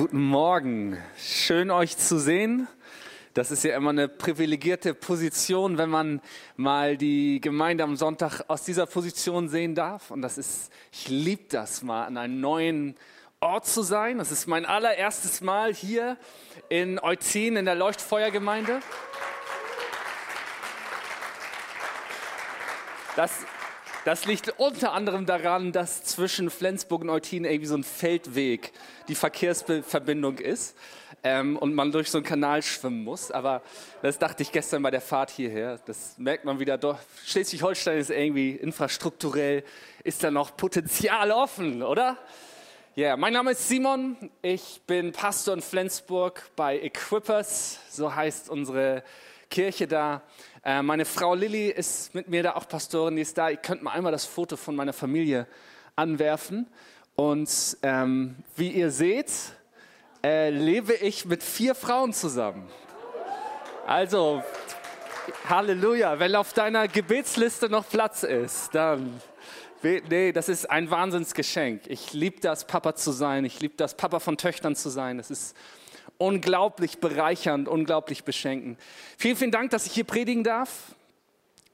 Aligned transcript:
guten 0.00 0.28
Morgen. 0.28 0.96
Schön 1.18 1.70
euch 1.70 1.98
zu 1.98 2.18
sehen. 2.18 2.66
Das 3.34 3.50
ist 3.50 3.64
ja 3.64 3.76
immer 3.76 3.90
eine 3.90 4.08
privilegierte 4.08 4.94
Position, 4.94 5.76
wenn 5.76 5.90
man 5.90 6.22
mal 6.56 6.96
die 6.96 7.38
Gemeinde 7.38 7.84
am 7.84 7.96
Sonntag 7.96 8.40
aus 8.48 8.62
dieser 8.62 8.86
Position 8.86 9.50
sehen 9.50 9.74
darf. 9.74 10.10
Und 10.10 10.22
das 10.22 10.38
ist, 10.38 10.72
ich 10.90 11.08
liebe 11.08 11.42
das 11.50 11.82
mal, 11.82 12.06
an 12.06 12.16
einem 12.16 12.40
neuen 12.40 12.96
Ort 13.40 13.66
zu 13.66 13.82
sein. 13.82 14.16
Das 14.16 14.32
ist 14.32 14.46
mein 14.46 14.64
allererstes 14.64 15.42
Mal 15.42 15.74
hier 15.74 16.16
in 16.70 16.98
Eutin 16.98 17.56
in 17.56 17.66
der 17.66 17.74
Leuchtfeuergemeinde. 17.74 18.80
Das 23.16 23.32
das 24.04 24.24
liegt 24.24 24.58
unter 24.58 24.92
anderem 24.92 25.26
daran, 25.26 25.72
dass 25.72 26.02
zwischen 26.04 26.50
Flensburg 26.50 27.02
und 27.02 27.10
Eutin 27.10 27.44
irgendwie 27.44 27.66
so 27.66 27.76
ein 27.76 27.84
Feldweg 27.84 28.72
die 29.08 29.14
Verkehrsverbindung 29.14 30.38
ist 30.38 30.76
ähm, 31.22 31.56
und 31.58 31.74
man 31.74 31.92
durch 31.92 32.10
so 32.10 32.18
einen 32.18 32.24
Kanal 32.24 32.62
schwimmen 32.62 33.04
muss. 33.04 33.30
Aber 33.30 33.62
das 34.02 34.18
dachte 34.18 34.42
ich 34.42 34.52
gestern 34.52 34.82
bei 34.82 34.90
der 34.90 35.02
Fahrt 35.02 35.30
hierher. 35.30 35.78
Das 35.84 36.16
merkt 36.16 36.44
man 36.44 36.58
wieder. 36.58 36.78
Doch 36.78 36.98
Schleswig-Holstein 37.26 37.98
ist 37.98 38.10
irgendwie 38.10 38.52
infrastrukturell, 38.52 39.64
ist 40.02 40.24
da 40.24 40.30
noch 40.30 40.56
Potenzial 40.56 41.30
offen, 41.30 41.82
oder? 41.82 42.16
Ja, 42.96 43.08
yeah. 43.08 43.16
mein 43.16 43.32
Name 43.32 43.52
ist 43.52 43.68
Simon. 43.68 44.16
Ich 44.42 44.80
bin 44.86 45.12
Pastor 45.12 45.54
in 45.54 45.62
Flensburg 45.62 46.50
bei 46.56 46.80
Equippers. 46.80 47.78
So 47.88 48.14
heißt 48.14 48.50
unsere 48.50 49.04
Kirche 49.48 49.86
da. 49.86 50.22
Äh, 50.62 50.82
meine 50.82 51.04
Frau 51.04 51.34
Lilly 51.34 51.68
ist 51.68 52.14
mit 52.14 52.28
mir 52.28 52.42
da 52.42 52.54
auch 52.54 52.68
Pastorin, 52.68 53.16
die 53.16 53.22
ist 53.22 53.38
da. 53.38 53.48
Ihr 53.48 53.56
könnt 53.56 53.82
mal 53.82 53.92
einmal 53.92 54.12
das 54.12 54.26
Foto 54.26 54.56
von 54.56 54.76
meiner 54.76 54.92
Familie 54.92 55.46
anwerfen. 55.96 56.66
Und 57.16 57.78
ähm, 57.82 58.36
wie 58.56 58.68
ihr 58.68 58.90
seht, 58.90 59.30
äh, 60.22 60.50
lebe 60.50 60.94
ich 60.94 61.24
mit 61.24 61.42
vier 61.42 61.74
Frauen 61.74 62.12
zusammen. 62.12 62.68
Also, 63.86 64.42
Halleluja, 65.48 66.18
wenn 66.18 66.36
auf 66.36 66.52
deiner 66.52 66.88
Gebetsliste 66.88 67.68
noch 67.68 67.88
Platz 67.88 68.22
ist, 68.22 68.74
dann 68.74 69.20
Nee, 69.82 70.32
das 70.32 70.50
ist 70.50 70.70
ein 70.70 70.90
Wahnsinnsgeschenk. 70.90 71.86
Ich 71.86 72.12
liebe 72.12 72.38
das, 72.40 72.66
Papa 72.66 72.94
zu 72.94 73.12
sein. 73.12 73.46
Ich 73.46 73.60
liebe 73.60 73.76
das, 73.78 73.94
Papa 73.94 74.20
von 74.20 74.36
Töchtern 74.36 74.76
zu 74.76 74.90
sein. 74.90 75.16
Das 75.16 75.30
ist 75.30 75.56
unglaublich 76.20 76.98
bereichernd, 76.98 77.66
unglaublich 77.66 78.24
beschenkend. 78.24 78.78
Vielen, 79.16 79.36
vielen 79.36 79.50
Dank, 79.50 79.70
dass 79.70 79.86
ich 79.86 79.92
hier 79.92 80.04
predigen 80.04 80.44
darf, 80.44 80.94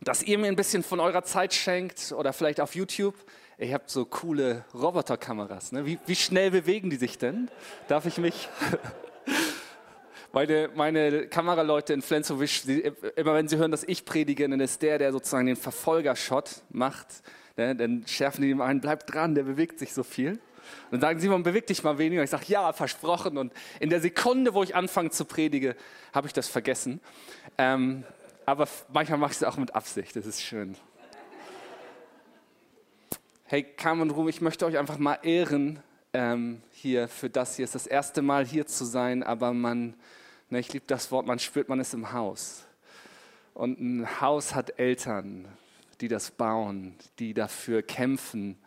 dass 0.01 0.23
ihr 0.23 0.39
mir 0.39 0.47
ein 0.47 0.57
bisschen 0.57 0.85
von 0.85 1.01
eurer 1.01 1.25
Zeit 1.25 1.53
schenkt 1.53 2.13
oder 2.17 2.33
vielleicht 2.33 2.61
auf 2.61 2.77
YouTube. 2.77 3.15
Ihr 3.59 3.75
habt 3.75 3.91
so 3.91 4.05
coole 4.05 4.65
Roboterkameras. 4.73 5.73
Ne? 5.73 5.85
Wie, 5.85 5.99
wie 6.07 6.15
schnell 6.15 6.53
bewegen 6.53 6.91
die 6.91 6.97
sich 6.97 7.19
denn? 7.19 7.51
Darf 7.89 8.07
ich 8.07 8.19
mich... 8.19 8.49
Meine, 10.33 10.69
meine 10.75 11.29
Kameraleute 11.29 11.95
in 11.95 12.03
Flensburg, 12.03 12.47
immer 13.17 13.33
wenn 13.33 13.49
sie 13.49 13.57
hören, 13.57 13.71
dass 13.71 13.85
ich 13.85 14.05
predige, 14.05 14.47
dann 14.47 14.61
ist 14.61 14.83
der, 14.83 14.99
der 14.99 15.11
sozusagen 15.11 15.47
den 15.47 15.57
Verfolgershot 15.57 16.63
macht. 16.69 17.07
Ne? 17.57 17.75
Dann 17.75 18.07
schärfen 18.07 18.43
die 18.43 18.51
ihm 18.51 18.61
ein, 18.61 18.83
bleib 18.83 19.07
dran, 19.07 19.35
der 19.35 19.45
bewegt 19.45 19.79
sich 19.79 19.95
so 19.95 20.03
viel. 20.03 20.39
Und 20.91 20.93
dann 20.93 21.01
sagen 21.01 21.21
sie, 21.21 21.29
man 21.29 21.43
bewegt 21.43 21.71
dich 21.71 21.83
mal 21.83 21.99
weniger. 21.99 22.23
Ich 22.23 22.31
sage, 22.31 22.45
ja, 22.49 22.73
versprochen. 22.73 23.39
Und 23.39 23.53
in 23.81 23.91
der 23.91 24.01
Sekunde, 24.01 24.55
wo 24.55 24.63
ich 24.63 24.75
anfange 24.75 25.11
zu 25.11 25.25
predigen, 25.25 25.75
habe 26.13 26.27
ich 26.27 26.33
das 26.33 26.49
vergessen. 26.49 27.01
Ähm, 27.59 28.05
aber 28.45 28.69
manchmal 28.93 29.19
mache 29.19 29.33
ich 29.33 29.39
es 29.39 29.45
auch 29.45 29.57
mit 29.57 29.75
Absicht. 29.75 30.15
Das 30.17 30.27
ist 30.27 30.43
schön. 30.43 30.77
Hey, 33.45 33.63
Carmen 33.63 34.11
Ruhm, 34.11 34.29
ich 34.29 34.41
möchte 34.41 34.67
euch 34.67 34.77
einfach 34.77 34.99
mal 34.99 35.19
ehren 35.23 35.81
ähm, 36.13 36.63
hier 36.73 37.09
für 37.09 37.31
das 37.31 37.57
hier. 37.57 37.65
Es 37.65 37.75
ist 37.75 37.85
das 37.85 37.87
erste 37.87 38.23
Mal 38.23 38.47
hier 38.47 38.67
zu 38.67 38.85
sein, 38.85 39.23
aber 39.23 39.53
man, 39.53 39.95
ne, 40.51 40.59
ich 40.59 40.73
liebe 40.73 40.85
das 40.87 41.13
Wort, 41.13 41.27
man 41.27 41.39
spürt, 41.39 41.69
man 41.69 41.79
ist 41.79 41.95
im 41.95 42.13
Haus. 42.13 42.65
Und 43.55 43.81
ein 43.81 44.21
Haus 44.21 44.55
hat 44.55 44.79
Eltern, 44.79 45.47
die 46.01 46.09
das 46.09 46.31
bauen, 46.31 46.95
die 47.19 47.35
dafür 47.35 47.83
kämpfen, 47.83 48.59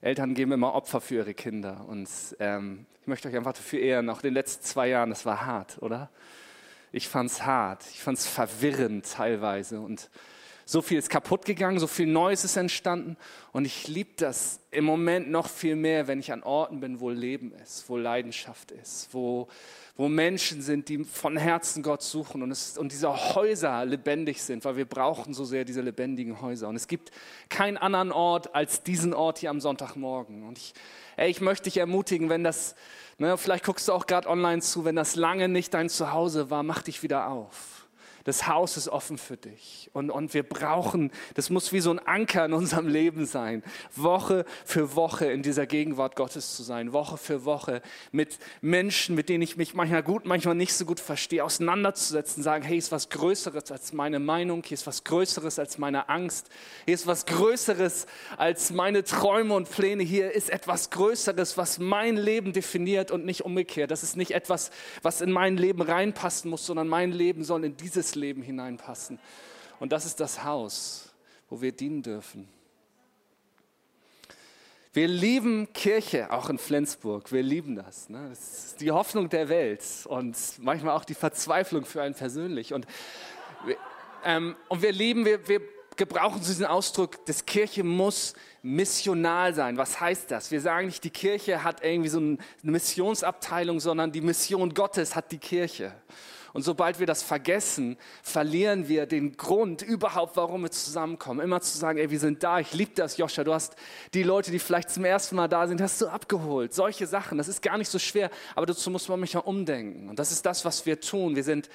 Eltern 0.00 0.34
geben 0.34 0.52
immer 0.52 0.74
Opfer 0.74 1.00
für 1.00 1.16
ihre 1.16 1.34
Kinder. 1.34 1.84
Und 1.88 2.08
ähm, 2.38 2.86
ich 3.00 3.06
möchte 3.06 3.28
euch 3.28 3.36
einfach 3.36 3.54
dafür 3.54 3.80
ehren. 3.80 4.10
Auch 4.10 4.18
in 4.18 4.28
den 4.28 4.34
letzten 4.34 4.64
zwei 4.64 4.88
Jahren, 4.88 5.10
das 5.10 5.26
war 5.26 5.44
hart, 5.44 5.82
oder? 5.82 6.10
Ich 6.92 7.08
fand 7.08 7.30
es 7.30 7.44
hart. 7.44 7.84
Ich 7.92 8.02
fand 8.02 8.18
es 8.18 8.26
verwirrend 8.26 9.10
teilweise. 9.10 9.80
Und 9.80 10.10
so 10.70 10.82
viel 10.82 10.98
ist 10.98 11.08
kaputt 11.08 11.46
gegangen, 11.46 11.78
so 11.78 11.86
viel 11.86 12.06
Neues 12.06 12.44
ist 12.44 12.58
entstanden. 12.58 13.16
Und 13.52 13.64
ich 13.64 13.88
liebe 13.88 14.10
das 14.16 14.60
im 14.70 14.84
Moment 14.84 15.30
noch 15.30 15.48
viel 15.48 15.76
mehr, 15.76 16.08
wenn 16.08 16.20
ich 16.20 16.30
an 16.30 16.42
Orten 16.42 16.80
bin, 16.80 17.00
wo 17.00 17.08
Leben 17.08 17.52
ist, 17.62 17.88
wo 17.88 17.96
Leidenschaft 17.96 18.70
ist, 18.72 19.08
wo 19.12 19.48
wo 19.96 20.08
Menschen 20.08 20.62
sind, 20.62 20.88
die 20.88 21.02
von 21.02 21.36
Herzen 21.36 21.82
Gott 21.82 22.02
suchen 22.02 22.44
und, 22.44 22.52
es, 22.52 22.78
und 22.78 22.92
diese 22.92 23.34
Häuser 23.34 23.84
lebendig 23.84 24.40
sind, 24.40 24.64
weil 24.64 24.76
wir 24.76 24.84
brauchen 24.84 25.34
so 25.34 25.44
sehr 25.44 25.64
diese 25.64 25.80
lebendigen 25.80 26.40
Häuser. 26.40 26.68
Und 26.68 26.76
es 26.76 26.86
gibt 26.86 27.10
keinen 27.48 27.76
anderen 27.76 28.12
Ort 28.12 28.54
als 28.54 28.84
diesen 28.84 29.12
Ort 29.12 29.38
hier 29.38 29.50
am 29.50 29.60
Sonntagmorgen. 29.60 30.44
Und 30.44 30.56
ich, 30.56 30.72
ey, 31.16 31.28
ich 31.28 31.40
möchte 31.40 31.64
dich 31.64 31.78
ermutigen, 31.78 32.28
wenn 32.28 32.44
das, 32.44 32.76
ne, 33.18 33.36
vielleicht 33.36 33.64
guckst 33.64 33.88
du 33.88 33.92
auch 33.92 34.06
gerade 34.06 34.28
online 34.28 34.62
zu, 34.62 34.84
wenn 34.84 34.94
das 34.94 35.16
lange 35.16 35.48
nicht 35.48 35.74
dein 35.74 35.88
Zuhause 35.88 36.48
war, 36.48 36.62
mach 36.62 36.82
dich 36.82 37.02
wieder 37.02 37.26
auf. 37.26 37.77
Das 38.24 38.46
Haus 38.46 38.76
ist 38.76 38.88
offen 38.88 39.18
für 39.18 39.36
dich. 39.36 39.90
Und, 39.92 40.10
und 40.10 40.34
wir 40.34 40.42
brauchen, 40.42 41.10
das 41.34 41.50
muss 41.50 41.72
wie 41.72 41.80
so 41.80 41.90
ein 41.90 41.98
Anker 41.98 42.44
in 42.44 42.52
unserem 42.52 42.88
Leben 42.88 43.26
sein, 43.26 43.62
Woche 43.94 44.44
für 44.64 44.94
Woche 44.96 45.26
in 45.26 45.42
dieser 45.42 45.66
Gegenwart 45.66 46.16
Gottes 46.16 46.56
zu 46.56 46.62
sein, 46.62 46.92
Woche 46.92 47.16
für 47.16 47.44
Woche 47.44 47.82
mit 48.12 48.38
Menschen, 48.60 49.14
mit 49.14 49.28
denen 49.28 49.42
ich 49.42 49.56
mich 49.56 49.74
manchmal 49.74 50.02
gut, 50.02 50.26
manchmal 50.26 50.54
nicht 50.54 50.74
so 50.74 50.84
gut 50.84 51.00
verstehe, 51.00 51.44
auseinanderzusetzen, 51.44 52.42
sagen, 52.42 52.64
hey, 52.64 52.78
ist 52.78 52.92
was 52.92 53.08
Größeres 53.08 53.70
als 53.70 53.92
meine 53.92 54.18
Meinung, 54.18 54.62
hier 54.64 54.74
ist 54.74 54.86
was 54.86 55.04
Größeres 55.04 55.58
als 55.58 55.78
meine 55.78 56.08
Angst, 56.08 56.48
hier 56.84 56.94
ist 56.94 57.06
was 57.06 57.26
Größeres 57.26 58.06
als 58.36 58.70
meine 58.70 59.04
Träume 59.04 59.54
und 59.54 59.70
Pläne, 59.70 60.02
hier 60.02 60.32
ist 60.32 60.50
etwas 60.50 60.90
Größeres, 60.90 61.56
was 61.56 61.78
mein 61.78 62.16
Leben 62.16 62.52
definiert 62.52 63.10
und 63.10 63.24
nicht 63.24 63.44
umgekehrt. 63.44 63.90
Das 63.90 64.02
ist 64.02 64.16
nicht 64.16 64.32
etwas, 64.32 64.70
was 65.02 65.20
in 65.20 65.32
mein 65.32 65.56
Leben 65.56 65.82
reinpassen 65.82 66.50
muss, 66.50 66.66
sondern 66.66 66.88
mein 66.88 67.12
Leben 67.12 67.44
soll 67.44 67.64
in 67.64 67.76
dieses 67.76 68.14
Leben 68.18 68.42
hineinpassen. 68.42 69.18
Und 69.80 69.92
das 69.92 70.04
ist 70.04 70.20
das 70.20 70.44
Haus, 70.44 71.14
wo 71.48 71.60
wir 71.60 71.72
dienen 71.72 72.02
dürfen. 72.02 72.48
Wir 74.92 75.06
lieben 75.06 75.72
Kirche, 75.74 76.32
auch 76.32 76.50
in 76.50 76.58
Flensburg. 76.58 77.30
Wir 77.30 77.42
lieben 77.42 77.76
das. 77.76 78.08
Ne? 78.08 78.26
Das 78.30 78.64
ist 78.64 78.80
die 78.80 78.90
Hoffnung 78.90 79.28
der 79.28 79.48
Welt 79.48 79.84
und 80.06 80.36
manchmal 80.58 80.96
auch 80.96 81.04
die 81.04 81.14
Verzweiflung 81.14 81.84
für 81.84 82.02
einen 82.02 82.14
persönlich. 82.14 82.72
Und, 82.72 82.86
ähm, 84.24 84.56
und 84.68 84.82
wir 84.82 84.92
lieben, 84.92 85.24
wir, 85.24 85.46
wir 85.46 85.60
gebrauchen 85.98 86.40
diesen 86.40 86.64
Ausdruck, 86.64 87.24
das 87.26 87.44
Kirche 87.44 87.84
muss 87.84 88.34
missional 88.62 89.54
sein. 89.54 89.76
Was 89.76 90.00
heißt 90.00 90.30
das? 90.30 90.50
Wir 90.50 90.60
sagen 90.60 90.86
nicht, 90.86 91.04
die 91.04 91.10
Kirche 91.10 91.62
hat 91.62 91.84
irgendwie 91.84 92.08
so 92.08 92.18
eine 92.18 92.38
Missionsabteilung, 92.62 93.80
sondern 93.80 94.10
die 94.10 94.20
Mission 94.22 94.72
Gottes 94.72 95.14
hat 95.14 95.30
die 95.30 95.38
Kirche. 95.38 95.92
Und 96.58 96.64
sobald 96.64 96.98
wir 96.98 97.06
das 97.06 97.22
vergessen, 97.22 97.96
verlieren 98.20 98.88
wir 98.88 99.06
den 99.06 99.36
Grund 99.36 99.80
überhaupt, 99.80 100.36
warum 100.36 100.62
wir 100.62 100.72
zusammenkommen. 100.72 101.38
Immer 101.38 101.60
zu 101.60 101.78
sagen, 101.78 102.00
ey, 102.00 102.10
wir 102.10 102.18
sind 102.18 102.42
da, 102.42 102.58
ich 102.58 102.74
liebe 102.74 102.90
das, 102.96 103.16
Joscha, 103.16 103.44
du 103.44 103.54
hast 103.54 103.76
die 104.12 104.24
Leute, 104.24 104.50
die 104.50 104.58
vielleicht 104.58 104.90
zum 104.90 105.04
ersten 105.04 105.36
Mal 105.36 105.46
da 105.46 105.68
sind, 105.68 105.80
hast 105.80 106.00
du 106.00 106.08
abgeholt. 106.08 106.74
Solche 106.74 107.06
Sachen, 107.06 107.38
das 107.38 107.46
ist 107.46 107.62
gar 107.62 107.78
nicht 107.78 107.88
so 107.88 108.00
schwer, 108.00 108.28
aber 108.56 108.66
dazu 108.66 108.90
muss 108.90 109.08
man 109.08 109.20
manchmal 109.20 109.44
umdenken. 109.44 110.08
Und 110.08 110.18
das 110.18 110.32
ist 110.32 110.44
das, 110.46 110.64
was 110.64 110.84
wir 110.84 111.00
tun. 111.00 111.36
Wir 111.36 111.44
sind 111.44 111.70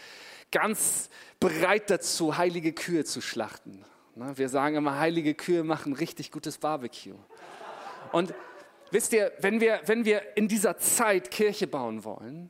ganz 0.52 1.10
bereit 1.40 1.90
dazu, 1.90 2.38
heilige 2.38 2.74
Kühe 2.74 3.06
zu 3.06 3.22
schlachten. 3.22 3.86
Ne, 4.16 4.34
wir 4.36 4.50
sagen 4.50 4.76
immer, 4.76 5.00
heilige 5.00 5.34
Kühe 5.34 5.64
machen 5.64 5.94
richtig 5.94 6.30
gutes 6.30 6.58
Barbecue. 6.58 7.16
Und 8.12 8.34
wisst 8.92 9.14
ihr, 9.14 9.32
wenn 9.40 9.62
wir, 9.62 9.80
wenn 9.86 10.04
wir 10.04 10.36
in 10.36 10.50
dieser 10.50 10.76
Zeit 10.78 11.32
Kirche 11.32 11.68
bauen 11.68 12.04
wollen, 12.04 12.50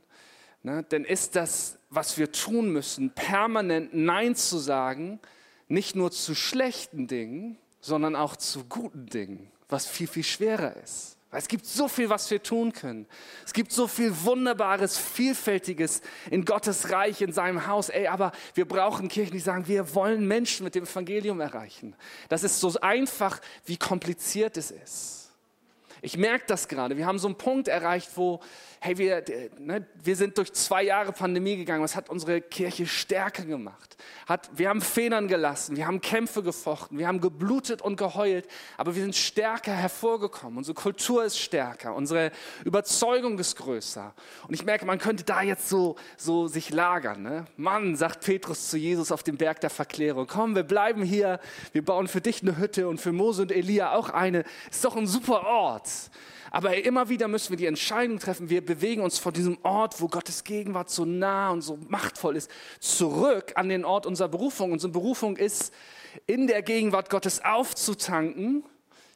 ne, 0.64 0.84
dann 0.88 1.04
ist 1.04 1.36
das, 1.36 1.78
was 1.90 2.18
wir 2.18 2.32
tun 2.32 2.72
müssen, 2.72 3.10
permanent 3.10 3.94
Nein 3.94 4.34
zu 4.34 4.58
sagen, 4.58 5.20
nicht 5.68 5.94
nur 5.94 6.10
zu 6.10 6.34
schlechten 6.34 7.06
Dingen, 7.06 7.56
sondern 7.80 8.16
auch 8.16 8.36
zu 8.36 8.64
guten 8.64 9.06
Dingen, 9.06 9.50
was 9.68 9.86
viel, 9.86 10.08
viel 10.08 10.24
schwerer 10.24 10.76
ist. 10.82 11.16
Weil 11.30 11.40
es 11.40 11.48
gibt 11.48 11.66
so 11.66 11.88
viel, 11.88 12.08
was 12.10 12.30
wir 12.30 12.40
tun 12.40 12.72
können. 12.72 13.06
Es 13.44 13.52
gibt 13.52 13.72
so 13.72 13.88
viel 13.88 14.14
Wunderbares, 14.22 14.96
Vielfältiges 14.96 16.00
in 16.30 16.44
Gottes 16.44 16.90
Reich, 16.90 17.22
in 17.22 17.32
seinem 17.32 17.66
Haus. 17.66 17.88
Ey, 17.88 18.06
aber 18.06 18.30
wir 18.54 18.66
brauchen 18.66 19.08
Kirchen, 19.08 19.32
die 19.32 19.40
sagen, 19.40 19.66
wir 19.66 19.96
wollen 19.96 20.28
Menschen 20.28 20.62
mit 20.62 20.76
dem 20.76 20.84
Evangelium 20.84 21.40
erreichen. 21.40 21.96
Das 22.28 22.44
ist 22.44 22.60
so 22.60 22.72
einfach, 22.80 23.40
wie 23.64 23.76
kompliziert 23.76 24.56
es 24.56 24.70
ist. 24.70 25.23
Ich 26.04 26.18
merke 26.18 26.44
das 26.46 26.68
gerade. 26.68 26.98
Wir 26.98 27.06
haben 27.06 27.18
so 27.18 27.26
einen 27.26 27.38
Punkt 27.38 27.66
erreicht, 27.66 28.10
wo, 28.16 28.40
hey, 28.80 28.98
wir, 28.98 29.24
ne, 29.58 29.86
wir 30.02 30.16
sind 30.16 30.36
durch 30.36 30.52
zwei 30.52 30.82
Jahre 30.82 31.12
Pandemie 31.12 31.56
gegangen. 31.56 31.80
Das 31.80 31.96
hat 31.96 32.10
unsere 32.10 32.42
Kirche 32.42 32.86
stärker 32.86 33.44
gemacht. 33.44 33.96
Hat, 34.28 34.50
wir 34.52 34.68
haben 34.68 34.82
Federn 34.82 35.28
gelassen, 35.28 35.76
wir 35.76 35.86
haben 35.86 36.02
Kämpfe 36.02 36.42
gefochten, 36.42 36.98
wir 36.98 37.08
haben 37.08 37.22
geblutet 37.22 37.80
und 37.80 37.96
geheult, 37.96 38.46
aber 38.76 38.94
wir 38.94 39.02
sind 39.02 39.16
stärker 39.16 39.72
hervorgekommen. 39.72 40.58
Unsere 40.58 40.74
Kultur 40.74 41.24
ist 41.24 41.38
stärker, 41.38 41.94
unsere 41.94 42.32
Überzeugung 42.66 43.38
ist 43.38 43.56
größer. 43.56 44.12
Und 44.46 44.52
ich 44.52 44.64
merke, 44.64 44.84
man 44.84 44.98
könnte 44.98 45.24
da 45.24 45.40
jetzt 45.40 45.70
so, 45.70 45.96
so 46.18 46.48
sich 46.48 46.68
lagern. 46.68 47.22
Ne? 47.22 47.46
Mann, 47.56 47.96
sagt 47.96 48.24
Petrus 48.24 48.68
zu 48.68 48.76
Jesus 48.76 49.10
auf 49.10 49.22
dem 49.22 49.38
Berg 49.38 49.62
der 49.62 49.70
Verklärung, 49.70 50.26
komm, 50.26 50.54
wir 50.54 50.64
bleiben 50.64 51.02
hier, 51.02 51.40
wir 51.72 51.82
bauen 51.82 52.08
für 52.08 52.20
dich 52.20 52.42
eine 52.42 52.58
Hütte 52.58 52.88
und 52.88 53.00
für 53.00 53.12
Mose 53.12 53.40
und 53.40 53.52
Elia 53.52 53.94
auch 53.94 54.10
eine. 54.10 54.44
Ist 54.70 54.84
doch 54.84 54.96
ein 54.96 55.06
super 55.06 55.44
Ort. 55.46 55.93
Aber 56.50 56.76
immer 56.84 57.08
wieder 57.08 57.26
müssen 57.26 57.50
wir 57.50 57.56
die 57.56 57.66
Entscheidung 57.66 58.20
treffen, 58.20 58.48
wir 58.48 58.64
bewegen 58.64 59.02
uns 59.02 59.18
von 59.18 59.32
diesem 59.32 59.58
Ort, 59.64 60.00
wo 60.00 60.06
Gottes 60.06 60.44
Gegenwart 60.44 60.88
so 60.88 61.04
nah 61.04 61.50
und 61.50 61.62
so 61.62 61.78
machtvoll 61.88 62.36
ist, 62.36 62.48
zurück 62.78 63.52
an 63.56 63.68
den 63.68 63.84
Ort 63.84 64.06
unserer 64.06 64.28
Berufung. 64.28 64.70
Unsere 64.70 64.92
Berufung 64.92 65.36
ist, 65.36 65.72
in 66.26 66.46
der 66.46 66.62
Gegenwart 66.62 67.10
Gottes 67.10 67.44
aufzutanken. 67.44 68.64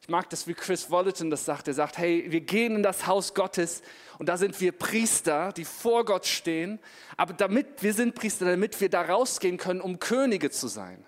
Ich 0.03 0.09
mag 0.09 0.29
das, 0.31 0.47
wie 0.47 0.55
Chris 0.55 0.91
Wallerton 0.91 1.31
das 1.31 1.45
sagt. 1.45 1.69
Er 1.69 1.75
sagt, 1.75 1.99
hey, 1.99 2.27
wir 2.29 2.41
gehen 2.41 2.77
in 2.77 2.83
das 2.83 3.07
Haus 3.07 3.35
Gottes 3.35 3.83
und 4.19 4.29
da 4.29 4.37
sind 4.37 4.61
wir 4.61 4.73
Priester, 4.73 5.53
die 5.53 5.65
vor 5.65 6.05
Gott 6.05 6.27
stehen. 6.27 6.79
Aber 7.17 7.35
damit 7.35 7.83
wir 7.83 7.93
sind 7.93 8.15
Priester, 8.15 8.47
damit 8.47 8.81
wir 8.81 8.89
da 8.89 9.03
rausgehen 9.03 9.59
können, 9.59 9.81
um 9.81 10.01
Könige 10.01 10.51
zu 10.51 10.67
sein. 10.67 11.05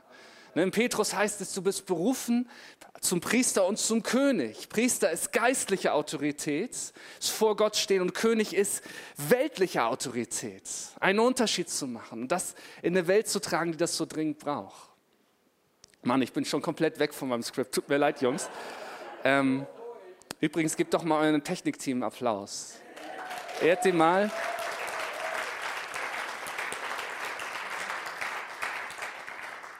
Ne, 0.54 0.62
in 0.64 0.70
Petrus 0.70 1.14
heißt 1.14 1.40
es, 1.40 1.52
du 1.52 1.62
bist 1.62 1.86
berufen 1.86 2.48
zum 3.00 3.20
Priester 3.20 3.66
und 3.66 3.78
zum 3.78 4.02
König. 4.02 4.68
Priester 4.68 5.10
ist 5.10 5.32
geistliche 5.32 5.92
Autorität, 5.92 6.70
ist 6.72 7.30
vor 7.30 7.56
Gott 7.56 7.76
stehen 7.76 8.02
und 8.02 8.14
König 8.14 8.54
ist 8.54 8.82
weltliche 9.16 9.84
Autorität. 9.84 10.62
Einen 10.98 11.20
Unterschied 11.20 11.70
zu 11.70 11.86
machen 11.86 12.28
das 12.28 12.54
in 12.82 12.96
eine 12.96 13.06
Welt 13.06 13.28
zu 13.28 13.40
tragen, 13.40 13.72
die 13.72 13.78
das 13.78 13.96
so 13.96 14.06
dringend 14.06 14.38
braucht. 14.38 14.90
Mann, 16.02 16.22
ich 16.22 16.32
bin 16.32 16.44
schon 16.44 16.62
komplett 16.62 16.98
weg 16.98 17.12
von 17.12 17.28
meinem 17.28 17.42
Skript. 17.42 17.74
Tut 17.74 17.88
mir 17.88 17.98
leid, 17.98 18.22
Jungs. 18.22 18.48
Ähm, 19.22 19.66
übrigens, 20.40 20.76
gebt 20.76 20.94
doch 20.94 21.02
mal 21.02 21.20
eurem 21.20 21.44
Technikteam 21.44 22.02
Applaus. 22.02 22.76
Ehrt 23.62 23.84
die 23.84 23.92
mal. 23.92 24.30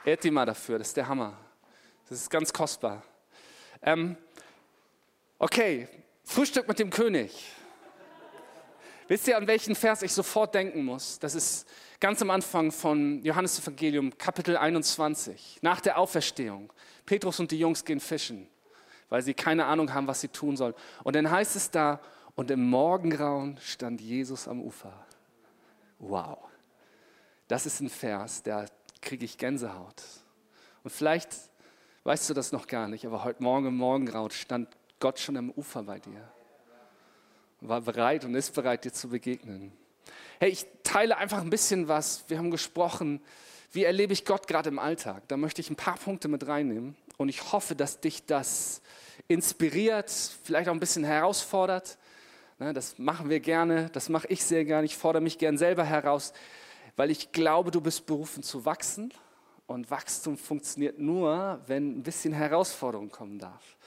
Ehrt 0.03 0.23
die 0.23 0.31
mal 0.31 0.45
dafür, 0.45 0.79
das 0.79 0.89
ist 0.89 0.97
der 0.97 1.07
Hammer. 1.07 1.37
Das 2.09 2.19
ist 2.19 2.29
ganz 2.29 2.51
kostbar. 2.51 3.03
Ähm, 3.83 4.17
okay, 5.37 5.87
Frühstück 6.23 6.67
mit 6.67 6.79
dem 6.79 6.89
König. 6.89 7.51
Wisst 9.07 9.27
ihr, 9.27 9.37
an 9.37 9.45
welchen 9.45 9.75
Vers 9.75 10.01
ich 10.01 10.11
sofort 10.11 10.55
denken 10.55 10.85
muss? 10.85 11.19
Das 11.19 11.35
ist 11.35 11.67
ganz 11.99 12.21
am 12.21 12.31
Anfang 12.31 12.71
von 12.71 13.21
Johannes 13.23 13.59
Evangelium, 13.59 14.17
Kapitel 14.17 14.57
21, 14.57 15.59
nach 15.61 15.81
der 15.81 15.97
Auferstehung. 15.97 16.71
Petrus 17.05 17.39
und 17.39 17.51
die 17.51 17.59
Jungs 17.59 17.85
gehen 17.85 17.99
fischen, 17.99 18.47
weil 19.09 19.21
sie 19.21 19.33
keine 19.33 19.65
Ahnung 19.65 19.93
haben, 19.93 20.07
was 20.07 20.21
sie 20.21 20.29
tun 20.29 20.57
sollen. 20.57 20.73
Und 21.03 21.15
dann 21.15 21.29
heißt 21.29 21.55
es 21.55 21.69
da, 21.69 21.99
und 22.35 22.49
im 22.49 22.69
Morgengrauen 22.69 23.57
stand 23.61 24.01
Jesus 24.01 24.47
am 24.47 24.61
Ufer. 24.61 24.93
Wow. 25.99 26.39
Das 27.47 27.65
ist 27.65 27.81
ein 27.81 27.89
Vers, 27.89 28.41
der 28.41 28.65
kriege 29.01 29.25
ich 29.25 29.37
Gänsehaut. 29.37 30.03
Und 30.83 30.91
vielleicht 30.91 31.29
weißt 32.03 32.29
du 32.29 32.33
das 32.33 32.51
noch 32.51 32.67
gar 32.67 32.87
nicht, 32.87 33.05
aber 33.05 33.23
heute 33.23 33.43
Morgen 33.43 33.67
im 33.67 33.77
Morgengraut 33.77 34.33
stand 34.33 34.69
Gott 34.99 35.19
schon 35.19 35.37
am 35.37 35.51
Ufer 35.51 35.83
bei 35.83 35.99
dir. 35.99 36.31
War 37.61 37.81
bereit 37.81 38.25
und 38.25 38.33
ist 38.33 38.53
bereit, 38.53 38.85
dir 38.85 38.93
zu 38.93 39.09
begegnen. 39.09 39.71
Hey, 40.39 40.49
ich 40.49 40.65
teile 40.83 41.17
einfach 41.17 41.41
ein 41.41 41.51
bisschen 41.51 41.87
was. 41.87 42.23
Wir 42.27 42.39
haben 42.39 42.49
gesprochen, 42.49 43.21
wie 43.71 43.83
erlebe 43.83 44.13
ich 44.13 44.25
Gott 44.25 44.47
gerade 44.47 44.69
im 44.69 44.79
Alltag. 44.79 45.27
Da 45.27 45.37
möchte 45.37 45.61
ich 45.61 45.69
ein 45.69 45.75
paar 45.75 45.97
Punkte 45.97 46.27
mit 46.27 46.47
reinnehmen 46.47 46.95
und 47.17 47.29
ich 47.29 47.51
hoffe, 47.51 47.75
dass 47.75 47.99
dich 47.99 48.25
das 48.25 48.81
inspiriert, 49.27 50.09
vielleicht 50.43 50.67
auch 50.69 50.73
ein 50.73 50.79
bisschen 50.79 51.03
herausfordert. 51.03 51.97
Ne, 52.57 52.73
das 52.73 52.97
machen 52.97 53.29
wir 53.29 53.39
gerne, 53.39 53.89
das 53.93 54.09
mache 54.09 54.27
ich 54.27 54.43
sehr 54.43 54.65
gerne. 54.65 54.85
Ich 54.85 54.97
fordere 54.97 55.21
mich 55.21 55.37
gern 55.37 55.57
selber 55.57 55.83
heraus 55.83 56.33
weil 56.95 57.11
ich 57.11 57.31
glaube, 57.31 57.71
du 57.71 57.81
bist 57.81 58.05
berufen 58.05 58.43
zu 58.43 58.65
wachsen. 58.65 59.13
Und 59.67 59.89
Wachstum 59.89 60.37
funktioniert 60.37 60.99
nur, 60.99 61.61
wenn 61.67 61.99
ein 61.99 62.03
bisschen 62.03 62.33
Herausforderung 62.33 63.09
kommen 63.09 63.39
darf. 63.39 63.77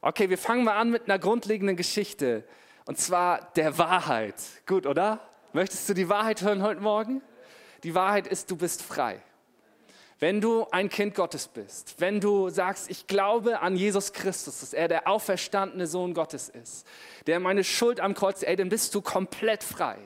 Okay, 0.00 0.30
wir 0.30 0.38
fangen 0.38 0.64
mal 0.64 0.76
an 0.76 0.90
mit 0.90 1.04
einer 1.04 1.18
grundlegenden 1.18 1.76
Geschichte. 1.76 2.44
Und 2.86 2.98
zwar 2.98 3.52
der 3.52 3.76
Wahrheit. 3.76 4.36
Gut, 4.66 4.86
oder? 4.86 5.20
Möchtest 5.52 5.88
du 5.88 5.94
die 5.94 6.08
Wahrheit 6.08 6.42
hören 6.42 6.62
heute 6.62 6.80
Morgen? 6.80 7.22
Die 7.82 7.94
Wahrheit 7.94 8.26
ist, 8.26 8.50
du 8.50 8.56
bist 8.56 8.82
frei. 8.82 9.20
Wenn 10.18 10.42
du 10.42 10.66
ein 10.70 10.90
Kind 10.90 11.14
Gottes 11.14 11.48
bist, 11.48 11.94
wenn 11.98 12.20
du 12.20 12.50
sagst, 12.50 12.90
ich 12.90 13.06
glaube 13.06 13.60
an 13.60 13.74
Jesus 13.74 14.12
Christus, 14.12 14.60
dass 14.60 14.74
er 14.74 14.86
der 14.86 15.08
auferstandene 15.08 15.86
Sohn 15.86 16.12
Gottes 16.12 16.50
ist, 16.50 16.86
der 17.26 17.40
meine 17.40 17.64
Schuld 17.64 18.00
am 18.00 18.12
Kreuz, 18.12 18.42
ey, 18.42 18.54
dann 18.54 18.68
bist 18.68 18.94
du 18.94 19.00
komplett 19.00 19.64
frei. 19.64 19.98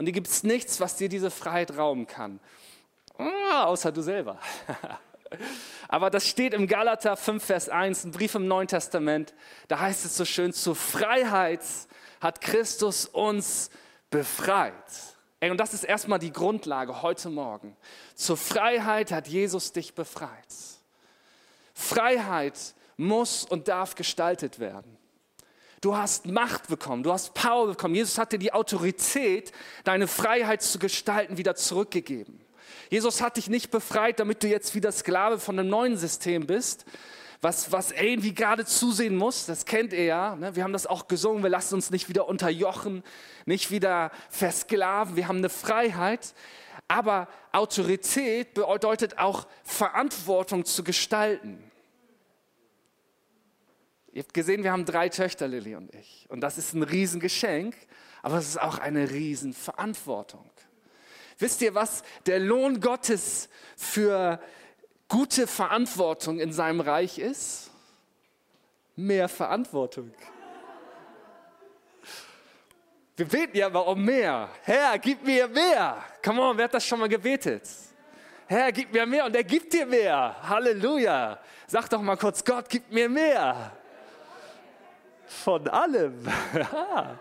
Und 0.00 0.06
hier 0.06 0.14
gibt 0.14 0.28
es 0.28 0.44
nichts, 0.44 0.80
was 0.80 0.96
dir 0.96 1.10
diese 1.10 1.30
Freiheit 1.30 1.76
rauben 1.76 2.06
kann. 2.06 2.40
Ah, 3.18 3.64
außer 3.64 3.92
du 3.92 4.00
selber. 4.00 4.38
Aber 5.88 6.08
das 6.08 6.26
steht 6.26 6.54
im 6.54 6.66
Galater 6.66 7.18
5, 7.18 7.44
Vers 7.44 7.68
1, 7.68 8.04
ein 8.04 8.10
Brief 8.10 8.34
im 8.34 8.48
Neuen 8.48 8.66
Testament. 8.66 9.34
Da 9.68 9.78
heißt 9.78 10.06
es 10.06 10.16
so 10.16 10.24
schön, 10.24 10.54
zur 10.54 10.74
Freiheit 10.74 11.60
hat 12.18 12.40
Christus 12.40 13.04
uns 13.04 13.68
befreit. 14.08 14.72
Ey, 15.38 15.50
und 15.50 15.58
das 15.58 15.74
ist 15.74 15.84
erstmal 15.84 16.18
die 16.18 16.32
Grundlage 16.32 17.02
heute 17.02 17.28
Morgen. 17.28 17.76
Zur 18.14 18.38
Freiheit 18.38 19.12
hat 19.12 19.28
Jesus 19.28 19.72
dich 19.72 19.94
befreit. 19.94 20.30
Freiheit 21.74 22.58
muss 22.96 23.44
und 23.44 23.68
darf 23.68 23.96
gestaltet 23.96 24.60
werden. 24.60 24.96
Du 25.80 25.96
hast 25.96 26.26
Macht 26.26 26.68
bekommen, 26.68 27.02
du 27.02 27.12
hast 27.12 27.32
Power 27.32 27.68
bekommen. 27.68 27.94
Jesus 27.94 28.18
hat 28.18 28.32
dir 28.32 28.38
die 28.38 28.52
Autorität, 28.52 29.50
deine 29.84 30.06
Freiheit 30.06 30.60
zu 30.62 30.78
gestalten, 30.78 31.38
wieder 31.38 31.54
zurückgegeben. 31.54 32.38
Jesus 32.90 33.22
hat 33.22 33.38
dich 33.38 33.48
nicht 33.48 33.70
befreit, 33.70 34.20
damit 34.20 34.42
du 34.42 34.48
jetzt 34.48 34.74
wieder 34.74 34.92
Sklave 34.92 35.38
von 35.38 35.58
einem 35.58 35.70
neuen 35.70 35.96
System 35.96 36.46
bist, 36.46 36.84
was, 37.40 37.72
was 37.72 37.92
irgendwie 37.92 38.34
gerade 38.34 38.66
zusehen 38.66 39.16
muss. 39.16 39.46
Das 39.46 39.64
kennt 39.64 39.94
ihr 39.94 40.04
ja. 40.04 40.36
Ne? 40.36 40.54
Wir 40.54 40.64
haben 40.64 40.74
das 40.74 40.86
auch 40.86 41.08
gesungen. 41.08 41.42
Wir 41.42 41.50
lassen 41.50 41.76
uns 41.76 41.90
nicht 41.90 42.10
wieder 42.10 42.28
unterjochen, 42.28 43.02
nicht 43.46 43.70
wieder 43.70 44.10
versklaven. 44.28 45.16
Wir 45.16 45.28
haben 45.28 45.38
eine 45.38 45.48
Freiheit. 45.48 46.34
Aber 46.88 47.28
Autorität 47.52 48.52
bedeutet 48.52 49.18
auch 49.18 49.46
Verantwortung 49.62 50.66
zu 50.66 50.84
gestalten. 50.84 51.69
Ihr 54.12 54.22
habt 54.22 54.34
gesehen, 54.34 54.64
wir 54.64 54.72
haben 54.72 54.84
drei 54.84 55.08
Töchter, 55.08 55.46
Lilly 55.46 55.76
und 55.76 55.94
ich. 55.94 56.26
Und 56.28 56.40
das 56.40 56.58
ist 56.58 56.74
ein 56.74 56.82
Riesengeschenk, 56.82 57.76
aber 58.22 58.38
es 58.38 58.48
ist 58.48 58.60
auch 58.60 58.78
eine 58.78 59.10
Riesenverantwortung. 59.10 60.50
Wisst 61.38 61.62
ihr, 61.62 61.74
was 61.74 62.02
der 62.26 62.40
Lohn 62.40 62.80
Gottes 62.80 63.48
für 63.76 64.40
gute 65.08 65.46
Verantwortung 65.46 66.40
in 66.40 66.52
seinem 66.52 66.80
Reich 66.80 67.18
ist? 67.18 67.70
Mehr 68.96 69.28
Verantwortung. 69.28 70.12
Wir 73.16 73.26
beten 73.26 73.56
ja 73.56 73.66
aber 73.66 73.86
um 73.86 74.04
mehr. 74.04 74.50
Herr, 74.62 74.98
gib 74.98 75.24
mir 75.24 75.46
mehr. 75.46 76.02
Come 76.22 76.42
on, 76.42 76.56
wer 76.56 76.64
hat 76.64 76.74
das 76.74 76.84
schon 76.84 76.98
mal 76.98 77.08
gebetet? 77.08 77.62
Herr, 78.48 78.72
gib 78.72 78.92
mir 78.92 79.06
mehr 79.06 79.24
und 79.26 79.36
er 79.36 79.44
gibt 79.44 79.72
dir 79.72 79.86
mehr. 79.86 80.36
Halleluja. 80.42 81.38
Sag 81.68 81.88
doch 81.88 82.02
mal 82.02 82.16
kurz, 82.16 82.44
Gott, 82.44 82.68
gib 82.68 82.90
mir 82.90 83.08
mehr 83.08 83.79
von 85.30 85.68
allem. 85.68 86.14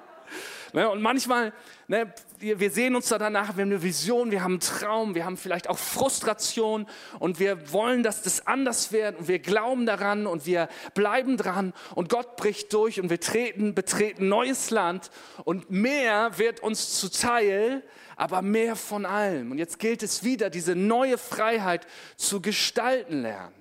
Ne, 0.71 0.87
und 0.87 1.01
manchmal, 1.01 1.51
ne, 1.87 2.13
wir, 2.37 2.59
wir, 2.59 2.69
sehen 2.69 2.95
uns 2.95 3.07
da 3.07 3.17
danach, 3.17 3.57
wir 3.57 3.63
haben 3.63 3.71
eine 3.71 3.81
Vision, 3.81 4.29
wir 4.29 4.43
haben 4.43 4.53
einen 4.53 4.59
Traum, 4.59 5.15
wir 5.15 5.25
haben 5.25 5.35
vielleicht 5.35 5.67
auch 5.67 5.79
Frustration 5.79 6.85
und 7.17 7.39
wir 7.39 7.73
wollen, 7.73 8.03
dass 8.03 8.21
das 8.21 8.45
anders 8.45 8.91
wird 8.91 9.17
und 9.17 9.27
wir 9.27 9.39
glauben 9.39 9.87
daran 9.87 10.27
und 10.27 10.45
wir 10.45 10.69
bleiben 10.93 11.37
dran 11.37 11.73
und 11.95 12.09
Gott 12.09 12.35
bricht 12.35 12.71
durch 12.73 13.01
und 13.01 13.09
wir 13.09 13.19
treten, 13.19 13.73
betreten 13.73 14.29
neues 14.29 14.69
Land 14.69 15.09
und 15.43 15.71
mehr 15.71 16.37
wird 16.37 16.59
uns 16.59 16.99
zuteil, 16.99 17.81
aber 18.15 18.43
mehr 18.43 18.75
von 18.75 19.07
allem. 19.07 19.49
Und 19.51 19.57
jetzt 19.57 19.79
gilt 19.79 20.03
es 20.03 20.23
wieder, 20.23 20.51
diese 20.51 20.75
neue 20.75 21.17
Freiheit 21.17 21.87
zu 22.15 22.41
gestalten 22.41 23.23
lernen. 23.23 23.58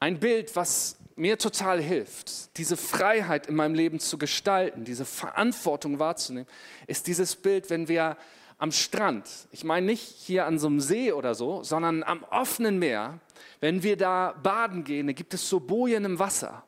Ein 0.00 0.20
Bild, 0.20 0.54
was 0.54 0.96
mir 1.16 1.38
total 1.38 1.82
hilft, 1.82 2.56
diese 2.56 2.76
Freiheit 2.76 3.48
in 3.48 3.56
meinem 3.56 3.74
Leben 3.74 3.98
zu 3.98 4.18
gestalten, 4.18 4.84
diese 4.84 5.04
Verantwortung 5.04 5.98
wahrzunehmen, 5.98 6.48
ist 6.86 7.08
dieses 7.08 7.34
Bild, 7.34 7.70
wenn 7.70 7.88
wir 7.88 8.16
am 8.58 8.72
Strand, 8.72 9.28
ich 9.52 9.64
meine 9.64 9.86
nicht 9.86 10.02
hier 10.02 10.46
an 10.46 10.58
so 10.58 10.66
einem 10.66 10.80
See 10.80 11.12
oder 11.12 11.34
so, 11.34 11.62
sondern 11.62 12.02
am 12.02 12.24
offenen 12.24 12.78
Meer, 12.78 13.18
wenn 13.60 13.82
wir 13.82 13.96
da 13.96 14.34
baden 14.42 14.84
gehen, 14.84 15.08
da 15.08 15.12
gibt 15.12 15.34
es 15.34 15.48
so 15.48 15.60
Bojen 15.60 16.04
im 16.04 16.18
Wasser, 16.18 16.64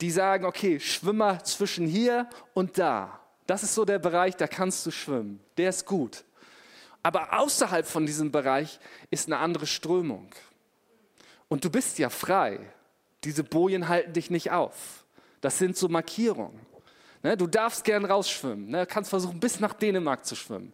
die 0.00 0.10
sagen, 0.10 0.44
okay, 0.44 0.80
schwimm 0.80 1.18
mal 1.18 1.42
zwischen 1.44 1.86
hier 1.86 2.28
und 2.54 2.78
da. 2.78 3.20
Das 3.46 3.62
ist 3.62 3.74
so 3.74 3.84
der 3.84 3.98
Bereich, 3.98 4.36
da 4.36 4.46
kannst 4.46 4.84
du 4.86 4.90
schwimmen. 4.90 5.40
Der 5.56 5.70
ist 5.70 5.86
gut. 5.86 6.24
Aber 7.02 7.38
außerhalb 7.38 7.86
von 7.86 8.06
diesem 8.06 8.30
Bereich 8.30 8.78
ist 9.10 9.26
eine 9.26 9.38
andere 9.38 9.66
Strömung. 9.66 10.28
Und 11.52 11.66
du 11.66 11.68
bist 11.68 11.98
ja 11.98 12.08
frei. 12.08 12.60
Diese 13.24 13.44
Bojen 13.44 13.86
halten 13.86 14.14
dich 14.14 14.30
nicht 14.30 14.52
auf. 14.52 15.04
Das 15.42 15.58
sind 15.58 15.76
so 15.76 15.86
Markierungen. 15.86 16.58
Ne, 17.22 17.36
du 17.36 17.46
darfst 17.46 17.84
gern 17.84 18.06
rausschwimmen. 18.06 18.70
Ne, 18.70 18.86
kannst 18.86 19.10
versuchen, 19.10 19.38
bis 19.38 19.60
nach 19.60 19.74
Dänemark 19.74 20.24
zu 20.24 20.34
schwimmen. 20.34 20.72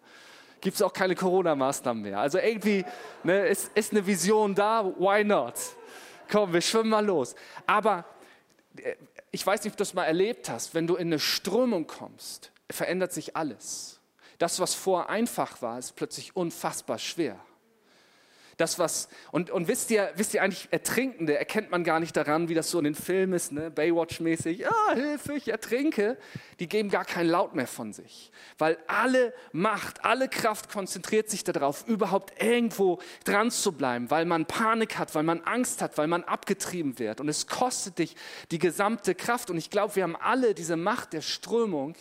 Gibt 0.61 0.77
es 0.77 0.83
auch 0.83 0.93
keine 0.93 1.17
Corona-Maßnahmen 1.17 2.05
mehr. 2.05 2.21
Also 2.21 2.39
irgendwie 2.39 2.85
ne, 3.25 3.49
ist, 3.49 3.73
ist 3.75 3.91
eine 3.91 4.07
Vision 4.07 4.55
da, 4.55 4.85
why 4.85 5.25
not? 5.25 5.55
Komm, 6.31 6.53
wir 6.53 6.61
schwimmen 6.61 6.91
mal 6.91 7.05
los. 7.05 7.35
Aber 7.67 8.05
äh, 8.77 8.95
ich 9.33 9.45
weiß 9.45 9.65
nicht, 9.65 9.73
ob 9.73 9.79
du 9.79 9.83
das 9.83 9.95
mal 9.95 10.05
erlebt 10.05 10.49
hast, 10.49 10.77
wenn 10.77 10.87
du 10.87 10.95
in 10.95 11.09
eine 11.09 11.19
Strömung 11.19 11.89
kommst, 11.89 12.53
verändert 12.71 13.13
sich 13.13 13.35
alles. 13.35 13.99
Das, 14.39 14.61
was 14.61 14.77
vorher 14.77 15.11
einfach 15.11 15.61
war, 15.61 15.77
ist 15.81 15.97
plötzlich 15.97 16.37
unfassbar 16.37 17.01
schwer. 17.01 17.37
Das, 18.59 18.81
was, 18.81 19.09
und, 19.31 19.51
und 19.51 19.69
wisst 19.69 19.89
ihr, 19.93 20.11
wisst 20.17 20.35
ihr 20.35 20.43
eigentlich, 20.43 20.67
Ertrinkende 20.73 21.39
erkennt 21.39 21.71
man 21.71 21.85
gar 21.85 22.01
nicht 22.01 22.17
daran, 22.17 22.49
wie 22.49 22.55
das 22.55 22.71
so 22.71 22.79
in 22.79 22.85
den 22.85 22.97
Filmen 22.97 23.33
ist, 23.33 23.53
ne? 23.53 23.71
Baywatch-mäßig, 23.71 24.67
ah, 24.67 24.95
Hilfe, 24.95 25.35
ich 25.35 25.47
ertrinke. 25.49 26.19
Die 26.59 26.69
geben 26.69 26.91
gar 26.91 27.05
keinen 27.05 27.31
Laut 27.31 27.55
mehr 27.55 27.69
von 27.69 27.93
sich. 27.93 28.33
Weil 28.59 28.77
alle 28.89 29.33
Macht, 29.53 30.05
alle 30.05 30.29
Kraft 30.29 30.71
konzentriert 30.71 31.31
sich 31.31 31.45
darauf, 31.45 31.87
überhaupt 31.87 32.43
irgendwo 32.43 32.99
dran 33.25 33.53
zu 33.53 33.71
bleiben, 33.71 34.11
weil 34.11 34.25
man 34.25 34.45
Panik 34.45 34.99
hat, 34.99 35.15
weil 35.15 35.23
man 35.23 35.41
Angst 35.43 35.81
hat, 35.81 35.97
weil 35.97 36.09
man 36.09 36.25
abgetrieben 36.25 36.99
wird. 36.99 37.21
Und 37.21 37.29
es 37.29 37.47
kostet 37.47 38.01
dich 38.01 38.17
die 38.51 38.59
gesamte 38.59 39.15
Kraft. 39.15 39.51
Und 39.51 39.57
ich 39.57 39.71
glaube, 39.71 39.95
wir 39.95 40.03
haben 40.03 40.17
alle 40.17 40.53
diese 40.55 40.77
Macht 40.77 41.13
der 41.13 41.23
Strömung 41.23 41.95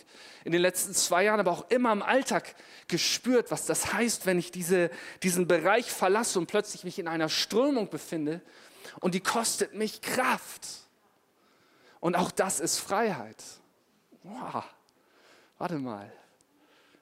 in 0.44 0.52
den 0.52 0.60
letzten 0.60 0.92
zwei 0.92 1.24
Jahren, 1.24 1.38
aber 1.38 1.52
auch 1.52 1.70
immer 1.70 1.92
im 1.92 2.02
Alltag 2.02 2.54
gespürt, 2.88 3.50
was 3.50 3.66
das 3.66 3.92
heißt, 3.92 4.26
wenn 4.26 4.38
ich 4.38 4.50
diese, 4.50 4.90
diesen 5.22 5.46
Bereich 5.46 5.92
verlasse 5.92 6.38
und 6.38 6.47
plötzlich 6.48 6.82
mich 6.82 6.98
in 6.98 7.06
einer 7.06 7.28
Strömung 7.28 7.88
befinde 7.88 8.40
und 9.00 9.14
die 9.14 9.20
kostet 9.20 9.74
mich 9.74 10.00
Kraft. 10.00 10.66
Und 12.00 12.16
auch 12.16 12.32
das 12.32 12.58
ist 12.58 12.78
Freiheit. 12.78 13.42
Wow. 14.24 14.64
Warte 15.58 15.78
mal. 15.78 16.12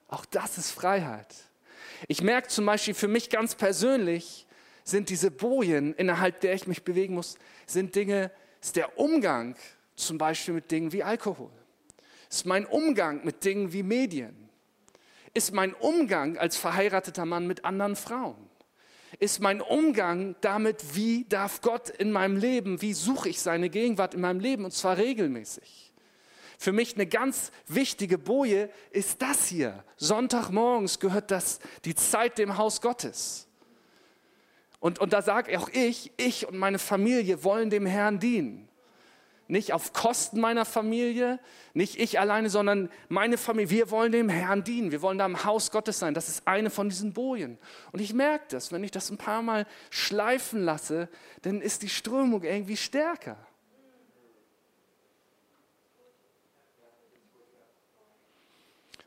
Auch 0.07 0.25
das 0.25 0.57
ist 0.57 0.71
Freiheit. 0.71 1.33
Ich 2.07 2.21
merke 2.21 2.47
zum 2.47 2.65
Beispiel 2.65 2.93
für 2.93 3.07
mich 3.07 3.29
ganz 3.29 3.55
persönlich, 3.55 4.45
sind 4.83 5.09
diese 5.09 5.31
Bojen, 5.31 5.93
innerhalb 5.95 6.39
der 6.41 6.53
ich 6.53 6.67
mich 6.67 6.83
bewegen 6.83 7.15
muss, 7.15 7.37
sind 7.65 7.95
Dinge, 7.95 8.31
ist 8.61 8.75
der 8.75 8.97
Umgang 8.97 9.55
zum 9.95 10.17
Beispiel 10.17 10.53
mit 10.53 10.71
Dingen 10.71 10.93
wie 10.93 11.03
Alkohol. 11.03 11.51
Ist 12.29 12.45
mein 12.45 12.65
Umgang 12.65 13.23
mit 13.25 13.43
Dingen 13.43 13.73
wie 13.73 13.83
Medien. 13.83 14.49
Ist 15.33 15.53
mein 15.53 15.73
Umgang 15.73 16.37
als 16.37 16.57
verheirateter 16.57 17.25
Mann 17.25 17.47
mit 17.47 17.65
anderen 17.65 17.95
Frauen 17.95 18.46
ist 19.19 19.39
mein 19.39 19.61
Umgang 19.61 20.35
damit, 20.41 20.95
wie 20.95 21.25
darf 21.27 21.61
Gott 21.61 21.89
in 21.89 22.11
meinem 22.11 22.37
Leben, 22.37 22.81
wie 22.81 22.93
suche 22.93 23.29
ich 23.29 23.41
seine 23.41 23.69
Gegenwart 23.69 24.13
in 24.13 24.21
meinem 24.21 24.39
Leben 24.39 24.65
und 24.65 24.71
zwar 24.71 24.97
regelmäßig. 24.97 25.91
Für 26.59 26.71
mich 26.71 26.95
eine 26.95 27.05
ganz 27.05 27.51
wichtige 27.67 28.17
Boje 28.17 28.69
ist 28.91 29.21
das 29.21 29.47
hier. 29.47 29.83
Sonntagmorgens 29.97 30.99
gehört 30.99 31.31
das 31.31 31.59
die 31.85 31.95
Zeit 31.95 32.37
dem 32.37 32.57
Haus 32.57 32.81
Gottes. 32.81 33.47
Und, 34.79 34.99
und 34.99 35.13
da 35.13 35.21
sage 35.21 35.59
auch 35.59 35.69
ich, 35.69 36.11
ich 36.17 36.47
und 36.47 36.57
meine 36.57 36.79
Familie 36.79 37.43
wollen 37.43 37.69
dem 37.69 37.85
Herrn 37.85 38.19
dienen 38.19 38.66
nicht 39.47 39.73
auf 39.73 39.93
Kosten 39.93 40.39
meiner 40.39 40.65
Familie, 40.65 41.39
nicht 41.73 41.99
ich 41.99 42.19
alleine, 42.19 42.49
sondern 42.49 42.89
meine 43.07 43.37
Familie. 43.37 43.69
Wir 43.69 43.91
wollen 43.91 44.11
dem 44.11 44.29
Herrn 44.29 44.63
dienen. 44.63 44.91
Wir 44.91 45.01
wollen 45.01 45.17
da 45.17 45.25
im 45.25 45.43
Haus 45.43 45.71
Gottes 45.71 45.99
sein. 45.99 46.13
Das 46.13 46.27
ist 46.27 46.47
eine 46.47 46.69
von 46.69 46.89
diesen 46.89 47.13
Bojen. 47.13 47.57
Und 47.91 48.01
ich 48.01 48.13
merke 48.13 48.45
das, 48.49 48.71
wenn 48.71 48.83
ich 48.83 48.91
das 48.91 49.09
ein 49.09 49.17
paar 49.17 49.41
Mal 49.41 49.65
schleifen 49.89 50.63
lasse, 50.63 51.09
dann 51.43 51.61
ist 51.61 51.83
die 51.83 51.89
Strömung 51.89 52.43
irgendwie 52.43 52.77
stärker. 52.77 53.37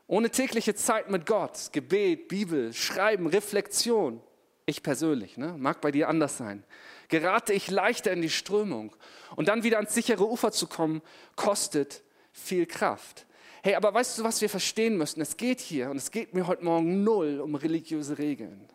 Ohne 0.07 0.29
tägliche 0.29 0.75
Zeit 0.75 1.09
mit 1.09 1.25
Gott, 1.25 1.69
Gebet, 1.71 2.27
Bibel, 2.27 2.73
Schreiben, 2.73 3.27
Reflexion, 3.27 4.21
ich 4.65 4.83
persönlich, 4.83 5.37
ne, 5.37 5.55
mag 5.57 5.79
bei 5.79 5.89
dir 5.89 6.09
anders 6.09 6.37
sein, 6.37 6.65
gerate 7.11 7.53
ich 7.53 7.69
leichter 7.69 8.11
in 8.11 8.23
die 8.23 8.29
Strömung. 8.31 8.95
Und 9.35 9.47
dann 9.49 9.63
wieder 9.63 9.77
ans 9.77 9.93
sichere 9.93 10.27
Ufer 10.27 10.51
zu 10.51 10.65
kommen, 10.65 11.03
kostet 11.35 12.01
viel 12.31 12.65
Kraft. 12.65 13.27
Hey, 13.61 13.75
aber 13.75 13.93
weißt 13.93 14.17
du, 14.17 14.23
was 14.23 14.41
wir 14.41 14.49
verstehen 14.49 14.97
müssen? 14.97 15.21
Es 15.21 15.37
geht 15.37 15.59
hier 15.59 15.91
und 15.91 15.97
es 15.97 16.09
geht 16.09 16.33
mir 16.33 16.47
heute 16.47 16.63
Morgen 16.65 17.03
null 17.03 17.39
um 17.39 17.53
religiöse 17.53 18.17
Regeln. 18.17 18.67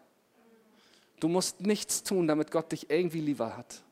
Du 1.18 1.28
musst 1.28 1.62
nichts 1.62 2.04
tun, 2.04 2.28
damit 2.28 2.50
Gott 2.52 2.70
dich 2.70 2.90
irgendwie 2.90 3.20
lieber 3.20 3.56
hat. 3.56 3.82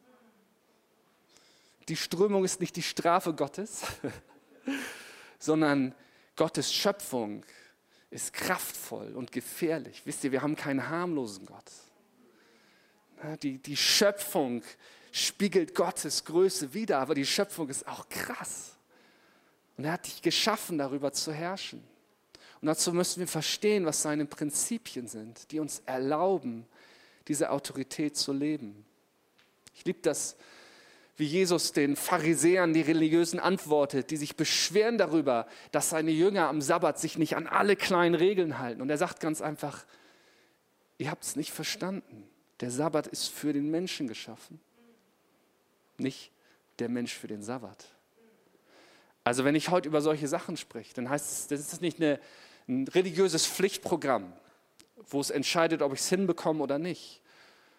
Die 1.89 1.97
Strömung 1.97 2.45
ist 2.45 2.61
nicht 2.61 2.77
die 2.77 2.83
Strafe 2.83 3.35
Gottes, 3.35 3.83
sondern 5.39 5.95
Gottes 6.37 6.73
Schöpfung 6.73 7.45
ist 8.11 8.33
kraftvoll 8.33 9.13
und 9.15 9.33
gefährlich. 9.33 10.03
Wisst 10.05 10.23
ihr, 10.25 10.33
wir 10.33 10.43
haben 10.43 10.55
keinen 10.55 10.89
harmlosen 10.89 11.47
Gott. 11.47 11.71
Die, 13.43 13.59
die 13.59 13.77
Schöpfung 13.77 14.63
spiegelt 15.13 15.75
Gottes 15.75 16.25
Größe 16.25 16.75
wider, 16.75 16.99
aber 16.99 17.15
die 17.15 17.25
Schöpfung 17.25 17.69
ist 17.69 17.87
auch 17.87 18.09
krass. 18.09 18.77
Und 19.77 19.85
er 19.85 19.93
hat 19.93 20.07
dich 20.07 20.23
geschaffen, 20.23 20.79
darüber 20.79 21.13
zu 21.13 21.33
herrschen. 21.33 21.83
Und 22.61 22.67
dazu 22.67 22.93
müssen 22.93 23.21
wir 23.21 23.29
verstehen, 23.29 23.87
was 23.87 24.03
seine 24.03 24.25
Prinzipien 24.27 25.07
sind, 25.07 25.51
die 25.53 25.61
uns 25.61 25.83
erlauben, 25.87 26.67
diese 27.29 27.51
Autorität 27.51 28.17
zu 28.17 28.33
leben. 28.33 28.85
Ich 29.75 29.85
liebe 29.85 30.01
das, 30.03 30.37
wie 31.17 31.27
Jesus 31.27 31.73
den 31.73 31.97
Pharisäern, 31.97 32.73
die 32.73 32.81
Religiösen 32.81 33.39
antwortet, 33.39 34.11
die 34.11 34.17
sich 34.17 34.37
beschweren 34.37 34.99
darüber, 34.99 35.47
dass 35.71 35.91
seine 35.91 36.11
Jünger 36.11 36.49
am 36.49 36.61
Sabbat 36.61 36.99
sich 36.99 37.19
nicht 37.19 37.37
an 37.37 37.47
alle 37.47 37.77
kleinen 37.77 38.15
Regeln 38.15 38.59
halten. 38.59 38.83
Und 38.83 38.91
er 38.91 38.99
sagt 38.99 39.21
ganz 39.21 39.41
einfach, 39.41 39.85
ihr 40.99 41.11
habt 41.11 41.23
es 41.23 41.37
nicht 41.37 41.53
verstanden. 41.53 42.29
Der 42.61 42.71
Sabbat 42.71 43.07
ist 43.07 43.29
für 43.29 43.53
den 43.53 43.71
Menschen 43.71 44.07
geschaffen, 44.09 44.61
nicht 45.99 46.31
der 46.79 46.89
Mensch 46.89 47.13
für 47.13 47.27
den 47.27 47.43
Sabbat. 47.43 47.87
Also 49.25 49.45
wenn 49.45 49.55
ich 49.55 49.71
heute 49.71 49.89
über 49.89 50.03
solche 50.03 50.29
Sachen 50.29 50.57
spreche, 50.57 50.93
dann 50.95 51.09
heißt 51.09 51.31
es, 51.31 51.47
das 51.49 51.73
ist 51.73 51.81
nicht 51.81 51.99
eine, 51.99 52.21
ein 52.69 52.87
religiöses 52.89 53.47
Pflichtprogramm, 53.47 54.33
wo 55.09 55.21
es 55.21 55.31
entscheidet, 55.31 55.83
ob 55.83 55.95
ich 55.95 56.01
es 56.01 56.09
hinbekomme 56.09 56.63
oder 56.63 56.79
nicht, 56.79 57.23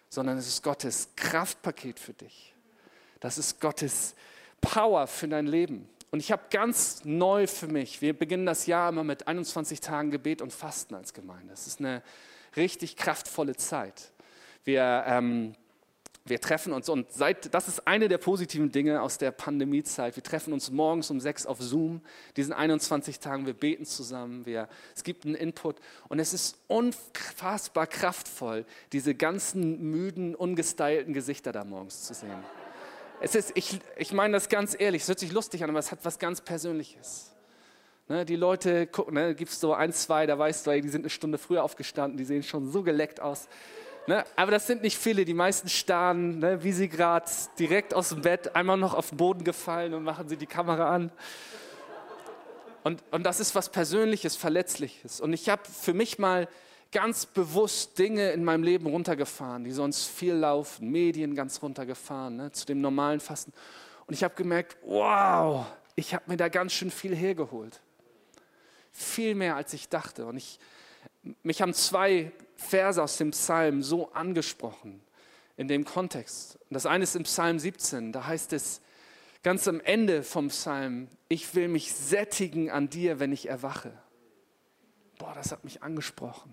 sondern 0.08 0.38
es 0.38 0.48
ist 0.48 0.62
Gottes 0.62 1.10
Kraftpaket 1.16 1.98
für 1.98 2.14
dich. 2.14 2.54
Das 3.20 3.38
ist 3.38 3.60
Gottes 3.60 4.14
Power 4.60 5.06
für 5.06 5.28
dein 5.28 5.46
Leben. 5.46 5.88
Und 6.10 6.20
ich 6.20 6.32
habe 6.32 6.44
ganz 6.50 7.04
neu 7.04 7.46
für 7.46 7.66
mich, 7.66 8.00
wir 8.00 8.16
beginnen 8.16 8.46
das 8.46 8.66
Jahr 8.66 8.88
immer 8.88 9.04
mit 9.04 9.26
21 9.26 9.80
Tagen 9.80 10.10
Gebet 10.10 10.42
und 10.42 10.52
Fasten 10.52 10.94
als 10.94 11.12
Gemeinde. 11.12 11.48
Das 11.50 11.66
ist 11.66 11.80
eine 11.80 12.02
richtig 12.56 12.96
kraftvolle 12.96 13.56
Zeit. 13.56 14.12
Wir, 14.66 15.04
ähm, 15.06 15.54
wir 16.24 16.40
treffen 16.40 16.72
uns 16.72 16.88
und 16.88 17.12
seit, 17.12 17.54
das 17.54 17.68
ist 17.68 17.86
eine 17.86 18.08
der 18.08 18.18
positiven 18.18 18.72
Dinge 18.72 19.00
aus 19.00 19.16
der 19.16 19.30
Pandemiezeit. 19.30 20.16
Wir 20.16 20.24
treffen 20.24 20.52
uns 20.52 20.72
morgens 20.72 21.08
um 21.08 21.20
sechs 21.20 21.46
auf 21.46 21.60
Zoom, 21.60 22.00
diesen 22.36 22.52
21 22.52 23.20
Tagen, 23.20 23.46
wir 23.46 23.54
beten 23.54 23.84
zusammen, 23.84 24.44
wir, 24.44 24.68
es 24.92 25.04
gibt 25.04 25.24
einen 25.24 25.36
Input 25.36 25.76
und 26.08 26.18
es 26.18 26.34
ist 26.34 26.58
unfassbar 26.66 27.86
kraftvoll, 27.86 28.66
diese 28.92 29.14
ganzen 29.14 29.88
müden, 29.88 30.34
ungestylten 30.34 31.14
Gesichter 31.14 31.52
da 31.52 31.64
morgens 31.64 32.02
zu 32.02 32.14
sehen. 32.14 32.42
Es 33.20 33.36
ist, 33.36 33.52
ich, 33.54 33.78
ich 33.96 34.12
meine 34.12 34.32
das 34.32 34.48
ganz 34.48 34.74
ehrlich, 34.76 35.02
es 35.02 35.08
hört 35.08 35.20
sich 35.20 35.30
lustig 35.30 35.62
an, 35.62 35.70
aber 35.70 35.78
es 35.78 35.92
hat 35.92 36.00
was 36.02 36.18
ganz 36.18 36.40
Persönliches. 36.40 37.36
Ne, 38.08 38.24
die 38.24 38.36
Leute 38.36 38.88
gucken, 38.88 39.14
ne, 39.14 39.34
gibt 39.36 39.52
es 39.52 39.60
so 39.60 39.74
ein, 39.74 39.92
zwei, 39.92 40.26
da 40.26 40.36
weißt 40.36 40.66
du, 40.66 40.80
die 40.80 40.88
sind 40.88 41.02
eine 41.02 41.10
Stunde 41.10 41.38
früher 41.38 41.62
aufgestanden, 41.62 42.16
die 42.16 42.24
sehen 42.24 42.42
schon 42.42 42.70
so 42.70 42.82
geleckt 42.82 43.20
aus. 43.20 43.48
Ne? 44.06 44.24
Aber 44.36 44.52
das 44.52 44.66
sind 44.66 44.82
nicht 44.82 44.96
viele. 44.96 45.24
Die 45.24 45.34
meisten 45.34 45.68
starren, 45.68 46.38
ne, 46.38 46.62
wie 46.62 46.72
sie 46.72 46.88
gerade 46.88 47.30
direkt 47.58 47.92
aus 47.92 48.10
dem 48.10 48.22
Bett 48.22 48.54
einmal 48.54 48.76
noch 48.76 48.94
auf 48.94 49.08
den 49.08 49.18
Boden 49.18 49.42
gefallen 49.42 49.94
und 49.94 50.04
machen 50.04 50.28
sie 50.28 50.36
die 50.36 50.46
Kamera 50.46 50.94
an. 50.94 51.10
Und, 52.84 53.02
und 53.10 53.24
das 53.24 53.40
ist 53.40 53.54
was 53.56 53.68
Persönliches, 53.68 54.36
Verletzliches. 54.36 55.20
Und 55.20 55.32
ich 55.32 55.48
habe 55.48 55.62
für 55.64 55.92
mich 55.92 56.20
mal 56.20 56.48
ganz 56.92 57.26
bewusst 57.26 57.98
Dinge 57.98 58.30
in 58.30 58.44
meinem 58.44 58.62
Leben 58.62 58.86
runtergefahren, 58.86 59.64
die 59.64 59.72
sonst 59.72 60.06
viel 60.06 60.34
laufen, 60.34 60.90
Medien 60.92 61.34
ganz 61.34 61.60
runtergefahren, 61.60 62.36
ne, 62.36 62.52
zu 62.52 62.64
dem 62.64 62.80
normalen 62.80 63.18
Fasten. 63.18 63.52
Und 64.06 64.14
ich 64.14 64.22
habe 64.22 64.36
gemerkt, 64.36 64.76
wow, 64.84 65.66
ich 65.96 66.14
habe 66.14 66.24
mir 66.28 66.36
da 66.36 66.48
ganz 66.48 66.72
schön 66.72 66.92
viel 66.92 67.14
hergeholt. 67.14 67.80
Viel 68.92 69.34
mehr, 69.34 69.56
als 69.56 69.72
ich 69.72 69.88
dachte. 69.88 70.26
Und 70.26 70.36
ich, 70.36 70.60
Mich 71.42 71.60
haben 71.60 71.74
zwei 71.74 72.30
Verse 72.56 73.02
aus 73.02 73.16
dem 73.16 73.30
Psalm 73.30 73.82
so 73.82 74.12
angesprochen 74.12 75.02
in 75.56 75.68
dem 75.68 75.84
Kontext. 75.84 76.58
Das 76.70 76.86
eine 76.86 77.04
ist 77.04 77.16
im 77.16 77.22
Psalm 77.22 77.58
17, 77.58 78.12
da 78.12 78.26
heißt 78.26 78.52
es 78.52 78.80
ganz 79.42 79.68
am 79.68 79.80
Ende 79.80 80.22
vom 80.22 80.48
Psalm, 80.48 81.08
ich 81.28 81.54
will 81.54 81.68
mich 81.68 81.94
sättigen 81.94 82.70
an 82.70 82.88
dir, 82.88 83.20
wenn 83.20 83.32
ich 83.32 83.48
erwache. 83.48 83.92
Boah, 85.18 85.32
das 85.34 85.52
hat 85.52 85.64
mich 85.64 85.82
angesprochen, 85.82 86.52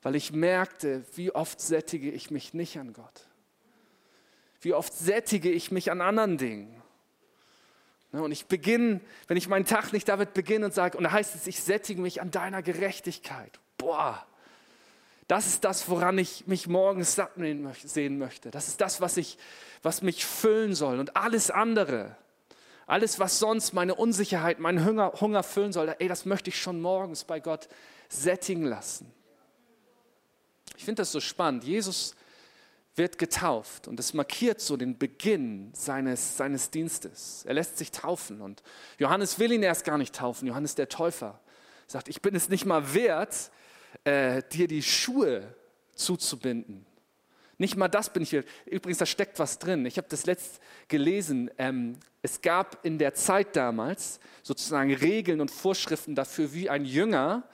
weil 0.00 0.14
ich 0.14 0.32
merkte, 0.32 1.04
wie 1.14 1.34
oft 1.34 1.60
sättige 1.60 2.10
ich 2.10 2.30
mich 2.30 2.54
nicht 2.54 2.78
an 2.78 2.92
Gott. 2.92 3.26
Wie 4.60 4.74
oft 4.74 4.94
sättige 4.94 5.50
ich 5.50 5.70
mich 5.70 5.90
an 5.90 6.00
anderen 6.00 6.38
Dingen. 6.38 6.82
Ne, 8.12 8.22
und 8.22 8.30
ich 8.30 8.46
beginne, 8.46 9.00
wenn 9.26 9.36
ich 9.36 9.48
meinen 9.48 9.64
Tag 9.64 9.92
nicht 9.92 10.08
damit 10.08 10.34
beginne 10.34 10.66
und 10.66 10.74
sage, 10.74 10.96
und 10.96 11.04
da 11.04 11.12
heißt 11.12 11.34
es, 11.34 11.46
ich 11.46 11.60
sättige 11.62 12.00
mich 12.00 12.20
an 12.20 12.30
deiner 12.30 12.62
Gerechtigkeit. 12.62 13.58
Boah, 13.76 14.24
das 15.28 15.46
ist 15.46 15.64
das, 15.64 15.88
woran 15.88 16.18
ich 16.18 16.46
mich 16.46 16.66
morgens 16.66 17.14
satt 17.14 17.32
sehen 17.84 18.18
möchte. 18.18 18.50
Das 18.50 18.68
ist 18.68 18.80
das, 18.80 19.00
was, 19.00 19.16
ich, 19.16 19.38
was 19.82 20.02
mich 20.02 20.24
füllen 20.24 20.74
soll. 20.74 20.98
Und 20.98 21.16
alles 21.16 21.50
andere, 21.50 22.16
alles, 22.86 23.18
was 23.18 23.38
sonst 23.38 23.72
meine 23.72 23.94
Unsicherheit, 23.94 24.58
meinen 24.58 24.84
Hunger, 24.84 25.12
Hunger 25.20 25.42
füllen 25.42 25.72
soll, 25.72 25.94
ey, 25.98 26.08
das 26.08 26.24
möchte 26.24 26.50
ich 26.50 26.60
schon 26.60 26.80
morgens 26.80 27.24
bei 27.24 27.40
Gott 27.40 27.68
sättigen 28.08 28.64
lassen. 28.64 29.10
Ich 30.76 30.84
finde 30.84 31.02
das 31.02 31.12
so 31.12 31.20
spannend. 31.20 31.64
Jesus 31.64 32.14
wird 32.94 33.18
getauft 33.18 33.88
und 33.88 33.98
es 33.98 34.12
markiert 34.12 34.60
so 34.60 34.76
den 34.76 34.98
Beginn 34.98 35.70
seines, 35.72 36.36
seines 36.36 36.70
Dienstes. 36.70 37.44
Er 37.46 37.54
lässt 37.54 37.78
sich 37.78 37.90
taufen 37.90 38.40
und 38.40 38.62
Johannes 38.98 39.38
will 39.38 39.52
ihn 39.52 39.62
erst 39.62 39.84
gar 39.84 39.96
nicht 39.96 40.14
taufen. 40.14 40.46
Johannes 40.46 40.74
der 40.74 40.88
Täufer 40.88 41.40
sagt, 41.86 42.08
ich 42.08 42.20
bin 42.20 42.34
es 42.34 42.48
nicht 42.48 42.66
mal 42.66 42.92
wert, 42.92 43.50
äh, 44.04 44.42
dir 44.52 44.68
die 44.68 44.82
Schuhe 44.82 45.54
zuzubinden. 45.94 46.86
Nicht 47.58 47.76
mal 47.76 47.88
das 47.88 48.12
bin 48.12 48.22
ich 48.22 48.32
wert. 48.32 48.48
Übrigens, 48.66 48.98
da 48.98 49.06
steckt 49.06 49.38
was 49.38 49.58
drin. 49.58 49.86
Ich 49.86 49.96
habe 49.96 50.08
das 50.10 50.26
letzt 50.26 50.60
gelesen. 50.88 51.50
Ähm, 51.58 51.96
es 52.20 52.40
gab 52.40 52.84
in 52.84 52.98
der 52.98 53.14
Zeit 53.14 53.54
damals 53.54 54.18
sozusagen 54.42 54.92
Regeln 54.94 55.40
und 55.40 55.50
Vorschriften 55.50 56.14
dafür, 56.14 56.52
wie 56.52 56.68
ein 56.68 56.84
Jünger, 56.84 57.44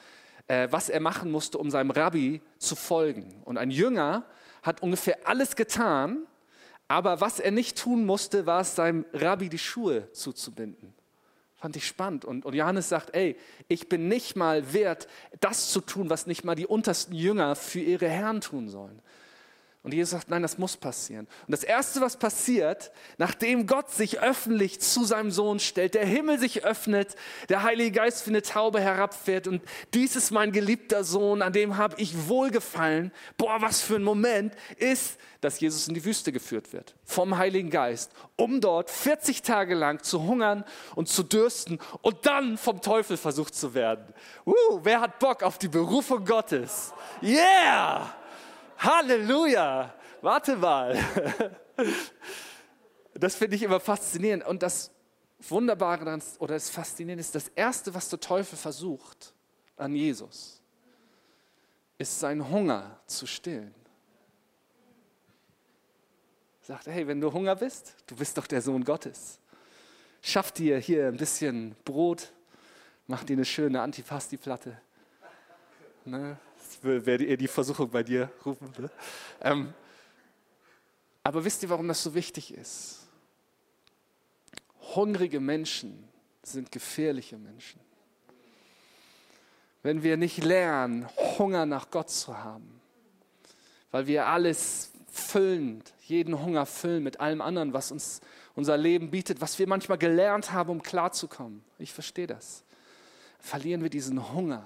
äh, 0.47 0.69
was 0.71 0.89
er 0.89 1.01
machen 1.01 1.31
musste, 1.31 1.59
um 1.59 1.71
seinem 1.71 1.91
Rabbi 1.91 2.41
zu 2.59 2.75
folgen. 2.75 3.43
Und 3.45 3.59
ein 3.59 3.71
Jünger 3.71 4.25
hat 4.63 4.83
ungefähr 4.83 5.19
alles 5.25 5.57
getan, 5.57 6.27
aber 6.89 7.21
was 7.21 7.39
er 7.39 7.51
nicht 7.51 7.77
tun 7.77 8.07
musste, 8.07 8.47
war 8.47 8.63
es, 8.63 8.75
seinem 8.75 9.05
Rabbi 9.13 9.51
die 9.51 9.59
Schuhe 9.59 10.11
zuzubinden. 10.13 10.95
Fand 11.59 11.75
ich 11.75 11.87
spannend. 11.87 12.25
Und, 12.25 12.45
und 12.45 12.55
Johannes 12.55 12.89
sagt, 12.89 13.15
ey, 13.15 13.37
ich 13.67 13.89
bin 13.89 14.07
nicht 14.07 14.37
mal 14.37 14.73
wert, 14.73 15.09
das 15.41 15.71
zu 15.71 15.81
tun, 15.81 16.09
was 16.09 16.27
nicht 16.27 16.45
mal 16.45 16.55
die 16.55 16.67
untersten 16.67 17.15
Jünger 17.15 17.57
für 17.57 17.81
ihre 17.81 18.09
Herren 18.09 18.41
tun 18.41 18.69
sollen. 18.69 19.03
Und 19.89 19.95
Jesus 19.95 20.11
sagt, 20.11 20.29
nein, 20.29 20.43
das 20.43 20.59
muss 20.59 20.77
passieren. 20.77 21.27
Und 21.47 21.53
das 21.53 21.65
Erste, 21.65 22.03
was 22.03 22.19
passiert, 22.19 22.93
nachdem 23.17 23.67
Gott 23.67 23.91
sich 23.91 24.21
öffentlich 24.21 24.81
zu 24.81 25.03
seinem 25.03 25.31
Sohn 25.31 25.61
stellt, 25.61 25.95
der 25.95 26.05
Himmel 26.05 26.39
sich 26.39 26.63
öffnet, 26.63 27.17
der 27.49 27.63
Heilige 27.63 27.93
Geist 27.93 28.27
wie 28.27 28.33
eine 28.33 28.43
Taube 28.43 28.83
herabfährt 28.83 29.49
und 29.49 29.63
dies 29.95 30.15
ist 30.15 30.31
mein 30.31 30.53
geliebter 30.53 31.05
Sohn, 31.05 31.41
an 31.41 31.55
dem 31.55 31.79
habe 31.79 31.95
ich 31.97 32.29
wohlgefallen. 32.29 33.13
Boah, 33.39 33.63
was 33.63 33.81
für 33.81 33.95
ein 33.95 34.03
Moment 34.03 34.53
ist, 34.77 35.17
dass 35.41 35.59
Jesus 35.59 35.89
in 35.89 35.95
die 35.95 36.05
Wüste 36.05 36.33
geführt 36.33 36.75
wird 36.75 36.95
vom 37.07 37.39
Heiligen 37.39 37.71
Geist, 37.71 38.13
um 38.37 38.61
dort 38.61 38.91
40 38.91 39.41
Tage 39.41 39.75
lang 39.75 40.03
zu 40.03 40.23
hungern 40.23 40.65
und 40.97 41.09
zu 41.09 41.23
dürsten 41.23 41.79
und 42.03 42.27
dann 42.27 42.59
vom 42.59 42.83
Teufel 42.83 43.17
versucht 43.17 43.55
zu 43.55 43.73
werden. 43.73 44.05
Uh, 44.45 44.81
wer 44.83 45.01
hat 45.01 45.19
Bock 45.19 45.43
auf 45.43 45.57
die 45.57 45.69
Berufung 45.69 46.27
Gottes? 46.27 46.93
Yeah! 47.23 48.18
Halleluja! 48.79 49.95
Warte 50.23 50.57
mal. 50.57 50.99
Das 53.15 53.35
finde 53.35 53.57
ich 53.57 53.63
immer 53.63 53.81
faszinierend. 53.81 54.47
Und 54.47 54.63
das 54.63 54.91
Wunderbare 55.41 56.21
oder 56.39 56.55
das 56.55 56.71
Faszinierende 56.71 57.21
ist, 57.21 57.35
das 57.35 57.49
Erste, 57.49 57.95
was 57.95 58.09
der 58.09 58.21
Teufel 58.21 58.57
versucht 58.57 59.35
an 59.77 59.95
Jesus, 59.95 60.61
ist 61.99 62.19
seinen 62.19 62.49
Hunger 62.49 63.01
zu 63.07 63.27
stillen. 63.27 63.75
Sagt, 66.61 66.87
hey, 66.87 67.07
wenn 67.07 67.21
du 67.21 67.33
Hunger 67.33 67.57
bist, 67.57 67.95
du 68.07 68.15
bist 68.15 68.37
doch 68.37 68.47
der 68.47 68.61
Sohn 68.61 68.85
Gottes. 68.85 69.41
Schaff 70.21 70.53
dir 70.53 70.79
hier 70.79 71.07
ein 71.09 71.17
bisschen 71.17 71.75
Brot, 71.85 72.33
mach 73.07 73.25
dir 73.25 73.35
eine 73.35 73.45
schöne 73.45 73.81
Antipasti-Platte. 73.81 74.81
Ne? 76.05 76.39
Werde 76.83 77.25
eher 77.25 77.37
die 77.37 77.49
Versuchung 77.49 77.91
bei 77.91 78.03
dir 78.03 78.31
rufen. 78.45 78.73
Ne? 78.79 78.91
Ähm, 79.41 79.75
aber 81.23 81.45
wisst 81.45 81.63
ihr, 81.63 81.71
warum 81.71 81.89
das 81.89 82.03
so 82.03 82.15
wichtig 82.15 82.55
ist? 82.55 83.07
Hungrige 84.95 85.41
Menschen 85.41 86.09
sind 86.43 86.73
gefährliche 86.73 87.37
Menschen. 87.37 87.81
Wenn 89.83 90.03
wir 90.03 90.17
nicht 90.17 90.43
lernen, 90.43 91.07
Hunger 91.39 91.67
nach 91.67 91.91
Gott 91.91 92.11
zu 92.11 92.39
haben, 92.39 92.81
weil 93.91 94.07
wir 94.07 94.27
alles 94.27 94.93
füllend, 95.11 95.93
jeden 96.03 96.43
Hunger 96.43 96.67
füllen 96.67 97.03
mit 97.03 97.21
allem 97.21 97.41
anderen, 97.41 97.73
was 97.73 97.93
uns 97.93 98.21
unser 98.55 98.77
Leben 98.77 99.11
bietet, 99.11 99.41
was 99.41 99.59
wir 99.59 99.69
manchmal 99.69 99.99
gelernt 99.99 100.53
haben, 100.53 100.71
um 100.71 100.83
klarzukommen. 100.83 101.63
Ich 101.79 101.93
verstehe 101.93 102.27
das. 102.27 102.65
Verlieren 103.39 103.83
wir 103.83 103.91
diesen 103.91 104.33
Hunger, 104.33 104.65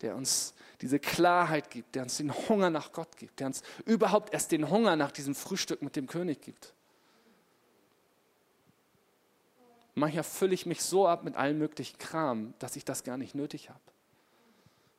der 0.00 0.14
uns 0.14 0.54
diese 0.84 0.98
Klarheit 0.98 1.70
gibt, 1.70 1.94
der 1.94 2.02
uns 2.02 2.18
den 2.18 2.30
Hunger 2.30 2.68
nach 2.68 2.92
Gott 2.92 3.16
gibt, 3.16 3.40
der 3.40 3.46
uns 3.46 3.62
überhaupt 3.86 4.34
erst 4.34 4.52
den 4.52 4.68
Hunger 4.68 4.96
nach 4.96 5.12
diesem 5.12 5.34
Frühstück 5.34 5.80
mit 5.80 5.96
dem 5.96 6.06
König 6.06 6.42
gibt. 6.42 6.74
Manchmal 9.94 10.24
fülle 10.24 10.52
ich 10.52 10.66
mich 10.66 10.82
so 10.82 11.08
ab 11.08 11.24
mit 11.24 11.36
allem 11.36 11.56
möglichen 11.56 11.96
Kram, 11.96 12.52
dass 12.58 12.76
ich 12.76 12.84
das 12.84 13.02
gar 13.02 13.16
nicht 13.16 13.34
nötig 13.34 13.70
habe. 13.70 13.80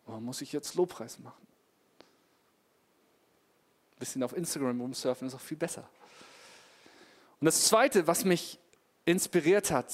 Warum 0.08 0.26
muss 0.26 0.42
ich 0.42 0.52
jetzt 0.54 0.74
Lobpreis 0.74 1.20
machen? 1.20 1.46
Ein 3.92 4.00
bisschen 4.00 4.24
auf 4.24 4.36
Instagram 4.36 4.82
rumsurfen 4.82 5.28
ist 5.28 5.36
auch 5.36 5.40
viel 5.40 5.58
besser. 5.58 5.88
Und 7.40 7.46
das 7.46 7.68
Zweite, 7.68 8.08
was 8.08 8.26
mich 8.26 8.58
inspiriert 9.06 9.70
hat, 9.70 9.94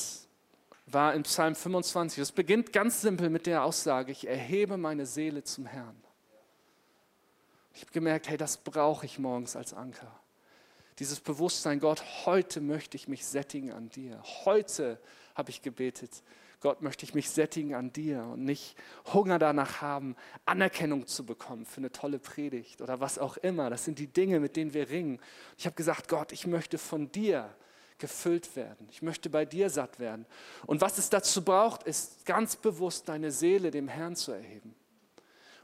war 0.86 1.14
in 1.14 1.24
Psalm 1.24 1.56
25. 1.56 2.20
Es 2.20 2.32
beginnt 2.32 2.74
ganz 2.74 3.02
simpel 3.02 3.30
mit 3.30 3.46
der 3.46 3.64
Aussage, 3.64 4.12
ich 4.12 4.28
erhebe 4.28 4.78
meine 4.78 5.06
Seele 5.06 5.44
zum 5.44 5.66
Herrn. 5.66 6.02
Ich 7.74 7.82
habe 7.82 7.92
gemerkt, 7.92 8.30
hey, 8.30 8.38
das 8.38 8.58
brauche 8.58 9.06
ich 9.06 9.18
morgens 9.18 9.56
als 9.56 9.74
Anker. 9.74 10.20
Dieses 11.00 11.20
Bewusstsein, 11.20 11.80
Gott, 11.80 12.04
heute 12.26 12.62
möchte 12.62 12.98
ich 12.98 13.08
mich 13.08 13.26
sättigen 13.26 13.72
an 13.72 13.90
dir. 13.90 14.22
Heute 14.46 15.00
habe 15.36 15.50
ich 15.50 15.62
gebetet, 15.62 16.22
Gott 16.60 16.84
möchte 16.84 17.06
ich 17.06 17.16
mich 17.16 17.32
sättigen 17.32 17.74
an 17.74 17.92
dir 17.92 18.24
und 18.24 18.44
nicht 18.44 18.76
Hunger 19.14 19.40
danach 19.40 19.82
haben, 19.82 20.16
Anerkennung 20.46 21.08
zu 21.08 21.26
bekommen 21.26 21.66
für 21.66 21.80
eine 21.80 21.92
tolle 21.92 22.20
Predigt 22.20 22.82
oder 22.82 23.00
was 23.00 23.18
auch 23.18 23.38
immer. 23.38 23.72
Das 23.72 23.84
sind 23.84 23.98
die 23.98 24.06
Dinge, 24.08 24.40
mit 24.40 24.56
denen 24.56 24.76
wir 24.76 24.90
ringen. 24.90 25.20
Ich 25.58 25.66
habe 25.66 25.76
gesagt, 25.76 26.08
Gott, 26.08 26.32
ich 26.32 26.46
möchte 26.46 26.78
von 26.78 27.12
dir 27.12 27.50
gefüllt 28.02 28.58
werden. 28.58 28.88
Ich 28.92 29.02
möchte 29.02 29.30
bei 29.30 29.46
dir 29.46 29.70
satt 29.70 30.00
werden. 30.00 30.26
Und 30.66 30.82
was 30.82 30.98
es 30.98 31.10
dazu 31.10 31.44
braucht, 31.44 31.84
ist 31.84 32.26
ganz 32.26 32.58
bewusst 32.58 33.08
deine 33.08 33.32
Seele 33.32 33.72
dem 33.72 33.88
Herrn 33.88 34.18
zu 34.18 34.34
erheben. 34.34 34.76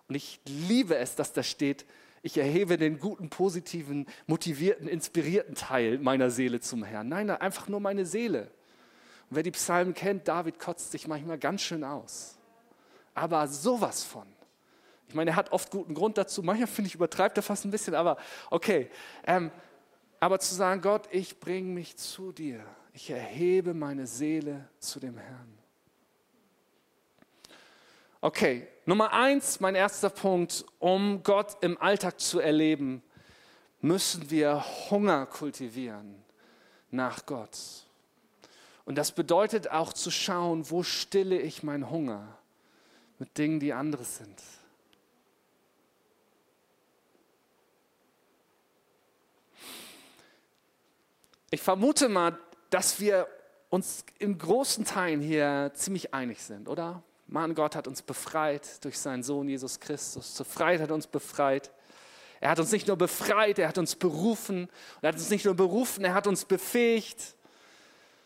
Und 0.07 0.15
ich 0.15 0.39
liebe 0.45 0.95
es, 0.95 1.15
dass 1.15 1.33
da 1.33 1.43
steht, 1.43 1.85
ich 2.21 2.37
erhebe 2.37 2.77
den 2.77 2.99
guten, 2.99 3.29
positiven, 3.29 4.05
motivierten, 4.25 4.87
inspirierten 4.87 5.55
Teil 5.55 5.97
meiner 5.99 6.29
Seele 6.29 6.61
zum 6.61 6.83
Herrn. 6.83 7.09
Nein, 7.09 7.29
einfach 7.29 7.67
nur 7.67 7.79
meine 7.79 8.05
Seele. 8.05 8.43
Und 9.29 9.35
wer 9.35 9.43
die 9.43 9.51
Psalmen 9.51 9.93
kennt, 9.93 10.27
David 10.27 10.59
kotzt 10.59 10.91
sich 10.91 11.07
manchmal 11.07 11.37
ganz 11.37 11.61
schön 11.61 11.83
aus. 11.83 12.37
Aber 13.13 13.47
sowas 13.47 14.03
von. 14.03 14.27
Ich 15.09 15.15
meine, 15.15 15.31
er 15.31 15.35
hat 15.35 15.51
oft 15.51 15.71
guten 15.71 15.93
Grund 15.93 16.17
dazu. 16.17 16.43
Manchmal 16.43 16.67
finde 16.67 16.89
ich, 16.89 16.95
übertreibt 16.95 17.37
er 17.37 17.43
fast 17.43 17.65
ein 17.65 17.71
bisschen, 17.71 17.95
aber 17.95 18.17
okay. 18.49 18.89
Ähm, 19.25 19.51
aber 20.19 20.39
zu 20.39 20.55
sagen, 20.55 20.81
Gott, 20.81 21.07
ich 21.11 21.39
bringe 21.39 21.71
mich 21.73 21.97
zu 21.97 22.31
dir. 22.31 22.63
Ich 22.93 23.09
erhebe 23.09 23.73
meine 23.73 24.07
Seele 24.07 24.67
zu 24.79 24.99
dem 24.99 25.17
Herrn. 25.17 25.57
Okay, 28.19 28.67
Nummer 28.85 29.13
eins, 29.13 29.59
mein 29.59 29.75
erster 29.75 30.09
Punkt, 30.09 30.65
um 30.79 31.21
Gott 31.21 31.57
im 31.61 31.79
Alltag 31.79 32.19
zu 32.19 32.39
erleben, 32.39 33.03
müssen 33.79 34.29
wir 34.31 34.63
Hunger 34.89 35.27
kultivieren 35.27 36.15
nach 36.89 37.25
Gott. 37.25 37.57
Und 38.85 38.97
das 38.97 39.11
bedeutet 39.11 39.69
auch 39.69 39.93
zu 39.93 40.09
schauen, 40.09 40.69
wo 40.71 40.81
stille 40.81 41.39
ich 41.39 41.61
meinen 41.61 41.89
Hunger 41.89 42.37
mit 43.19 43.37
Dingen, 43.37 43.59
die 43.59 43.73
anderes 43.73 44.17
sind. 44.17 44.41
Ich 51.49 51.61
vermute 51.61 52.09
mal, 52.09 52.37
dass 52.69 52.99
wir 52.99 53.27
uns 53.69 54.03
in 54.19 54.37
großen 54.37 54.83
Teilen 54.83 55.21
hier 55.21 55.71
ziemlich 55.73 56.13
einig 56.13 56.41
sind, 56.41 56.67
oder? 56.67 57.03
Mann, 57.27 57.55
Gott 57.55 57.75
hat 57.75 57.87
uns 57.87 58.01
befreit 58.01 58.83
durch 58.83 58.99
seinen 58.99 59.23
Sohn 59.23 59.47
Jesus 59.47 59.79
Christus. 59.79 60.33
Zur 60.33 60.45
Freiheit 60.45 60.81
hat 60.81 60.91
uns 60.91 61.07
befreit. 61.07 61.71
Er 62.39 62.51
hat 62.51 62.59
uns 62.59 62.71
nicht 62.71 62.87
nur 62.87 62.97
befreit, 62.97 63.59
er 63.59 63.67
hat 63.69 63.77
uns 63.77 63.95
berufen. 63.95 64.63
Und 64.63 65.03
er 65.03 65.09
hat 65.09 65.15
uns 65.15 65.29
nicht 65.29 65.45
nur 65.45 65.55
berufen, 65.55 66.03
er 66.05 66.13
hat 66.13 66.27
uns 66.27 66.45
befähigt. 66.45 67.35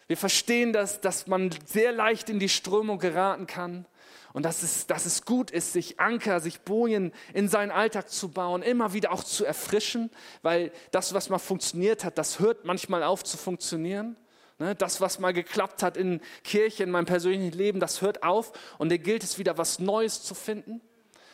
Wir 0.07 0.17
verstehen, 0.17 0.73
dass, 0.73 0.99
dass 0.99 1.27
man 1.27 1.51
sehr 1.65 1.91
leicht 1.91 2.29
in 2.29 2.39
die 2.39 2.49
Strömung 2.49 2.99
geraten 2.99 3.47
kann 3.47 3.85
und 4.33 4.43
dass 4.43 4.63
es, 4.63 4.87
dass 4.87 5.05
es 5.05 5.25
gut 5.25 5.51
ist, 5.51 5.73
sich 5.73 5.99
Anker, 5.99 6.39
sich 6.39 6.61
Bojen 6.61 7.11
in 7.33 7.47
seinen 7.47 7.71
Alltag 7.71 8.09
zu 8.09 8.29
bauen, 8.29 8.61
immer 8.61 8.93
wieder 8.93 9.11
auch 9.11 9.23
zu 9.23 9.45
erfrischen, 9.45 10.09
weil 10.41 10.71
das, 10.91 11.13
was 11.13 11.29
mal 11.29 11.39
funktioniert 11.39 12.03
hat, 12.03 12.17
das 12.17 12.39
hört 12.39 12.65
manchmal 12.65 13.03
auf 13.03 13.23
zu 13.23 13.37
funktionieren. 13.37 14.15
Ne, 14.59 14.75
das, 14.75 15.01
was 15.01 15.17
mal 15.17 15.33
geklappt 15.33 15.81
hat 15.81 15.97
in 15.97 16.21
Kirche, 16.43 16.83
in 16.83 16.91
meinem 16.91 17.07
persönlichen 17.07 17.57
Leben, 17.57 17.79
das 17.79 18.03
hört 18.03 18.21
auf 18.21 18.51
und 18.77 18.91
da 18.91 18.97
gilt 18.97 19.23
es 19.23 19.39
wieder, 19.39 19.57
was 19.57 19.79
Neues 19.79 20.21
zu 20.21 20.35
finden. 20.35 20.81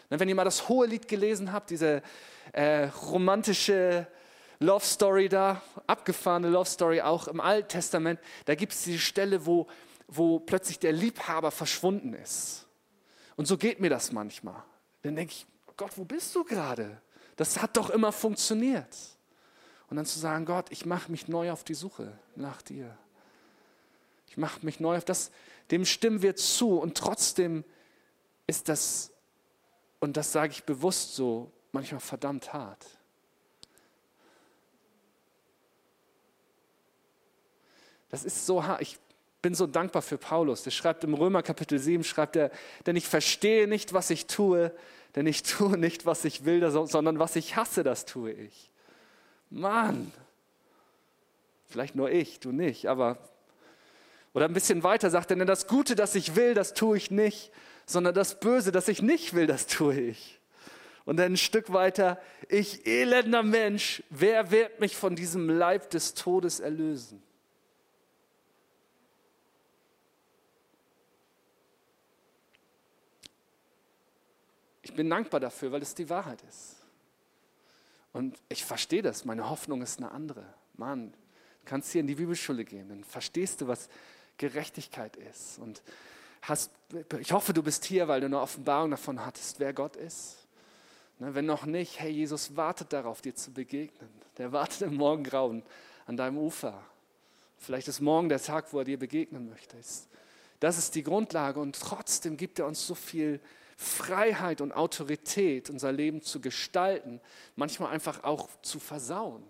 Ne, 0.10 0.20
wenn 0.20 0.30
ihr 0.30 0.36
mal 0.36 0.46
das 0.46 0.70
hohe 0.70 0.88
Lied 0.88 1.10
gelesen 1.10 1.52
habt, 1.52 1.70
diese 1.70 2.02
äh, 2.54 2.86
romantische 2.86 4.08
Love 4.60 4.86
Story 4.86 5.30
da, 5.30 5.62
abgefahrene 5.88 6.50
Love 6.50 6.70
Story 6.70 7.02
auch 7.02 7.28
im 7.28 7.42
Alten 7.42 7.68
Testament, 7.68 8.20
da 8.46 8.56
gibt 8.56 8.74
es 8.74 8.84
diese 8.84 9.00
Stelle, 9.00 9.46
wo, 9.46 9.68
wo 10.08 10.40
plötzlich 10.40 10.80
der 10.80 10.94
Liebhaber 10.94 11.52
verschwunden 11.52 12.14
ist. 12.14 12.67
Und 13.38 13.46
so 13.46 13.56
geht 13.56 13.80
mir 13.80 13.90
das 13.90 14.12
manchmal. 14.12 14.62
Dann 15.04 15.16
denke 15.16 15.32
ich, 15.32 15.48
Gott, 15.78 15.92
wo 15.96 16.04
bist 16.04 16.36
du 16.36 16.44
gerade? 16.44 17.02
Das 17.38 17.62
hat 17.62 17.78
doch 17.78 17.92
immer 17.92 18.12
funktioniert. 18.12 18.98
Und 19.90 19.96
dann 19.96 20.06
zu 20.06 20.20
sagen, 20.20 20.44
Gott, 20.46 20.66
ich 20.72 20.86
mache 20.86 21.10
mich 21.12 21.28
neu 21.28 21.52
auf 21.52 21.64
die 21.64 21.76
Suche 21.76 22.18
nach 22.36 22.62
dir. 22.62 22.98
Ich 24.28 24.38
mache 24.38 24.66
mich 24.66 24.80
neu 24.80 24.98
auf 24.98 25.06
das, 25.06 25.32
dem 25.72 25.86
stimmen 25.86 26.22
wir 26.22 26.36
zu 26.36 26.80
und 26.80 26.98
trotzdem 26.98 27.64
ist 28.48 28.70
das, 28.70 29.14
und 30.00 30.18
das 30.18 30.32
sage 30.32 30.52
ich 30.52 30.64
bewusst 30.64 31.16
so, 31.16 31.52
manchmal 31.72 32.02
verdammt 32.02 32.54
hart. 32.54 32.86
Das 38.10 38.24
ist 38.24 38.46
so 38.46 38.64
hart. 38.64 38.82
Ich 38.82 39.00
bin 39.48 39.56
so 39.56 39.66
dankbar 39.66 40.02
für 40.02 40.18
Paulus. 40.18 40.64
Der 40.64 40.72
schreibt 40.72 41.06
im 41.06 41.14
Römer 41.14 41.42
Kapitel 41.42 41.80
7, 41.80 42.04
schreibt 42.04 42.36
er, 42.36 42.52
denn 42.86 42.98
ich 42.98 43.08
verstehe 43.08 43.66
nicht, 43.66 43.94
was 43.94 44.10
ich 44.10 44.26
tue, 44.26 44.74
denn 45.16 45.26
ich 45.26 45.42
tue 45.44 45.78
nicht, 45.78 46.06
was 46.06 46.26
ich 46.26 46.44
will, 46.44 46.70
sondern 46.70 47.18
was 47.18 47.38
ich 47.38 47.56
hasse, 47.56 47.82
das 47.82 48.04
tue 48.04 48.34
ich. 48.34 48.70
Mann, 49.50 50.12
vielleicht 51.70 51.96
nur 51.96 52.12
ich, 52.12 52.42
du 52.42 52.52
nicht, 52.52 52.88
aber, 52.88 53.20
oder 54.34 54.50
ein 54.50 54.54
bisschen 54.54 54.84
weiter 54.84 55.10
sagt 55.10 55.32
er, 55.32 55.38
denn 55.38 55.48
das 55.48 55.68
Gute, 55.68 55.96
das 55.96 56.16
ich 56.16 56.36
will, 56.36 56.54
das 56.54 56.74
tue 56.74 56.98
ich 56.98 57.10
nicht, 57.10 57.54
sondern 57.86 58.14
das 58.14 58.42
Böse, 58.42 58.74
das 58.74 58.90
ich 58.90 59.02
nicht 59.02 59.34
will, 59.34 59.48
das 59.48 59.66
tue 59.66 59.98
ich. 59.98 60.42
Und 61.06 61.16
dann 61.16 61.32
ein 61.32 61.38
Stück 61.38 61.72
weiter, 61.72 62.20
ich 62.50 62.86
elender 62.86 63.44
Mensch, 63.44 64.04
wer 64.10 64.52
wird 64.52 64.82
mich 64.82 64.98
von 64.98 65.16
diesem 65.16 65.50
Leib 65.50 65.90
des 65.92 66.16
Todes 66.16 66.60
erlösen? 66.60 67.24
Ich 74.88 74.94
bin 74.94 75.10
dankbar 75.10 75.42
dafür, 75.42 75.74
weil 75.74 75.82
es 75.82 75.96
die 75.96 76.10
Wahrheit 76.10 76.42
ist. 76.48 76.78
Und 78.14 78.40
ich 78.48 78.64
verstehe 78.64 79.02
das, 79.02 79.26
meine 79.26 79.50
Hoffnung 79.50 79.82
ist 79.82 80.00
eine 80.00 80.12
andere. 80.12 80.46
Mann, 80.76 81.12
du 81.12 81.18
kannst 81.66 81.92
hier 81.92 82.00
in 82.00 82.08
die 82.08 82.16
Bibelschule 82.16 82.64
gehen, 82.64 82.88
dann 82.88 83.04
verstehst 83.04 83.60
du, 83.60 83.68
was 83.68 83.90
Gerechtigkeit 84.38 85.18
ist. 85.18 85.60
Und 85.60 85.84
hast, 86.42 86.72
ich 87.20 87.34
hoffe, 87.34 87.52
du 87.52 87.64
bist 87.64 87.84
hier, 87.84 88.08
weil 88.08 88.22
du 88.22 88.28
eine 88.28 88.40
Offenbarung 88.40 88.92
davon 88.92 89.26
hattest, 89.26 89.60
wer 89.60 89.74
Gott 89.74 89.98
ist. 89.98 90.48
Ne, 91.20 91.36
wenn 91.36 91.46
noch 91.46 91.66
nicht, 91.66 92.00
hey, 92.00 92.10
Jesus 92.10 92.56
wartet 92.56 92.94
darauf, 92.94 93.20
dir 93.20 93.36
zu 93.36 93.52
begegnen. 93.52 94.10
Der 94.38 94.54
wartet 94.54 94.84
im 94.84 94.96
Morgengrauen 94.96 95.64
an 96.06 96.16
deinem 96.16 96.38
Ufer. 96.38 96.82
Vielleicht 97.58 97.90
ist 97.90 98.00
morgen 98.00 98.30
der 98.30 98.42
Tag, 98.42 98.72
wo 98.72 98.80
er 98.80 98.86
dir 98.86 98.98
begegnen 98.98 99.50
möchte. 99.50 99.76
Das 100.62 100.78
ist 100.78 100.96
die 100.96 101.04
Grundlage 101.04 101.60
und 101.60 101.78
trotzdem 101.78 102.38
gibt 102.38 102.60
er 102.60 102.68
uns 102.68 102.88
so 102.88 102.96
viel 102.96 103.42
Freiheit 103.80 104.60
und 104.62 104.72
Autorität, 104.72 105.70
unser 105.70 105.92
Leben 105.92 106.24
zu 106.24 106.42
gestalten, 106.42 107.22
manchmal 107.56 107.92
einfach 107.94 108.24
auch 108.24 108.50
zu 108.64 108.80
versauen. 108.80 109.44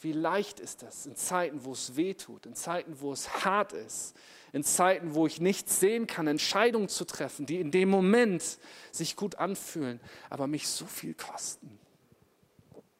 Wie 0.00 0.12
leicht 0.12 0.60
ist 0.60 0.82
das 0.82 1.04
in 1.04 1.16
Zeiten, 1.16 1.64
wo 1.64 1.72
es 1.72 1.96
weh 1.96 2.14
tut, 2.14 2.46
in 2.46 2.54
Zeiten, 2.54 3.00
wo 3.00 3.12
es 3.12 3.44
hart 3.44 3.72
ist, 3.72 4.14
in 4.52 4.62
Zeiten, 4.62 5.14
wo 5.14 5.26
ich 5.26 5.40
nichts 5.40 5.80
sehen 5.80 6.06
kann, 6.06 6.28
Entscheidungen 6.28 6.88
zu 6.88 7.04
treffen, 7.04 7.46
die 7.46 7.58
in 7.58 7.72
dem 7.72 7.88
Moment 7.88 8.58
sich 8.92 9.16
gut 9.16 9.34
anfühlen, 9.36 10.00
aber 10.30 10.46
mich 10.46 10.68
so 10.68 10.86
viel 10.86 11.14
kosten. 11.14 11.80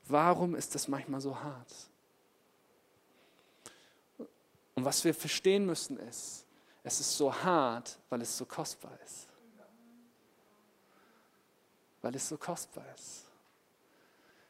Warum 0.06 0.56
ist 0.56 0.74
das 0.74 0.88
manchmal 0.88 1.20
so 1.20 1.40
hart? 1.40 1.72
Und 4.74 4.84
was 4.84 5.04
wir 5.04 5.14
verstehen 5.14 5.66
müssen 5.66 5.98
ist, 6.00 6.46
es 6.82 6.98
ist 6.98 7.16
so 7.16 7.32
hart, 7.32 7.96
weil 8.08 8.22
es 8.22 8.36
so 8.36 8.44
kostbar 8.44 8.98
ist 9.04 9.23
weil 12.04 12.14
es 12.14 12.28
so 12.28 12.36
kostbar 12.36 12.84
ist. 12.94 13.24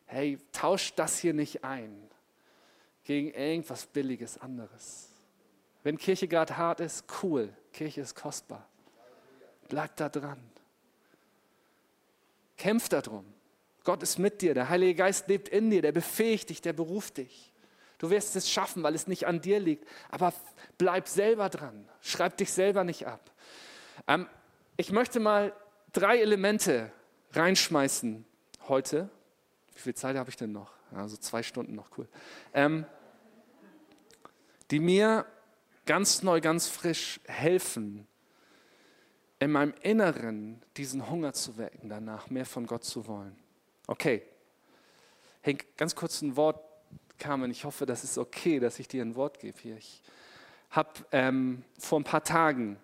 Hey, 0.06 0.38
tausch 0.50 0.92
das 0.94 1.18
hier 1.18 1.32
nicht 1.32 1.62
ein 1.62 2.10
gegen 3.04 3.30
irgendwas 3.32 3.86
Billiges 3.86 4.38
anderes. 4.38 5.08
Wenn 5.84 5.96
Kirche 5.96 6.26
gerade 6.26 6.56
hart 6.56 6.80
ist, 6.80 7.04
cool, 7.22 7.54
Kirche 7.72 8.00
ist 8.00 8.16
kostbar. 8.16 8.66
Bleib 9.68 9.94
da 9.96 10.08
dran. 10.08 10.42
Kämpf 12.56 12.88
darum. 12.88 13.24
Gott 13.84 14.02
ist 14.02 14.18
mit 14.18 14.42
dir, 14.42 14.54
der 14.54 14.68
Heilige 14.68 14.96
Geist 14.96 15.28
lebt 15.28 15.48
in 15.48 15.70
dir, 15.70 15.82
der 15.82 15.92
befähigt 15.92 16.50
dich, 16.50 16.60
der 16.60 16.72
beruft 16.72 17.18
dich. 17.18 17.52
Du 17.98 18.10
wirst 18.10 18.34
es 18.34 18.50
schaffen, 18.50 18.82
weil 18.82 18.96
es 18.96 19.06
nicht 19.06 19.28
an 19.28 19.40
dir 19.40 19.60
liegt. 19.60 19.86
Aber 20.10 20.34
bleib 20.76 21.06
selber 21.06 21.50
dran. 21.50 21.88
Schreib 22.00 22.36
dich 22.36 22.52
selber 22.52 22.82
nicht 22.82 23.06
ab. 23.06 23.30
Ähm, 24.08 24.26
ich 24.76 24.90
möchte 24.90 25.20
mal 25.20 25.54
drei 25.92 26.18
Elemente 26.18 26.90
reinschmeißen 27.36 28.24
heute. 28.68 29.10
Wie 29.74 29.80
viel 29.80 29.94
Zeit 29.94 30.16
habe 30.16 30.30
ich 30.30 30.36
denn 30.36 30.52
noch? 30.52 30.72
Also 30.92 31.16
zwei 31.16 31.42
Stunden 31.42 31.74
noch, 31.74 31.90
cool. 31.98 32.08
Ähm, 32.52 32.86
die 34.70 34.80
mir 34.80 35.26
ganz 35.86 36.22
neu, 36.22 36.40
ganz 36.40 36.68
frisch 36.68 37.20
helfen, 37.26 38.06
in 39.38 39.50
meinem 39.50 39.74
Inneren 39.82 40.62
diesen 40.76 41.10
Hunger 41.10 41.32
zu 41.32 41.58
wecken, 41.58 41.88
danach 41.88 42.30
mehr 42.30 42.46
von 42.46 42.66
Gott 42.66 42.84
zu 42.84 43.06
wollen. 43.06 43.36
Okay. 43.86 44.22
Hey, 45.42 45.58
ganz 45.76 45.94
kurz 45.94 46.22
ein 46.22 46.36
Wort, 46.36 46.64
Carmen. 47.18 47.50
Ich 47.50 47.64
hoffe, 47.64 47.84
das 47.84 48.04
ist 48.04 48.16
okay, 48.16 48.58
dass 48.58 48.78
ich 48.78 48.88
dir 48.88 49.02
ein 49.02 49.14
Wort 49.16 49.40
gebe 49.40 49.58
hier. 49.60 49.76
Ich 49.76 50.02
habe 50.70 50.90
ähm, 51.12 51.62
vor 51.78 52.00
ein 52.00 52.04
paar 52.04 52.24
Tagen, 52.24 52.78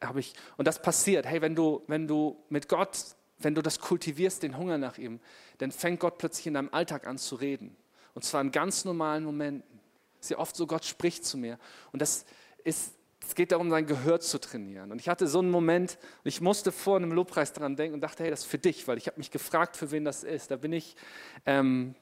habe 0.00 0.20
ich, 0.20 0.34
und 0.56 0.68
das 0.68 0.80
passiert, 0.80 1.26
hey, 1.26 1.42
wenn 1.42 1.56
du, 1.56 1.82
wenn 1.88 2.06
du 2.06 2.40
mit 2.50 2.68
Gott 2.68 3.15
wenn 3.38 3.54
du 3.54 3.62
das 3.62 3.80
kultivierst, 3.80 4.42
den 4.42 4.56
Hunger 4.56 4.78
nach 4.78 4.98
ihm, 4.98 5.20
dann 5.58 5.70
fängt 5.70 6.00
Gott 6.00 6.18
plötzlich 6.18 6.46
in 6.46 6.54
deinem 6.54 6.70
Alltag 6.72 7.06
an 7.06 7.18
zu 7.18 7.34
reden. 7.36 7.76
Und 8.14 8.24
zwar 8.24 8.40
in 8.40 8.50
ganz 8.50 8.84
normalen 8.84 9.24
Momenten. 9.24 9.80
Sehr 10.20 10.38
oft 10.38 10.56
so, 10.56 10.66
Gott 10.66 10.84
spricht 10.84 11.24
zu 11.24 11.36
mir. 11.36 11.58
Und 11.92 12.00
das 12.00 12.24
ist, 12.64 12.94
es 13.22 13.34
geht 13.34 13.52
darum, 13.52 13.70
sein 13.70 13.86
Gehör 13.86 14.20
zu 14.20 14.40
trainieren. 14.40 14.90
Und 14.90 15.00
ich 15.00 15.08
hatte 15.08 15.26
so 15.26 15.40
einen 15.40 15.50
Moment, 15.50 15.98
ich 16.24 16.40
musste 16.40 16.72
vor 16.72 16.96
einem 16.96 17.12
Lobpreis 17.12 17.52
daran 17.52 17.76
denken 17.76 17.94
und 17.94 18.00
dachte, 18.00 18.22
hey, 18.22 18.30
das 18.30 18.40
ist 18.40 18.46
für 18.46 18.58
dich, 18.58 18.88
weil 18.88 18.98
ich 18.98 19.06
habe 19.06 19.18
mich 19.18 19.30
gefragt, 19.30 19.76
für 19.76 19.90
wen 19.90 20.04
das 20.04 20.24
ist. 20.24 20.50
Da 20.50 20.56
bin 20.56 20.72
ich 20.72 20.96
ähm, 21.44 21.94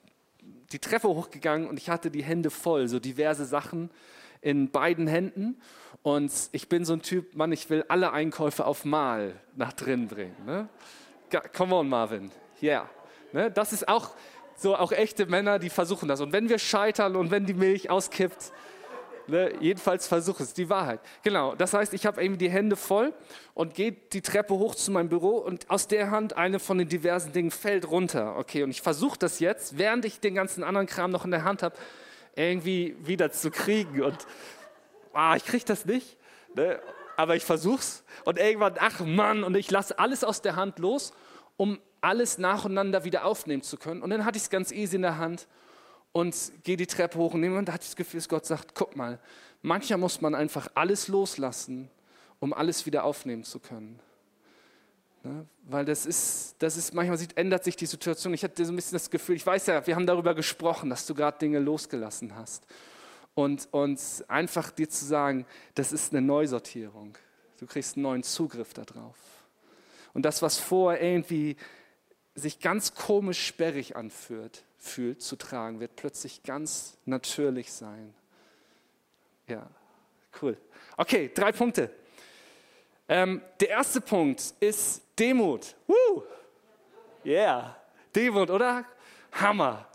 die 0.72 0.78
Treppe 0.78 1.08
hochgegangen 1.08 1.68
und 1.68 1.78
ich 1.78 1.90
hatte 1.90 2.10
die 2.10 2.22
Hände 2.22 2.50
voll, 2.50 2.88
so 2.88 3.00
diverse 3.00 3.44
Sachen 3.44 3.90
in 4.40 4.70
beiden 4.70 5.06
Händen. 5.06 5.60
Und 6.02 6.32
ich 6.52 6.68
bin 6.68 6.84
so 6.84 6.92
ein 6.92 7.02
Typ, 7.02 7.34
Mann, 7.34 7.50
ich 7.52 7.70
will 7.70 7.84
alle 7.88 8.12
Einkäufe 8.12 8.66
auf 8.66 8.84
Mal 8.84 9.40
nach 9.56 9.72
drin 9.72 10.06
bringen. 10.06 10.36
Ne? 10.44 10.68
Come 11.40 11.74
on, 11.74 11.88
Marvin. 11.88 12.30
Yeah. 12.62 12.88
Ne? 13.32 13.50
Das 13.50 13.72
ist 13.72 13.88
auch 13.88 14.10
so, 14.56 14.76
auch 14.76 14.92
echte 14.92 15.26
Männer, 15.26 15.58
die 15.58 15.70
versuchen 15.70 16.08
das. 16.08 16.20
Und 16.20 16.32
wenn 16.32 16.48
wir 16.48 16.58
scheitern 16.58 17.16
und 17.16 17.30
wenn 17.30 17.46
die 17.46 17.54
Milch 17.54 17.90
auskippt, 17.90 18.52
ne, 19.26 19.52
jedenfalls 19.60 20.06
versuche 20.06 20.44
es, 20.44 20.54
die 20.54 20.68
Wahrheit. 20.68 21.00
Genau, 21.22 21.54
das 21.54 21.74
heißt, 21.74 21.92
ich 21.94 22.06
habe 22.06 22.22
irgendwie 22.22 22.46
die 22.46 22.50
Hände 22.50 22.76
voll 22.76 23.12
und 23.54 23.74
gehe 23.74 23.92
die 23.92 24.22
Treppe 24.22 24.54
hoch 24.54 24.74
zu 24.76 24.92
meinem 24.92 25.08
Büro 25.08 25.38
und 25.38 25.68
aus 25.70 25.88
der 25.88 26.10
Hand 26.10 26.36
eine 26.36 26.60
von 26.60 26.78
den 26.78 26.88
diversen 26.88 27.32
Dingen 27.32 27.50
fällt 27.50 27.90
runter. 27.90 28.36
Okay, 28.38 28.62
und 28.62 28.70
ich 28.70 28.82
versuche 28.82 29.18
das 29.18 29.40
jetzt, 29.40 29.76
während 29.78 30.04
ich 30.04 30.20
den 30.20 30.34
ganzen 30.34 30.62
anderen 30.62 30.86
Kram 30.86 31.10
noch 31.10 31.24
in 31.24 31.32
der 31.32 31.44
Hand 31.44 31.62
habe, 31.62 31.76
irgendwie 32.36 32.96
wieder 33.00 33.32
zu 33.32 33.50
kriegen. 33.50 34.02
Und 34.02 34.18
ah, 35.12 35.34
ich 35.34 35.44
kriege 35.44 35.64
das 35.64 35.84
nicht. 35.84 36.16
Ne? 36.54 36.80
aber 37.16 37.36
ich 37.36 37.44
versuch's. 37.44 38.04
Und 38.24 38.38
irgendwann, 38.38 38.74
ach 38.78 39.00
Mann, 39.00 39.44
und 39.44 39.56
ich 39.56 39.70
lasse 39.70 39.98
alles 39.98 40.24
aus 40.24 40.42
der 40.42 40.56
Hand 40.56 40.78
los 40.78 41.12
um 41.56 41.78
alles 42.00 42.38
nacheinander 42.38 43.04
wieder 43.04 43.24
aufnehmen 43.24 43.62
zu 43.62 43.76
können. 43.76 44.02
Und 44.02 44.10
dann 44.10 44.24
hatte 44.24 44.36
ich 44.36 44.44
es 44.44 44.50
ganz 44.50 44.72
easy 44.72 44.96
in 44.96 45.02
der 45.02 45.18
Hand 45.18 45.46
und 46.12 46.34
gehe 46.62 46.76
die 46.76 46.86
Treppe 46.86 47.18
hoch 47.18 47.34
und 47.34 47.42
da 47.42 47.72
hatte 47.72 47.82
ich 47.82 47.90
das 47.90 47.96
Gefühl, 47.96 48.20
dass 48.20 48.28
Gott 48.28 48.46
sagt, 48.46 48.74
guck 48.74 48.94
mal, 48.94 49.18
manchmal 49.62 49.98
muss 49.98 50.20
man 50.20 50.34
einfach 50.34 50.68
alles 50.74 51.08
loslassen 51.08 51.90
um 52.44 52.52
alles 52.52 52.84
wieder 52.86 53.04
aufnehmen 53.04 53.42
zu 53.42 53.58
können. 53.58 53.98
Ne? 55.22 55.46
Weil 55.64 55.86
das 55.86 56.04
ist, 56.04 56.56
das 56.58 56.76
ist, 56.76 56.92
manchmal 56.92 57.16
sieht, 57.16 57.36
ändert 57.36 57.64
sich 57.64 57.74
die 57.74 57.86
Situation. 57.86 58.34
Ich 58.34 58.44
hatte 58.44 58.64
so 58.64 58.72
ein 58.72 58.76
bisschen 58.76 58.96
das 58.96 59.10
Gefühl, 59.10 59.36
ich 59.36 59.46
weiß 59.46 59.66
ja, 59.66 59.86
wir 59.86 59.96
haben 59.96 60.06
darüber 60.06 60.34
gesprochen, 60.34 60.90
dass 60.90 61.06
du 61.06 61.14
gerade 61.14 61.38
Dinge 61.38 61.58
losgelassen 61.58 62.36
hast. 62.36 62.66
Und, 63.34 63.66
und 63.72 63.98
einfach 64.28 64.70
dir 64.70 64.88
zu 64.88 65.04
sagen, 65.04 65.46
das 65.74 65.92
ist 65.92 66.12
eine 66.12 66.20
Neusortierung. 66.20 67.16
Du 67.58 67.66
kriegst 67.66 67.96
einen 67.96 68.02
neuen 68.02 68.22
Zugriff 68.22 68.74
darauf. 68.74 69.16
Und 70.14 70.22
das, 70.22 70.42
was 70.42 70.58
vorher 70.58 71.02
irgendwie 71.02 71.56
sich 72.34 72.60
ganz 72.60 72.94
komisch 72.94 73.46
sperrig 73.46 73.96
anfühlt, 73.96 74.64
fühlt, 74.78 75.22
zu 75.22 75.36
tragen, 75.36 75.80
wird 75.80 75.96
plötzlich 75.96 76.42
ganz 76.42 76.96
natürlich 77.04 77.72
sein. 77.72 78.14
Ja, 79.46 79.68
cool. 80.40 80.56
Okay, 80.96 81.30
drei 81.34 81.52
Punkte. 81.52 81.90
Ähm, 83.08 83.42
der 83.60 83.68
erste 83.70 84.00
Punkt 84.00 84.54
ist 84.60 85.02
Demut. 85.18 85.76
Woo! 85.86 86.22
Yeah, 87.24 87.76
Demut, 88.14 88.50
oder? 88.50 88.84
Hammer. 89.32 89.88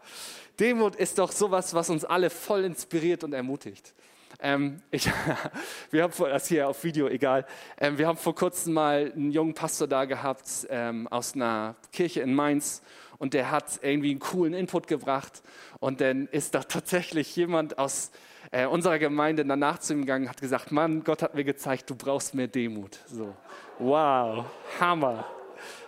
Demut 0.60 0.96
ist 0.96 1.18
doch 1.18 1.32
sowas, 1.32 1.74
was 1.74 1.90
uns 1.90 2.04
alle 2.06 2.30
voll 2.30 2.66
inspiriert 2.66 3.24
und 3.24 3.34
ermutigt. 3.34 3.94
Ähm, 4.42 4.82
ich, 4.90 5.10
wir 5.92 6.04
haben 6.04 6.14
vor, 6.14 6.30
das 6.30 6.48
hier 6.48 6.70
auf 6.70 6.84
Video, 6.84 7.08
egal. 7.08 7.46
Ähm, 7.78 7.98
wir 7.98 8.08
haben 8.08 8.18
vor 8.18 8.36
kurzem 8.36 8.74
mal 8.74 9.12
einen 9.14 9.32
jungen 9.32 9.54
Pastor 9.54 9.88
da 9.88 10.06
gehabt 10.06 10.68
ähm, 10.70 11.08
aus 11.10 11.36
einer 11.36 11.76
Kirche 11.92 12.22
in 12.22 12.34
Mainz 12.34 12.82
und 13.18 13.34
der 13.34 13.52
hat 13.52 13.80
irgendwie 13.82 14.12
einen 14.12 14.20
coolen 14.20 14.54
Input 14.54 14.88
gebracht 14.88 15.44
und 15.80 16.00
dann 16.02 16.28
ist 16.28 16.56
da 16.56 16.64
tatsächlich 16.64 17.36
jemand 17.36 17.78
aus 17.78 18.12
äh, 18.52 18.66
unserer 18.66 18.98
Gemeinde 18.98 19.46
danach 19.46 19.80
zu 19.80 19.94
ihm 19.94 20.02
gegangen 20.02 20.26
und 20.26 20.30
hat 20.30 20.42
gesagt, 20.42 20.72
Mann, 20.72 21.04
Gott 21.04 21.22
hat 21.22 21.36
mir 21.36 21.44
gezeigt, 21.44 21.90
du 21.90 21.96
brauchst 21.96 22.34
mehr 22.34 22.48
Demut. 22.48 22.98
So, 23.08 23.36
wow, 23.78 24.46
Hammer, 24.80 25.26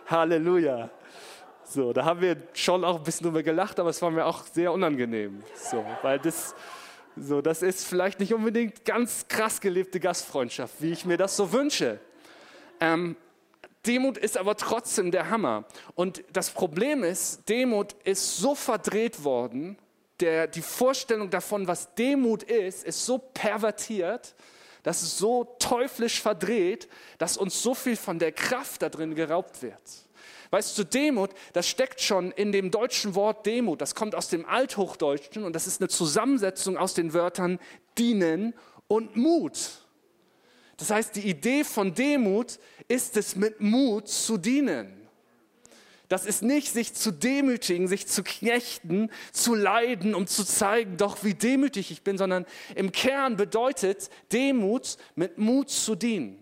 Halleluja. 0.08 0.90
So, 1.64 1.94
da 1.94 2.04
haben 2.04 2.20
wir 2.20 2.36
schon 2.54 2.84
auch 2.84 2.98
ein 2.98 3.04
bisschen 3.04 3.28
drüber 3.28 3.44
gelacht, 3.44 3.80
aber 3.80 3.92
es 3.92 4.02
war 4.02 4.12
mir 4.12 4.26
auch 4.26 4.44
sehr 4.44 4.74
unangenehm. 4.74 5.42
So, 5.56 5.86
weil 6.02 6.20
das, 6.20 6.54
so, 7.17 7.41
das 7.41 7.62
ist 7.62 7.86
vielleicht 7.86 8.19
nicht 8.19 8.34
unbedingt 8.34 8.86
ganz 8.86 9.28
krass 9.28 9.60
gelebte 9.60 10.00
Gastfreundschaft, 10.00 10.76
wie 10.80 10.91
ich 10.91 11.06
mir 11.06 11.17
das 11.17 11.36
so 11.36 11.52
wünsche. 11.52 12.00
Ähm, 12.80 13.15
Demut 13.86 14.17
ist 14.17 14.38
aber 14.38 14.56
trotzdem 14.56 15.12
der 15.12 15.30
Hammer. 15.30 15.65
Und 15.95 16.24
das 16.32 16.52
Problem 16.52 17.04
ist, 17.04 17.50
Demut 17.50 17.93
ist 18.04 18.38
so 18.38 18.56
verdreht 18.56 19.24
worden, 19.24 19.78
der, 20.19 20.47
die 20.47 20.62
Vorstellung 20.62 21.30
davon, 21.30 21.67
was 21.67 21.95
Demut 21.95 22.43
ist, 22.43 22.84
ist 22.84 23.06
so 23.06 23.17
pervertiert, 23.17 24.36
das 24.84 25.04
ist 25.04 25.17
so 25.17 25.56
teuflisch 25.60 26.21
verdreht, 26.21 26.88
dass 27.17 27.38
uns 27.38 27.62
so 27.62 27.76
viel 27.76 27.95
von 27.95 28.19
der 28.19 28.32
Kraft 28.32 28.82
da 28.82 28.89
drin 28.89 29.15
geraubt 29.15 29.62
wird. 29.62 29.82
Weißt 30.52 30.78
du, 30.78 30.84
Demut, 30.84 31.32
das 31.54 31.68
steckt 31.68 32.02
schon 32.02 32.32
in 32.32 32.52
dem 32.52 32.72
deutschen 32.72 33.16
Wort 33.16 33.46
Demut. 33.46 33.80
Das 33.80 33.96
kommt 33.96 34.16
aus 34.16 34.28
dem 34.28 34.46
Althochdeutschen 34.46 35.46
und 35.46 35.56
das 35.56 35.66
ist 35.66 35.82
eine 35.82 35.88
Zusammensetzung 35.88 36.78
aus 36.78 36.94
den 36.94 37.14
Wörtern 37.14 37.58
dienen 37.98 38.54
und 38.88 39.16
Mut. 39.16 39.58
Das 40.76 40.90
heißt, 40.90 41.16
die 41.16 41.30
Idee 41.30 41.64
von 41.64 41.94
Demut 41.94 42.60
ist 42.90 43.16
es, 43.16 43.38
mit 43.38 43.62
Mut 43.62 44.10
zu 44.10 44.38
dienen. 44.38 45.08
Das 46.10 46.26
ist 46.26 46.42
nicht, 46.42 46.74
sich 46.74 46.94
zu 46.94 47.12
demütigen, 47.12 47.88
sich 47.88 48.06
zu 48.06 48.22
knechten, 48.22 49.10
zu 49.32 49.56
leiden, 49.56 50.14
um 50.14 50.28
zu 50.28 50.44
zeigen, 50.44 50.98
doch 50.98 51.24
wie 51.24 51.34
demütig 51.34 51.92
ich 51.92 52.02
bin, 52.02 52.18
sondern 52.18 52.46
im 52.76 52.92
Kern 52.92 53.38
bedeutet 53.38 54.10
Demut, 54.34 54.98
mit 55.16 55.38
Mut 55.38 55.70
zu 55.70 55.96
dienen. 55.96 56.40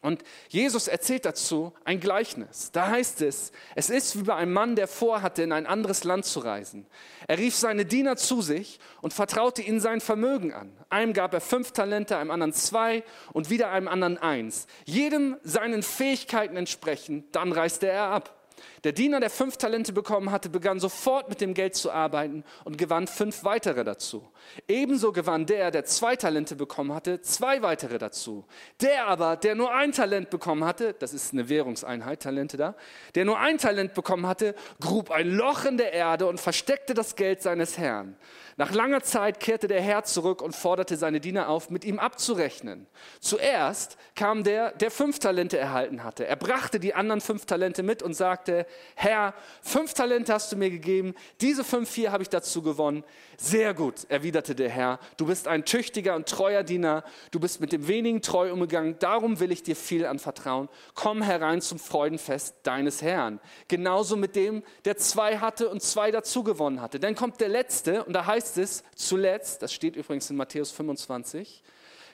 Und 0.00 0.22
Jesus 0.48 0.86
erzählt 0.86 1.24
dazu 1.24 1.72
ein 1.84 1.98
Gleichnis. 1.98 2.70
Da 2.72 2.88
heißt 2.88 3.20
es, 3.22 3.50
es 3.74 3.90
ist 3.90 4.16
wie 4.18 4.22
bei 4.22 4.36
einem 4.36 4.52
Mann, 4.52 4.76
der 4.76 4.86
vorhatte, 4.86 5.42
in 5.42 5.52
ein 5.52 5.66
anderes 5.66 6.04
Land 6.04 6.24
zu 6.24 6.38
reisen. 6.40 6.86
Er 7.26 7.38
rief 7.38 7.56
seine 7.56 7.84
Diener 7.84 8.16
zu 8.16 8.40
sich 8.40 8.78
und 9.00 9.12
vertraute 9.12 9.62
ihnen 9.62 9.80
sein 9.80 10.00
Vermögen 10.00 10.52
an. 10.52 10.72
Einem 10.88 11.12
gab 11.12 11.34
er 11.34 11.40
fünf 11.40 11.72
Talente, 11.72 12.16
einem 12.16 12.30
anderen 12.30 12.52
zwei 12.52 13.02
und 13.32 13.50
wieder 13.50 13.70
einem 13.70 13.88
anderen 13.88 14.18
eins. 14.18 14.68
Jedem 14.84 15.36
seinen 15.42 15.82
Fähigkeiten 15.82 16.56
entsprechend, 16.56 17.34
dann 17.34 17.50
reiste 17.50 17.88
er 17.88 18.04
ab. 18.04 18.37
Der 18.84 18.92
Diener, 18.92 19.20
der 19.20 19.30
fünf 19.30 19.56
Talente 19.56 19.92
bekommen 19.92 20.30
hatte, 20.30 20.48
begann 20.48 20.80
sofort 20.80 21.28
mit 21.28 21.40
dem 21.40 21.54
Geld 21.54 21.74
zu 21.74 21.90
arbeiten 21.90 22.44
und 22.64 22.78
gewann 22.78 23.06
fünf 23.06 23.44
weitere 23.44 23.84
dazu. 23.84 24.26
Ebenso 24.66 25.12
gewann 25.12 25.46
der, 25.46 25.70
der 25.70 25.84
zwei 25.84 26.16
Talente 26.16 26.56
bekommen 26.56 26.94
hatte, 26.94 27.20
zwei 27.22 27.62
weitere 27.62 27.98
dazu. 27.98 28.44
Der 28.80 29.06
aber, 29.06 29.36
der 29.36 29.54
nur 29.54 29.74
ein 29.74 29.92
Talent 29.92 30.30
bekommen 30.30 30.64
hatte, 30.64 30.94
das 30.98 31.14
ist 31.14 31.32
eine 31.32 31.48
Währungseinheit, 31.48 32.22
Talente 32.22 32.56
da, 32.56 32.74
der 33.14 33.24
nur 33.24 33.38
ein 33.38 33.58
Talent 33.58 33.94
bekommen 33.94 34.26
hatte, 34.26 34.54
grub 34.80 35.10
ein 35.10 35.28
Loch 35.30 35.64
in 35.64 35.76
der 35.76 35.92
Erde 35.92 36.26
und 36.26 36.40
versteckte 36.40 36.94
das 36.94 37.16
Geld 37.16 37.42
seines 37.42 37.78
Herrn. 37.78 38.16
Nach 38.58 38.72
langer 38.72 39.04
Zeit 39.04 39.38
kehrte 39.38 39.68
der 39.68 39.80
Herr 39.80 40.02
zurück 40.02 40.42
und 40.42 40.52
forderte 40.52 40.96
seine 40.96 41.20
Diener 41.20 41.48
auf, 41.48 41.70
mit 41.70 41.84
ihm 41.84 42.00
abzurechnen. 42.00 42.88
Zuerst 43.20 43.96
kam 44.16 44.42
der, 44.42 44.72
der 44.72 44.90
fünf 44.90 45.20
Talente 45.20 45.56
erhalten 45.56 46.02
hatte. 46.02 46.26
Er 46.26 46.34
brachte 46.34 46.80
die 46.80 46.92
anderen 46.92 47.20
fünf 47.20 47.46
Talente 47.46 47.84
mit 47.84 48.02
und 48.02 48.14
sagte, 48.14 48.66
Herr, 48.96 49.32
fünf 49.62 49.94
Talente 49.94 50.34
hast 50.34 50.50
du 50.50 50.56
mir 50.56 50.70
gegeben, 50.70 51.14
diese 51.40 51.62
fünf 51.62 51.94
hier 51.94 52.10
habe 52.10 52.24
ich 52.24 52.30
dazu 52.30 52.60
gewonnen. 52.60 53.04
Sehr 53.36 53.74
gut, 53.74 54.06
erwiderte 54.08 54.56
der 54.56 54.70
Herr, 54.70 54.98
du 55.18 55.26
bist 55.26 55.46
ein 55.46 55.64
tüchtiger 55.64 56.16
und 56.16 56.28
treuer 56.28 56.64
Diener, 56.64 57.04
du 57.30 57.38
bist 57.38 57.60
mit 57.60 57.70
dem 57.70 57.86
wenigen 57.86 58.22
treu 58.22 58.52
umgegangen, 58.52 58.96
darum 58.98 59.38
will 59.38 59.52
ich 59.52 59.62
dir 59.62 59.76
viel 59.76 60.04
anvertrauen. 60.04 60.68
Komm 60.96 61.22
herein 61.22 61.60
zum 61.60 61.78
Freudenfest 61.78 62.56
deines 62.64 63.02
Herrn. 63.02 63.38
Genauso 63.68 64.16
mit 64.16 64.34
dem, 64.34 64.64
der 64.84 64.96
zwei 64.96 65.38
hatte 65.38 65.68
und 65.68 65.80
zwei 65.80 66.10
dazu 66.10 66.42
gewonnen 66.42 66.80
hatte. 66.80 66.98
Dann 66.98 67.14
kommt 67.14 67.40
der 67.40 67.50
letzte 67.50 68.02
und 68.02 68.14
da 68.14 68.26
heißt 68.26 68.47
es 68.56 68.82
zuletzt, 68.94 69.62
das 69.62 69.72
steht 69.72 69.96
übrigens 69.96 70.30
in 70.30 70.36
Matthäus 70.36 70.70
25, 70.70 71.62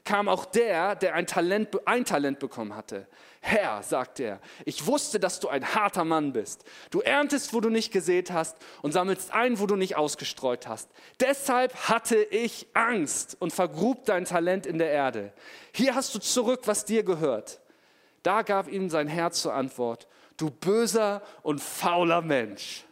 kam 0.05 0.29
auch 0.29 0.45
der, 0.45 0.97
der 0.97 1.15
ein 1.15 1.27
Talent, 1.27 1.87
ein 1.87 2.05
Talent 2.05 2.39
bekommen 2.39 2.77
hatte. 2.77 3.07
Herr, 3.41 3.83
sagt 3.83 4.21
er, 4.21 4.41
ich 4.65 4.87
wusste, 4.87 5.19
dass 5.19 5.41
du 5.41 5.49
ein 5.49 5.75
harter 5.75 6.05
Mann 6.05 6.33
bist. 6.33 6.65
Du 6.91 7.01
erntest, 7.01 7.53
wo 7.53 7.61
du 7.61 7.69
nicht 7.69 7.93
gesät 7.93 8.31
hast 8.31 8.57
und 8.83 8.93
sammelst 8.93 9.33
ein, 9.33 9.59
wo 9.59 9.67
du 9.67 9.77
nicht 9.77 9.97
ausgestreut 9.97 10.67
hast. 10.67 10.89
Deshalb 11.21 11.75
hatte 11.89 12.17
ich 12.17 12.67
Angst 12.75 13.37
und 13.41 13.53
vergrub 13.53 14.05
dein 14.05 14.25
Talent 14.25 14.67
in 14.67 14.79
der 14.79 14.91
Erde. 14.91 15.33
Hier 15.73 15.95
hast 15.95 16.15
du 16.15 16.19
zurück, 16.19 16.63
was 16.65 16.85
dir 16.85 17.03
gehört. 17.03 17.61
Da 18.23 18.43
gab 18.43 18.69
ihm 18.69 18.89
sein 18.89 19.09
Herr 19.09 19.31
zur 19.33 19.53
Antwort, 19.53 20.09
du 20.39 20.51
böser 20.51 21.23
und 21.43 21.61
fauler 21.61 22.23
Mensch. 22.23 22.85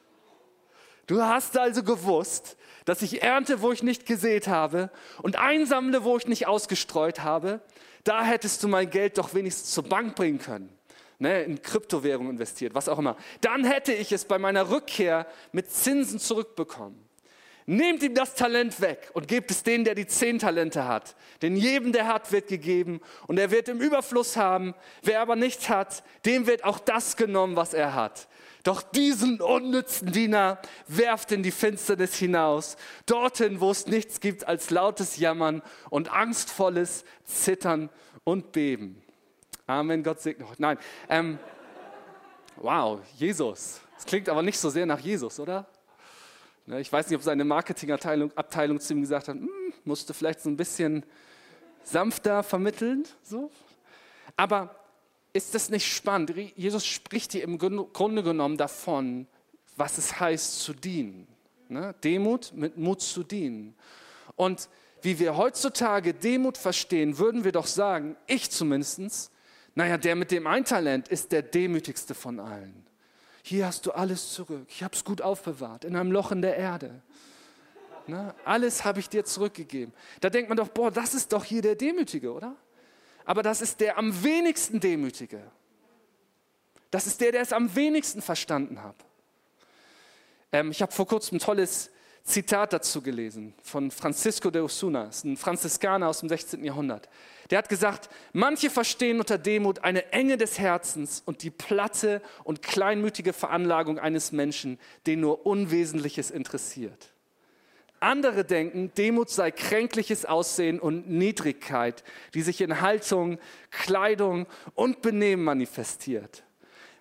Du 1.07 1.20
hast 1.22 1.57
also 1.59 1.83
gewusst, 1.83 2.57
dass 2.84 3.02
ich 3.02 3.22
ernte, 3.22 3.62
wo 3.62 3.72
ich 3.72 3.82
nicht 3.82 4.06
gesät 4.06 4.48
habe 4.48 4.90
und 5.22 5.36
einsammle, 5.36 6.04
wo 6.04 6.16
ich 6.16 6.26
nicht 6.26 6.46
ausgestreut 6.46 7.22
habe 7.22 7.60
da 8.04 8.24
hättest 8.24 8.62
du 8.62 8.68
mein 8.68 8.90
Geld 8.90 9.18
doch 9.18 9.34
wenigstens 9.34 9.70
zur 9.70 9.84
Bank 9.84 10.14
bringen 10.14 10.38
können. 10.38 10.70
Ne, 11.18 11.44
in 11.44 11.62
Kryptowährung 11.62 12.30
investiert, 12.30 12.74
was 12.74 12.88
auch 12.88 12.98
immer. 12.98 13.16
Dann 13.42 13.64
hätte 13.64 13.92
ich 13.92 14.10
es 14.10 14.24
bei 14.24 14.38
meiner 14.38 14.70
Rückkehr 14.70 15.28
mit 15.52 15.70
Zinsen 15.70 16.18
zurückbekommen. 16.18 16.98
Nehmt 17.64 18.02
ihm 18.02 18.16
das 18.16 18.34
Talent 18.34 18.80
weg 18.80 19.08
und 19.12 19.28
gebt 19.28 19.52
es 19.52 19.62
denen, 19.62 19.84
der 19.84 19.94
die 19.94 20.08
zehn 20.08 20.40
Talente 20.40 20.88
hat. 20.88 21.14
Denn 21.40 21.54
jedem, 21.54 21.92
der 21.92 22.08
hat, 22.08 22.32
wird 22.32 22.48
gegeben 22.48 23.00
und 23.28 23.38
er 23.38 23.52
wird 23.52 23.68
im 23.68 23.80
Überfluss 23.80 24.36
haben. 24.36 24.74
Wer 25.02 25.20
aber 25.20 25.36
nichts 25.36 25.68
hat, 25.68 26.02
dem 26.26 26.48
wird 26.48 26.64
auch 26.64 26.80
das 26.80 27.16
genommen, 27.16 27.54
was 27.54 27.72
er 27.72 27.94
hat. 27.94 28.26
Doch 28.62 28.83
diesen 28.83 29.40
unnützen 29.40 30.12
Diener 30.12 30.61
werft 30.87 31.33
in 31.33 31.42
die 31.42 31.51
Finsternis 31.51 32.14
hinaus, 32.14 32.77
dorthin, 33.07 33.61
wo 33.61 33.70
es 33.70 33.87
nichts 33.87 34.20
gibt 34.20 34.46
als 34.46 34.70
lautes 34.70 35.16
Jammern 35.16 35.62
und 35.90 36.12
angstvolles 36.12 37.05
Zittern 37.25 37.90
und 38.25 38.53
Beben. 38.53 39.03
Amen, 39.66 40.03
Gott 40.03 40.20
segne 40.20 40.46
euch. 40.46 40.59
Nein, 40.59 40.79
ähm, 41.09 41.38
wow, 42.57 43.01
Jesus. 43.16 43.81
Das 43.96 44.07
klingt 44.07 44.29
aber 44.29 44.42
nicht 44.42 44.59
so 44.59 44.70
sehr 44.70 44.87
nach 44.87 45.01
Jesus, 45.01 45.40
oder? 45.40 45.66
Ne, 46.66 46.81
ich 46.81 46.92
weiß 46.92 47.09
nicht, 47.09 47.16
ob 47.16 47.22
seine 47.22 47.44
Marketingabteilung 47.44 48.31
Abteilung 48.37 48.79
zu 48.79 48.94
ihm 48.94 49.01
gesagt 49.01 49.29
hat, 49.29 49.37
hm, 49.37 49.51
musste 49.85 50.14
vielleicht 50.14 50.40
so 50.40 50.48
ein 50.48 50.57
bisschen 50.57 51.05
sanfter 51.83 52.42
vermitteln. 52.42 53.05
So. 53.22 53.51
Aber 54.37 54.75
ist 55.32 55.54
das 55.54 55.70
nicht 55.70 55.90
spannend? 55.90 56.34
Jesus 56.56 56.84
spricht 56.84 57.32
hier 57.32 57.42
im 57.42 57.58
Grunde 57.58 58.22
genommen 58.22 58.56
davon, 58.56 59.26
was 59.76 59.98
es 59.98 60.20
heißt 60.20 60.60
zu 60.60 60.74
dienen. 60.74 61.26
Ne? 61.68 61.94
Demut 62.04 62.52
mit 62.54 62.76
Mut 62.76 63.00
zu 63.00 63.22
dienen. 63.22 63.74
Und 64.36 64.68
wie 65.00 65.18
wir 65.18 65.36
heutzutage 65.36 66.14
Demut 66.14 66.58
verstehen, 66.58 67.18
würden 67.18 67.44
wir 67.44 67.52
doch 67.52 67.66
sagen, 67.66 68.16
ich 68.26 68.50
zumindest, 68.50 69.30
naja, 69.74 69.96
der 69.96 70.14
mit 70.16 70.30
dem 70.30 70.46
Eintalent 70.46 71.08
ist 71.08 71.32
der 71.32 71.42
demütigste 71.42 72.14
von 72.14 72.38
allen. 72.38 72.86
Hier 73.42 73.66
hast 73.66 73.86
du 73.86 73.92
alles 73.92 74.32
zurück. 74.32 74.66
Ich 74.68 74.82
habe 74.82 74.94
es 74.94 75.04
gut 75.04 75.20
aufbewahrt 75.22 75.84
in 75.84 75.96
einem 75.96 76.12
Loch 76.12 76.30
in 76.30 76.42
der 76.42 76.56
Erde. 76.56 77.02
Ne? 78.06 78.34
Alles 78.44 78.84
habe 78.84 79.00
ich 79.00 79.08
dir 79.08 79.24
zurückgegeben. 79.24 79.92
Da 80.20 80.30
denkt 80.30 80.48
man 80.48 80.56
doch, 80.56 80.68
boah, 80.68 80.90
das 80.90 81.14
ist 81.14 81.32
doch 81.32 81.44
hier 81.44 81.62
der 81.62 81.74
Demütige, 81.74 82.32
oder? 82.32 82.54
Aber 83.24 83.42
das 83.42 83.61
ist 83.61 83.80
der 83.80 83.98
am 83.98 84.22
wenigsten 84.22 84.80
Demütige. 84.80 85.42
Das 86.90 87.06
ist 87.06 87.20
der, 87.20 87.32
der 87.32 87.42
es 87.42 87.52
am 87.52 87.74
wenigsten 87.74 88.20
verstanden 88.20 88.82
hat. 88.82 88.96
Ähm, 90.52 90.70
ich 90.70 90.82
habe 90.82 90.92
vor 90.92 91.06
kurzem 91.06 91.37
ein 91.37 91.40
tolles 91.40 91.90
Zitat 92.24 92.72
dazu 92.72 93.02
gelesen 93.02 93.54
von 93.62 93.90
Francisco 93.90 94.50
de 94.50 94.62
Osuna, 94.62 95.11
ein 95.24 95.37
Franziskaner 95.37 96.08
aus 96.08 96.20
dem 96.20 96.28
16. 96.28 96.64
Jahrhundert. 96.64 97.08
Der 97.50 97.58
hat 97.58 97.68
gesagt, 97.68 98.08
manche 98.32 98.70
verstehen 98.70 99.18
unter 99.18 99.38
Demut 99.38 99.80
eine 99.80 100.12
Enge 100.12 100.37
des 100.37 100.58
Herzens 100.58 101.22
und 101.24 101.42
die 101.42 101.50
platte 101.50 102.22
und 102.44 102.62
kleinmütige 102.62 103.32
Veranlagung 103.32 103.98
eines 103.98 104.30
Menschen, 104.30 104.78
den 105.06 105.20
nur 105.20 105.46
Unwesentliches 105.46 106.30
interessiert. 106.30 107.12
Andere 108.02 108.44
denken, 108.44 108.92
Demut 108.96 109.30
sei 109.30 109.50
kränkliches 109.50 110.24
Aussehen 110.24 110.80
und 110.80 111.08
Niedrigkeit, 111.08 112.02
die 112.34 112.42
sich 112.42 112.60
in 112.60 112.80
Haltung, 112.80 113.38
Kleidung 113.70 114.46
und 114.74 115.02
Benehmen 115.02 115.44
manifestiert. 115.44 116.42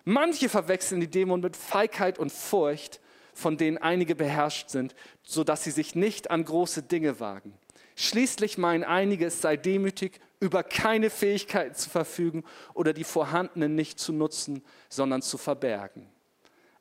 Manche 0.04 0.48
verwechseln 0.48 1.00
die 1.00 1.10
Demut 1.10 1.42
mit 1.42 1.56
Feigheit 1.56 2.18
und 2.18 2.30
Furcht 2.32 3.00
von 3.34 3.56
denen 3.56 3.78
einige 3.78 4.14
beherrscht 4.14 4.68
sind, 4.68 4.94
sodass 5.22 5.64
sie 5.64 5.70
sich 5.70 5.94
nicht 5.94 6.30
an 6.30 6.44
große 6.44 6.82
Dinge 6.82 7.18
wagen. 7.18 7.54
Schließlich 7.96 8.58
meinen 8.58 8.84
einige, 8.84 9.26
es 9.26 9.40
sei 9.40 9.56
demütig, 9.56 10.20
über 10.40 10.62
keine 10.62 11.10
Fähigkeiten 11.10 11.74
zu 11.74 11.90
verfügen 11.90 12.44
oder 12.74 12.92
die 12.92 13.04
vorhandenen 13.04 13.74
nicht 13.74 13.98
zu 13.98 14.12
nutzen, 14.12 14.62
sondern 14.88 15.22
zu 15.22 15.38
verbergen. 15.38 16.08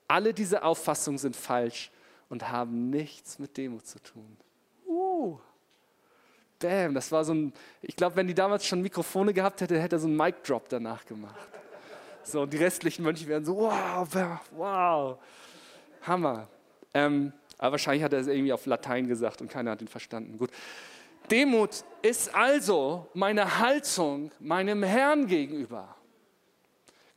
Alle 0.08 0.34
diese 0.34 0.64
Auffassungen 0.64 1.18
sind 1.18 1.36
falsch 1.36 1.92
und 2.32 2.50
haben 2.50 2.90
nichts 2.90 3.40
mit 3.40 3.58
Demut 3.58 3.86
zu 3.86 4.00
tun. 4.00 4.38
Uh. 4.88 5.38
Bam, 6.60 6.94
das 6.94 7.12
war 7.12 7.26
so 7.26 7.34
ein, 7.34 7.54
ich 7.82 7.96
glaube, 7.96 8.16
wenn 8.16 8.28
die 8.28 8.34
damals 8.34 8.66
schon 8.66 8.82
Mikrofone 8.82 9.34
gehabt 9.34 9.60
hätte, 9.60 9.80
hätte 9.80 9.98
er 9.98 10.00
so 10.00 10.08
einen 10.08 10.16
Mic-Drop 10.16 10.70
danach 10.70 11.06
gemacht. 11.06 11.36
So, 12.24 12.44
und 12.44 12.54
die 12.54 12.58
restlichen 12.58 13.04
Mönche 13.04 13.28
wären 13.28 13.44
so, 13.44 13.58
wow, 13.58 14.40
wow. 14.52 15.18
Hammer. 16.04 16.48
Ähm, 16.94 17.34
aber 17.58 17.74
wahrscheinlich 17.74 18.04
hat 18.04 18.14
er 18.14 18.20
es 18.20 18.28
irgendwie 18.28 18.54
auf 18.54 18.66
Latein 18.66 19.08
gesagt 19.08 19.42
und 19.42 19.50
keiner 19.50 19.72
hat 19.72 19.82
ihn 19.82 19.88
verstanden. 19.90 20.38
Gut. 20.38 20.52
Demut 21.30 21.84
ist 22.02 22.34
also 22.34 23.10
meine 23.14 23.60
Haltung 23.60 24.32
meinem 24.40 24.84
Herrn 24.84 25.28
gegenüber. 25.28 25.96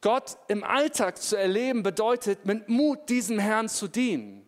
Gott 0.00 0.38
im 0.48 0.64
Alltag 0.64 1.18
zu 1.18 1.36
erleben 1.36 1.84
bedeutet, 1.84 2.46
mit 2.46 2.68
Mut 2.68 3.08
diesem 3.08 3.38
Herrn 3.38 3.68
zu 3.68 3.86
dienen. 3.86 4.43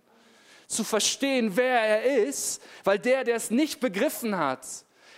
Zu 0.67 0.85
verstehen, 0.85 1.57
wer 1.57 1.81
er 1.81 2.25
ist, 2.27 2.63
weil 2.85 2.99
der, 2.99 3.25
der 3.25 3.37
es 3.37 3.51
nicht 3.51 3.81
begriffen 3.81 4.37
hat, 4.37 4.67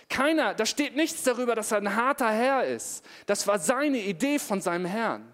keiner, 0.09 0.55
da 0.55 0.65
steht 0.65 0.95
nichts 0.95 1.23
darüber, 1.23 1.55
dass 1.55 1.71
er 1.71 1.77
ein 1.77 1.95
harter 1.95 2.31
Herr 2.31 2.65
ist. 2.65 3.05
Das 3.27 3.45
war 3.45 3.59
seine 3.59 3.99
Idee 3.99 4.39
von 4.39 4.59
seinem 4.59 4.85
Herrn. 4.85 5.31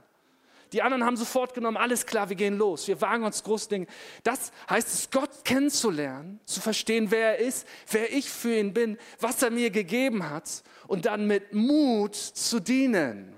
Die 0.74 0.82
anderen 0.82 1.06
haben 1.06 1.16
sofort 1.16 1.54
genommen, 1.54 1.78
alles 1.78 2.06
klar, 2.06 2.28
wir 2.28 2.36
gehen 2.36 2.58
los, 2.58 2.88
wir 2.90 3.00
wagen 3.00 3.24
uns 3.24 3.42
große 3.44 3.70
Dinge. 3.70 3.88
Das 4.24 4.52
heißt 4.70 4.88
es, 4.94 5.10
Gott 5.10 5.46
kennenzulernen, 5.46 6.42
zu 6.46 6.60
verstehen, 6.60 7.12
wer 7.12 7.38
er 7.38 7.48
ist, 7.48 7.66
wer 7.90 8.12
ich 8.12 8.30
für 8.30 8.58
ihn 8.58 8.74
bin, 8.74 8.98
was 9.22 9.42
er 9.42 9.52
mir 9.52 9.70
gegeben 9.70 10.30
hat 10.30 10.64
und 10.88 11.06
dann 11.06 11.28
mit 11.28 11.54
Mut 11.54 12.16
zu 12.16 12.60
dienen. 12.60 13.34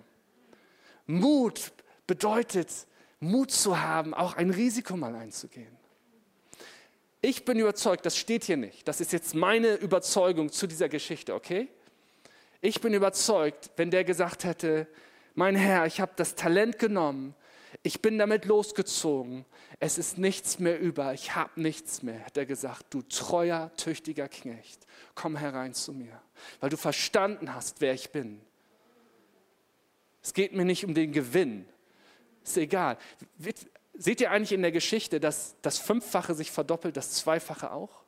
Mut 1.06 1.74
bedeutet, 2.08 2.72
Mut 3.20 3.52
zu 3.52 3.80
haben, 3.80 4.16
auch 4.16 4.36
ein 4.36 4.50
Risiko 4.50 4.98
mal 4.98 5.14
einzugehen. 5.14 5.77
Ich 7.22 7.46
bin 7.46 7.60
überzeugt, 7.60 8.06
das 8.06 8.18
steht 8.18 8.44
hier 8.44 8.58
nicht. 8.58 8.88
Das 8.88 9.02
ist 9.02 9.12
jetzt 9.12 9.34
meine 9.34 9.76
Überzeugung 9.76 10.52
zu 10.52 10.68
dieser 10.68 10.88
Geschichte, 10.90 11.34
okay? 11.34 11.68
Ich 12.62 12.82
bin 12.82 12.94
überzeugt, 12.94 13.72
wenn 13.76 13.92
der 13.92 14.04
gesagt 14.04 14.44
hätte, 14.44 14.88
mein 15.34 15.56
Herr, 15.56 15.86
ich 15.86 16.00
habe 16.00 16.14
das 16.16 16.36
Talent 16.36 16.80
genommen, 16.80 17.36
ich 17.84 18.02
bin 18.02 18.18
damit 18.18 18.46
losgezogen, 18.46 19.46
es 19.80 19.98
ist 19.98 20.18
nichts 20.18 20.58
mehr 20.58 20.80
über, 20.80 21.14
ich 21.14 21.36
habe 21.36 21.62
nichts 21.62 22.02
mehr, 22.02 22.26
hat 22.26 22.38
er 22.38 22.46
gesagt, 22.46 22.86
du 22.90 23.02
treuer, 23.04 23.72
tüchtiger 23.78 24.28
Knecht, 24.28 24.88
komm 25.14 25.36
herein 25.36 25.74
zu 25.74 25.94
mir, 25.94 26.22
weil 26.60 26.70
du 26.70 26.78
verstanden 26.78 27.54
hast, 27.54 27.82
wer 27.82 27.94
ich 27.94 28.12
bin. 28.12 28.42
Es 30.24 30.34
geht 30.34 30.54
mir 30.54 30.66
nicht 30.66 30.86
um 30.86 30.94
den 30.94 31.12
Gewinn, 31.12 31.68
ist 32.44 32.58
egal. 32.58 32.98
Seht 34.00 34.22
ihr 34.22 34.30
eigentlich 34.30 34.52
in 34.52 34.62
der 34.62 34.72
Geschichte, 34.72 35.20
dass 35.20 35.56
das 35.64 35.80
Fünffache 35.80 36.36
sich 36.36 36.52
verdoppelt, 36.52 36.96
das 36.96 37.14
Zweifache 37.14 37.72
auch? 37.72 38.04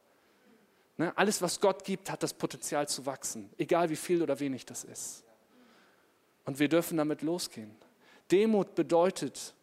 Ne? 0.98 1.18
Alles, 1.18 1.42
was 1.42 1.60
Gott 1.60 1.84
gibt, 1.84 2.12
hat 2.12 2.22
das 2.22 2.34
Potenzial 2.34 2.88
zu 2.88 3.08
wachsen, 3.08 3.50
egal 3.58 3.90
wie 3.90 3.96
viel 3.96 4.22
oder 4.22 4.40
wenig 4.40 4.66
das 4.68 4.84
ist. 4.84 5.24
Und 6.46 6.60
wir 6.60 6.70
dürfen 6.70 6.98
damit 6.98 7.24
losgehen. 7.24 7.76
Demut 8.32 8.76
bedeutet, 8.76 9.56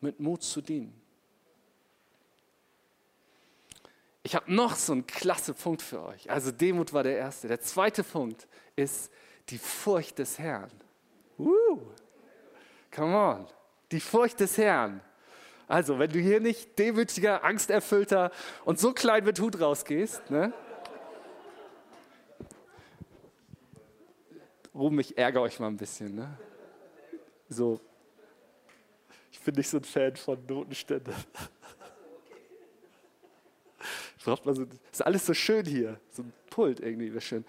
mit 0.00 0.18
Mut 0.18 0.42
zu 0.42 0.60
dienen. 0.60 1.00
Ich 4.24 4.34
habe 4.34 4.52
noch 4.52 4.74
so 4.74 4.92
einen 4.92 5.06
klasse 5.06 5.54
Punkt 5.54 5.82
für 5.82 6.02
euch. 6.02 6.28
Also 6.30 6.50
Demut 6.50 6.92
war 6.92 7.04
der 7.04 7.16
erste. 7.16 7.46
Der 7.46 7.60
zweite 7.60 8.02
Punkt 8.02 8.48
ist 8.74 9.12
die 9.50 9.58
Furcht 9.58 10.18
des 10.18 10.38
Herrn. 10.38 10.70
Uh, 11.38 11.80
come 12.90 13.16
on. 13.16 13.46
Die 13.90 14.00
Furcht 14.00 14.40
des 14.40 14.58
Herrn. 14.58 15.00
Also, 15.72 15.98
wenn 15.98 16.10
du 16.10 16.18
hier 16.18 16.38
nicht 16.38 16.78
demütiger, 16.78 17.44
angsterfüllter 17.44 18.30
und 18.66 18.78
so 18.78 18.92
klein 18.92 19.24
mit 19.24 19.40
Hut 19.40 19.58
rausgehst, 19.58 20.30
ne, 20.30 20.52
Ruhm, 24.74 25.00
ich 25.00 25.16
ärgere 25.16 25.40
euch 25.40 25.58
mal 25.58 25.68
ein 25.68 25.78
bisschen. 25.78 26.14
Ne? 26.14 26.36
So, 27.48 27.80
ich 29.30 29.40
bin 29.40 29.54
nicht 29.54 29.70
so 29.70 29.78
ein 29.78 29.84
Fan 29.84 30.14
von 30.16 30.44
Notenständen. 30.46 31.14
Braucht 34.26 34.44
man 34.44 34.54
so, 34.54 34.66
ist 34.92 35.06
alles 35.06 35.24
so 35.24 35.32
schön 35.32 35.64
hier. 35.64 35.98
So 36.10 36.22
ein 36.22 36.34
Pult 36.50 36.80
irgendwie 36.80 37.10
wäre 37.12 37.22
schön. 37.22 37.46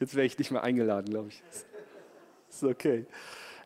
Jetzt 0.00 0.16
wäre 0.16 0.26
ich 0.26 0.36
nicht 0.36 0.50
mehr 0.50 0.64
eingeladen, 0.64 1.10
glaube 1.10 1.28
ich. 1.28 1.40
Ist 2.50 2.64
okay. 2.64 3.06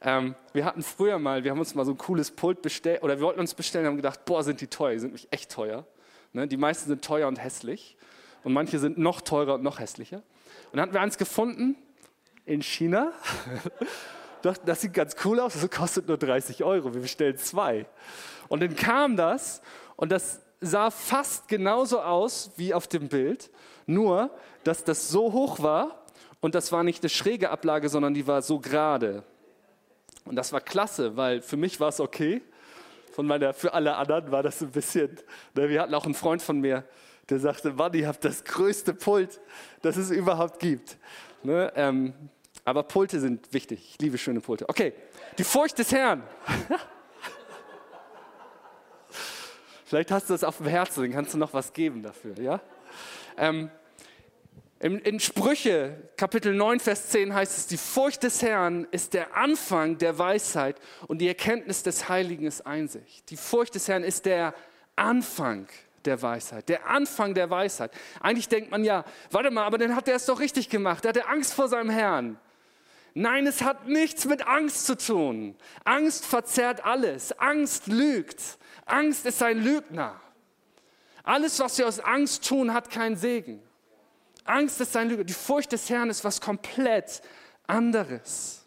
Ähm, 0.00 0.34
wir 0.52 0.64
hatten 0.64 0.82
früher 0.82 1.18
mal, 1.18 1.44
wir 1.44 1.50
haben 1.50 1.58
uns 1.58 1.74
mal 1.74 1.84
so 1.84 1.92
ein 1.92 1.98
cooles 1.98 2.30
Pult 2.30 2.62
bestellt, 2.62 3.02
oder 3.02 3.18
wir 3.18 3.22
wollten 3.22 3.40
uns 3.40 3.54
bestellen, 3.54 3.86
haben 3.86 3.96
gedacht, 3.96 4.24
boah, 4.24 4.42
sind 4.44 4.60
die 4.60 4.68
teuer, 4.68 4.92
die 4.92 4.98
sind 5.00 5.08
nämlich 5.08 5.28
echt 5.30 5.50
teuer. 5.50 5.86
Ne? 6.32 6.46
Die 6.46 6.56
meisten 6.56 6.88
sind 6.88 7.04
teuer 7.04 7.28
und 7.28 7.36
hässlich 7.36 7.96
und 8.44 8.52
manche 8.52 8.78
sind 8.78 8.98
noch 8.98 9.20
teurer 9.20 9.54
und 9.54 9.62
noch 9.62 9.80
hässlicher. 9.80 10.18
Und 10.18 10.74
dann 10.74 10.82
hatten 10.82 10.92
wir 10.92 11.00
eins 11.00 11.18
gefunden 11.18 11.76
in 12.44 12.62
China. 12.62 13.12
Dachten, 14.42 14.66
das 14.66 14.80
sieht 14.80 14.94
ganz 14.94 15.16
cool 15.24 15.40
aus, 15.40 15.54
das 15.54 15.68
kostet 15.70 16.06
nur 16.06 16.16
30 16.16 16.62
Euro. 16.62 16.94
Wir 16.94 17.00
bestellen 17.00 17.36
zwei. 17.36 17.86
Und 18.48 18.62
dann 18.62 18.76
kam 18.76 19.16
das 19.16 19.62
und 19.96 20.12
das 20.12 20.40
sah 20.60 20.90
fast 20.90 21.48
genauso 21.48 22.00
aus 22.00 22.52
wie 22.56 22.72
auf 22.72 22.86
dem 22.86 23.08
Bild, 23.08 23.50
nur 23.86 24.30
dass 24.64 24.84
das 24.84 25.08
so 25.08 25.32
hoch 25.32 25.60
war 25.60 26.04
und 26.40 26.54
das 26.54 26.72
war 26.72 26.84
nicht 26.84 27.02
eine 27.02 27.10
schräge 27.10 27.50
Ablage, 27.50 27.88
sondern 27.88 28.14
die 28.14 28.26
war 28.26 28.42
so 28.42 28.60
gerade. 28.60 29.24
Und 30.28 30.36
das 30.36 30.52
war 30.52 30.60
klasse, 30.60 31.16
weil 31.16 31.42
für 31.42 31.56
mich 31.56 31.80
war 31.80 31.88
es 31.88 32.00
okay. 32.00 32.42
Von 33.12 33.26
meiner, 33.26 33.52
für 33.52 33.74
alle 33.74 33.96
anderen 33.96 34.30
war 34.30 34.42
das 34.42 34.60
ein 34.60 34.70
bisschen. 34.70 35.18
Ne, 35.54 35.68
wir 35.68 35.82
hatten 35.82 35.94
auch 35.94 36.04
einen 36.04 36.14
Freund 36.14 36.42
von 36.42 36.60
mir, 36.60 36.84
der 37.28 37.38
sagte, 37.40 37.72
Mann, 37.72 37.94
ihr 37.94 38.06
habt 38.06 38.24
das 38.24 38.44
größte 38.44 38.94
Pult, 38.94 39.40
das 39.82 39.96
es 39.96 40.10
überhaupt 40.10 40.60
gibt. 40.60 40.96
Ne? 41.42 41.72
Ähm, 41.74 42.14
aber 42.64 42.82
Pulte 42.82 43.18
sind 43.20 43.52
wichtig. 43.52 43.92
Ich 43.92 44.00
liebe 44.00 44.18
schöne 44.18 44.40
Pulte. 44.40 44.68
Okay, 44.68 44.92
die 45.38 45.44
Furcht 45.44 45.78
des 45.78 45.90
Herrn. 45.90 46.22
Vielleicht 49.84 50.10
hast 50.10 50.28
du 50.28 50.34
das 50.34 50.44
auf 50.44 50.58
dem 50.58 50.66
Herzen, 50.66 51.02
dann 51.02 51.12
kannst 51.12 51.32
du 51.32 51.38
noch 51.38 51.54
was 51.54 51.72
geben 51.72 52.02
dafür. 52.02 52.38
Ja? 52.38 52.60
Ähm, 53.38 53.70
in, 54.80 54.98
in, 55.00 55.18
Sprüche, 55.18 55.96
Kapitel 56.16 56.54
9, 56.54 56.78
Vers 56.78 57.08
10 57.08 57.34
heißt 57.34 57.58
es, 57.58 57.66
die 57.66 57.76
Furcht 57.76 58.22
des 58.22 58.42
Herrn 58.42 58.86
ist 58.92 59.12
der 59.12 59.36
Anfang 59.36 59.98
der 59.98 60.18
Weisheit 60.18 60.76
und 61.08 61.18
die 61.18 61.26
Erkenntnis 61.26 61.82
des 61.82 62.08
Heiligen 62.08 62.46
ist 62.46 62.64
Einsicht. 62.66 63.28
Die 63.30 63.36
Furcht 63.36 63.74
des 63.74 63.88
Herrn 63.88 64.04
ist 64.04 64.24
der 64.24 64.54
Anfang 64.94 65.66
der 66.04 66.22
Weisheit, 66.22 66.68
der 66.68 66.88
Anfang 66.88 67.34
der 67.34 67.50
Weisheit. 67.50 67.90
Eigentlich 68.20 68.48
denkt 68.48 68.70
man 68.70 68.84
ja, 68.84 69.04
warte 69.32 69.50
mal, 69.50 69.64
aber 69.64 69.78
dann 69.78 69.96
hat 69.96 70.06
er 70.06 70.14
es 70.14 70.26
doch 70.26 70.38
richtig 70.38 70.68
gemacht. 70.68 71.04
Er 71.04 71.08
hatte 71.08 71.26
Angst 71.26 71.54
vor 71.54 71.68
seinem 71.68 71.90
Herrn. 71.90 72.38
Nein, 73.14 73.48
es 73.48 73.62
hat 73.62 73.88
nichts 73.88 74.26
mit 74.26 74.46
Angst 74.46 74.86
zu 74.86 74.96
tun. 74.96 75.56
Angst 75.82 76.24
verzerrt 76.24 76.84
alles. 76.84 77.36
Angst 77.40 77.88
lügt. 77.88 78.58
Angst 78.86 79.26
ist 79.26 79.42
ein 79.42 79.58
Lügner. 79.58 80.20
Alles, 81.24 81.58
was 81.58 81.78
wir 81.78 81.88
aus 81.88 81.98
Angst 81.98 82.46
tun, 82.46 82.72
hat 82.72 82.90
keinen 82.90 83.16
Segen. 83.16 83.60
Angst 84.48 84.80
ist 84.80 84.96
ein 84.96 85.08
Lügner. 85.08 85.24
Die 85.24 85.32
Furcht 85.32 85.72
des 85.72 85.88
Herrn 85.90 86.10
ist 86.10 86.24
was 86.24 86.40
komplett 86.40 87.22
anderes. 87.66 88.64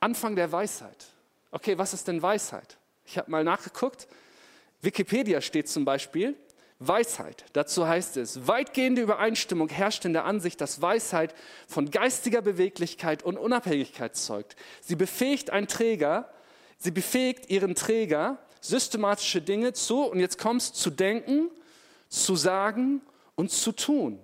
Anfang 0.00 0.36
der 0.36 0.52
Weisheit. 0.52 1.06
Okay, 1.50 1.78
was 1.78 1.94
ist 1.94 2.06
denn 2.06 2.22
Weisheit? 2.22 2.76
Ich 3.04 3.18
habe 3.18 3.30
mal 3.30 3.44
nachgeguckt. 3.44 4.06
Wikipedia 4.82 5.40
steht 5.40 5.68
zum 5.68 5.84
Beispiel, 5.84 6.36
Weisheit, 6.78 7.46
dazu 7.54 7.88
heißt 7.88 8.18
es, 8.18 8.46
weitgehende 8.46 9.00
Übereinstimmung 9.00 9.70
herrscht 9.70 10.04
in 10.04 10.12
der 10.12 10.26
Ansicht, 10.26 10.60
dass 10.60 10.82
Weisheit 10.82 11.34
von 11.66 11.90
geistiger 11.90 12.42
Beweglichkeit 12.42 13.22
und 13.22 13.38
Unabhängigkeit 13.38 14.14
zeugt. 14.14 14.56
Sie 14.82 14.94
befähigt 14.94 15.48
einen 15.50 15.68
Träger, 15.68 16.30
sie 16.76 16.90
befähigt 16.90 17.48
ihren 17.48 17.74
Träger, 17.74 18.38
systematische 18.68 19.40
Dinge 19.40 19.72
zu, 19.72 20.02
und 20.04 20.20
jetzt 20.20 20.38
kommst 20.38 20.76
zu 20.76 20.90
denken, 20.90 21.50
zu 22.08 22.36
sagen 22.36 23.00
und 23.34 23.50
zu 23.50 23.72
tun. 23.72 24.18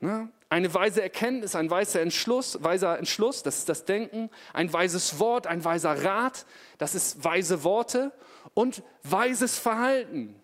Ne? 0.00 0.28
Eine 0.50 0.72
weise 0.72 1.02
Erkenntnis, 1.02 1.54
ein 1.54 1.70
weiser 1.70 2.00
Entschluss, 2.00 2.62
weiser 2.62 2.98
Entschluss, 2.98 3.42
das 3.42 3.58
ist 3.58 3.68
das 3.68 3.84
Denken, 3.84 4.30
ein 4.54 4.72
weises 4.72 5.18
Wort, 5.18 5.46
ein 5.46 5.62
weiser 5.64 6.04
Rat, 6.04 6.46
das 6.78 6.94
ist 6.94 7.22
weise 7.22 7.64
Worte 7.64 8.12
und 8.54 8.82
weises 9.02 9.58
Verhalten. 9.58 10.40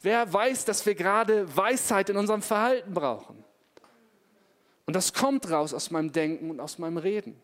Wer 0.00 0.32
weiß, 0.32 0.64
dass 0.64 0.84
wir 0.84 0.96
gerade 0.96 1.56
Weisheit 1.56 2.10
in 2.10 2.16
unserem 2.16 2.42
Verhalten 2.42 2.92
brauchen? 2.92 3.44
Und 4.86 4.96
das 4.96 5.12
kommt 5.12 5.48
raus 5.48 5.72
aus 5.72 5.92
meinem 5.92 6.10
Denken 6.10 6.50
und 6.50 6.58
aus 6.58 6.78
meinem 6.78 6.96
Reden. 6.96 7.40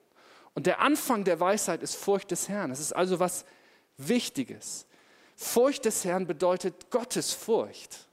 Und 0.55 0.67
der 0.67 0.81
Anfang 0.81 1.23
der 1.23 1.39
Weisheit 1.39 1.85
ist 1.85 1.95
Furcht 1.95 2.33
des 2.33 2.49
Herrn. 2.49 2.71
Das 2.71 2.81
ist 2.81 2.93
also 2.93 3.21
was 3.21 3.45
Wichtiges. 3.99 4.87
Furcht 5.37 5.85
des 5.85 6.05
Herrn 6.05 6.27
bedeutet 6.27 6.91
Gottesfurcht 6.91 8.09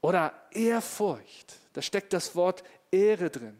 oder 0.00 0.32
Ehrfurcht. 0.52 1.56
Da 1.72 1.82
steckt 1.82 2.12
das 2.12 2.34
Wort 2.34 2.62
Ehre 2.90 3.30
drin. 3.30 3.56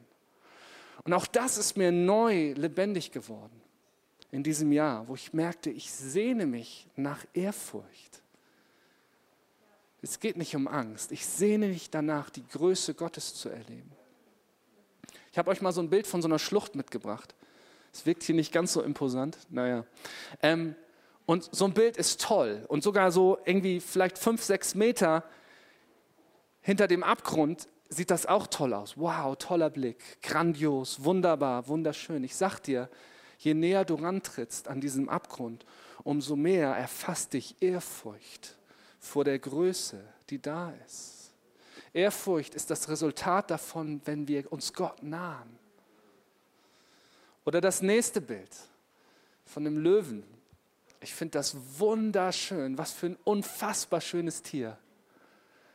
Und 1.04 1.14
auch 1.14 1.26
das 1.26 1.56
ist 1.56 1.76
mir 1.76 1.90
neu 1.90 2.52
lebendig 2.52 3.10
geworden 3.10 3.60
in 4.30 4.42
diesem 4.42 4.70
Jahr, 4.70 5.08
wo 5.08 5.14
ich 5.14 5.32
merkte, 5.32 5.70
ich 5.70 5.90
sehne 5.90 6.46
mich 6.46 6.86
nach 6.96 7.24
Ehrfurcht. 7.32 8.22
Es 10.02 10.20
geht 10.20 10.36
nicht 10.36 10.54
um 10.54 10.66
Angst. 10.68 11.12
Ich 11.12 11.26
sehne 11.26 11.68
mich 11.68 11.90
danach, 11.90 12.30
die 12.30 12.46
Größe 12.46 12.94
Gottes 12.94 13.34
zu 13.34 13.48
erleben. 13.48 13.90
Ich 15.32 15.38
habe 15.38 15.50
euch 15.50 15.60
mal 15.60 15.72
so 15.72 15.80
ein 15.80 15.90
Bild 15.90 16.06
von 16.06 16.22
so 16.22 16.28
einer 16.28 16.38
Schlucht 16.38 16.74
mitgebracht. 16.74 17.34
Es 17.92 18.06
wirkt 18.06 18.22
hier 18.22 18.34
nicht 18.34 18.52
ganz 18.52 18.72
so 18.72 18.82
imposant. 18.82 19.36
Naja. 19.50 19.84
Ähm, 20.42 20.74
und 21.30 21.48
so 21.54 21.64
ein 21.64 21.74
Bild 21.74 21.96
ist 21.96 22.20
toll. 22.20 22.64
Und 22.66 22.82
sogar 22.82 23.12
so 23.12 23.38
irgendwie 23.44 23.78
vielleicht 23.78 24.18
fünf, 24.18 24.42
sechs 24.42 24.74
Meter 24.74 25.22
hinter 26.60 26.88
dem 26.88 27.04
Abgrund 27.04 27.68
sieht 27.88 28.10
das 28.10 28.26
auch 28.26 28.48
toll 28.48 28.74
aus. 28.74 28.96
Wow, 28.96 29.36
toller 29.36 29.70
Blick. 29.70 30.20
Grandios, 30.22 31.04
wunderbar, 31.04 31.68
wunderschön. 31.68 32.24
Ich 32.24 32.34
sag 32.34 32.58
dir, 32.58 32.90
je 33.38 33.54
näher 33.54 33.84
du 33.84 33.94
rantrittst 33.94 34.66
an 34.66 34.80
diesem 34.80 35.08
Abgrund, 35.08 35.64
umso 36.02 36.34
mehr 36.34 36.70
erfasst 36.70 37.32
dich 37.34 37.54
Ehrfurcht 37.62 38.56
vor 38.98 39.22
der 39.22 39.38
Größe, 39.38 40.02
die 40.30 40.42
da 40.42 40.72
ist. 40.84 41.30
Ehrfurcht 41.92 42.56
ist 42.56 42.70
das 42.70 42.88
Resultat 42.88 43.52
davon, 43.52 44.00
wenn 44.04 44.26
wir 44.26 44.52
uns 44.52 44.72
Gott 44.72 45.00
nahen. 45.00 45.60
Oder 47.44 47.60
das 47.60 47.82
nächste 47.82 48.20
Bild 48.20 48.50
von 49.44 49.62
dem 49.62 49.78
Löwen. 49.78 50.24
Ich 51.00 51.14
finde 51.14 51.32
das 51.32 51.56
wunderschön. 51.78 52.78
Was 52.78 52.92
für 52.92 53.06
ein 53.06 53.18
unfassbar 53.24 54.00
schönes 54.00 54.42
Tier. 54.42 54.78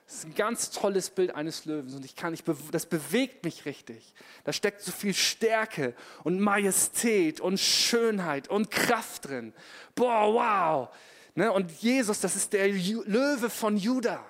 Das 0.05 0.17
ist 0.17 0.25
ein 0.25 0.35
ganz 0.35 0.69
tolles 0.69 1.09
Bild 1.09 1.33
eines 1.33 1.65
Löwens 1.65 1.95
und 1.95 2.05
ich 2.05 2.15
kann 2.15 2.31
nicht, 2.31 2.45
das 2.71 2.85
bewegt 2.85 3.43
mich 3.43 3.65
richtig. 3.65 4.13
Da 4.43 4.53
steckt 4.53 4.81
so 4.81 4.91
viel 4.91 5.15
Stärke 5.15 5.95
und 6.23 6.39
Majestät 6.39 7.41
und 7.41 7.59
Schönheit 7.59 8.47
und 8.47 8.69
Kraft 8.69 9.27
drin. 9.27 9.51
Boah, 9.95 10.31
wow. 10.31 10.95
Ne? 11.33 11.51
Und 11.51 11.71
Jesus, 11.71 12.19
das 12.19 12.35
ist 12.35 12.53
der 12.53 12.67
Löwe 12.67 13.49
von 13.49 13.77
Juda. 13.77 14.23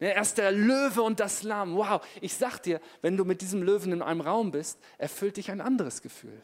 Ne? 0.00 0.12
Er 0.12 0.20
ist 0.20 0.36
der 0.36 0.52
Löwe 0.52 1.00
und 1.00 1.18
das 1.18 1.42
Lamm. 1.42 1.76
Wow, 1.76 2.06
ich 2.20 2.34
sag 2.34 2.58
dir, 2.58 2.78
wenn 3.00 3.16
du 3.16 3.24
mit 3.24 3.40
diesem 3.40 3.62
Löwen 3.62 3.90
in 3.92 4.02
einem 4.02 4.20
Raum 4.20 4.50
bist, 4.50 4.78
erfüllt 4.98 5.38
dich 5.38 5.50
ein 5.50 5.62
anderes 5.62 6.02
Gefühl. 6.02 6.42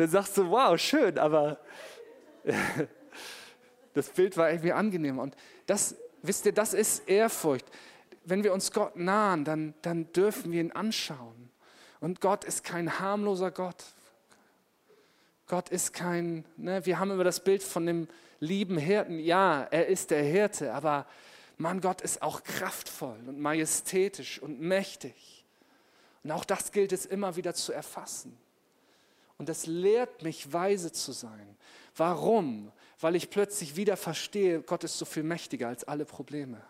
Dann 0.00 0.08
sagst 0.08 0.38
du, 0.38 0.48
wow, 0.48 0.80
schön, 0.80 1.18
aber 1.18 1.58
das 3.92 4.08
Bild 4.08 4.34
war 4.38 4.48
irgendwie 4.48 4.72
angenehm. 4.72 5.18
Und 5.18 5.36
das, 5.66 5.94
wisst 6.22 6.46
ihr, 6.46 6.52
das 6.52 6.72
ist 6.72 7.06
Ehrfurcht. 7.06 7.66
Wenn 8.24 8.42
wir 8.42 8.54
uns 8.54 8.72
Gott 8.72 8.96
nahen, 8.96 9.44
dann, 9.44 9.74
dann 9.82 10.10
dürfen 10.14 10.52
wir 10.52 10.60
ihn 10.62 10.72
anschauen. 10.72 11.50
Und 12.00 12.22
Gott 12.22 12.44
ist 12.44 12.64
kein 12.64 12.98
harmloser 12.98 13.50
Gott. 13.50 13.84
Gott 15.46 15.68
ist 15.68 15.92
kein, 15.92 16.46
ne, 16.56 16.86
wir 16.86 16.98
haben 16.98 17.10
immer 17.10 17.24
das 17.24 17.44
Bild 17.44 17.62
von 17.62 17.84
dem 17.84 18.08
lieben 18.38 18.78
Hirten. 18.78 19.18
Ja, 19.18 19.64
er 19.64 19.88
ist 19.88 20.10
der 20.10 20.22
Hirte, 20.22 20.72
aber 20.72 21.04
Mann, 21.58 21.82
Gott 21.82 22.00
ist 22.00 22.22
auch 22.22 22.42
kraftvoll 22.42 23.18
und 23.26 23.38
majestätisch 23.38 24.40
und 24.40 24.62
mächtig. 24.62 25.44
Und 26.24 26.30
auch 26.30 26.46
das 26.46 26.72
gilt 26.72 26.92
es 26.92 27.04
immer 27.04 27.36
wieder 27.36 27.52
zu 27.52 27.74
erfassen. 27.74 28.34
Und 29.40 29.48
das 29.48 29.64
lehrt 29.64 30.22
mich, 30.22 30.52
weise 30.52 30.92
zu 30.92 31.12
sein. 31.12 31.56
Warum? 31.96 32.70
Weil 33.00 33.16
ich 33.16 33.30
plötzlich 33.30 33.74
wieder 33.74 33.96
verstehe, 33.96 34.60
Gott 34.60 34.84
ist 34.84 34.98
so 34.98 35.06
viel 35.06 35.22
mächtiger 35.22 35.68
als 35.68 35.84
alle 35.84 36.04
Probleme. 36.04 36.60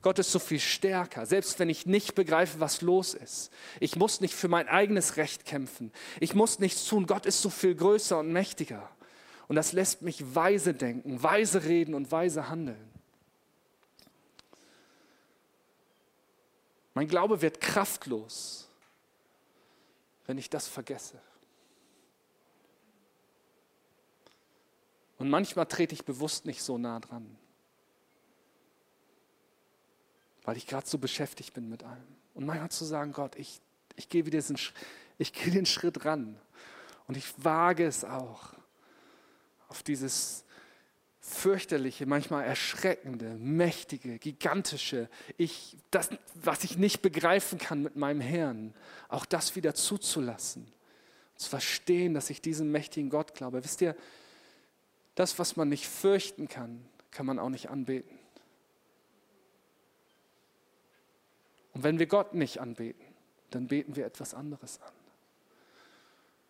Gott 0.00 0.18
ist 0.18 0.32
so 0.32 0.38
viel 0.38 0.58
stärker, 0.58 1.26
selbst 1.26 1.58
wenn 1.58 1.68
ich 1.68 1.84
nicht 1.84 2.14
begreife, 2.14 2.60
was 2.60 2.80
los 2.80 3.12
ist. 3.12 3.52
Ich 3.78 3.96
muss 3.96 4.22
nicht 4.22 4.32
für 4.32 4.48
mein 4.48 4.68
eigenes 4.68 5.18
Recht 5.18 5.44
kämpfen. 5.44 5.92
Ich 6.18 6.34
muss 6.34 6.60
nichts 6.60 6.86
tun. 6.86 7.06
Gott 7.06 7.26
ist 7.26 7.42
so 7.42 7.50
viel 7.50 7.74
größer 7.74 8.18
und 8.18 8.32
mächtiger. 8.32 8.88
Und 9.46 9.56
das 9.56 9.74
lässt 9.74 10.00
mich 10.00 10.34
weise 10.34 10.72
denken, 10.72 11.22
weise 11.22 11.64
reden 11.64 11.92
und 11.92 12.10
weise 12.10 12.48
handeln. 12.48 12.90
Mein 16.94 17.06
Glaube 17.06 17.42
wird 17.42 17.60
kraftlos, 17.60 18.66
wenn 20.24 20.38
ich 20.38 20.48
das 20.48 20.66
vergesse. 20.66 21.20
Und 25.24 25.30
manchmal 25.30 25.64
trete 25.64 25.94
ich 25.94 26.04
bewusst 26.04 26.44
nicht 26.44 26.62
so 26.62 26.76
nah 26.76 27.00
dran 27.00 27.38
weil 30.44 30.56
ich 30.56 30.66
gerade 30.66 30.86
so 30.86 30.98
beschäftigt 30.98 31.54
bin 31.54 31.68
mit 31.68 31.82
allem. 31.82 32.04
Und 32.34 32.46
manchmal 32.46 32.70
zu 32.70 32.84
sagen, 32.84 33.12
Gott, 33.12 33.34
ich, 33.36 33.60
ich 33.96 34.08
gehe 34.08 34.26
wieder 34.26 34.38
diesen, 34.38 34.58
ich 35.18 35.32
gehe 35.32 35.52
den 35.52 35.66
Schritt 35.66 36.04
ran 36.04 36.38
und 37.08 37.16
ich 37.16 37.32
wage 37.42 37.86
es 37.86 38.04
auch 38.04 38.52
auf 39.68 39.82
dieses 39.82 40.44
fürchterliche, 41.20 42.04
manchmal 42.04 42.44
erschreckende, 42.44 43.34
mächtige, 43.38 44.18
gigantische, 44.18 45.08
ich, 45.38 45.78
das, 45.90 46.10
was 46.34 46.64
ich 46.64 46.76
nicht 46.76 47.00
begreifen 47.00 47.58
kann 47.58 47.82
mit 47.82 47.96
meinem 47.96 48.20
Herrn, 48.20 48.74
auch 49.08 49.24
das 49.24 49.56
wieder 49.56 49.74
zuzulassen. 49.74 50.70
Zu 51.36 51.48
verstehen, 51.48 52.12
dass 52.12 52.28
ich 52.28 52.42
diesem 52.42 52.70
mächtigen 52.70 53.08
Gott 53.08 53.34
glaube. 53.34 53.64
Wisst 53.64 53.80
ihr, 53.80 53.96
das, 55.14 55.38
was 55.38 55.56
man 55.56 55.68
nicht 55.68 55.86
fürchten 55.86 56.48
kann, 56.48 56.84
kann 57.10 57.26
man 57.26 57.38
auch 57.38 57.48
nicht 57.48 57.70
anbeten. 57.70 58.18
Und 61.72 61.82
wenn 61.82 61.98
wir 61.98 62.06
Gott 62.06 62.34
nicht 62.34 62.60
anbeten, 62.60 63.04
dann 63.50 63.68
beten 63.68 63.96
wir 63.96 64.06
etwas 64.06 64.34
anderes 64.34 64.80
an. 64.80 64.92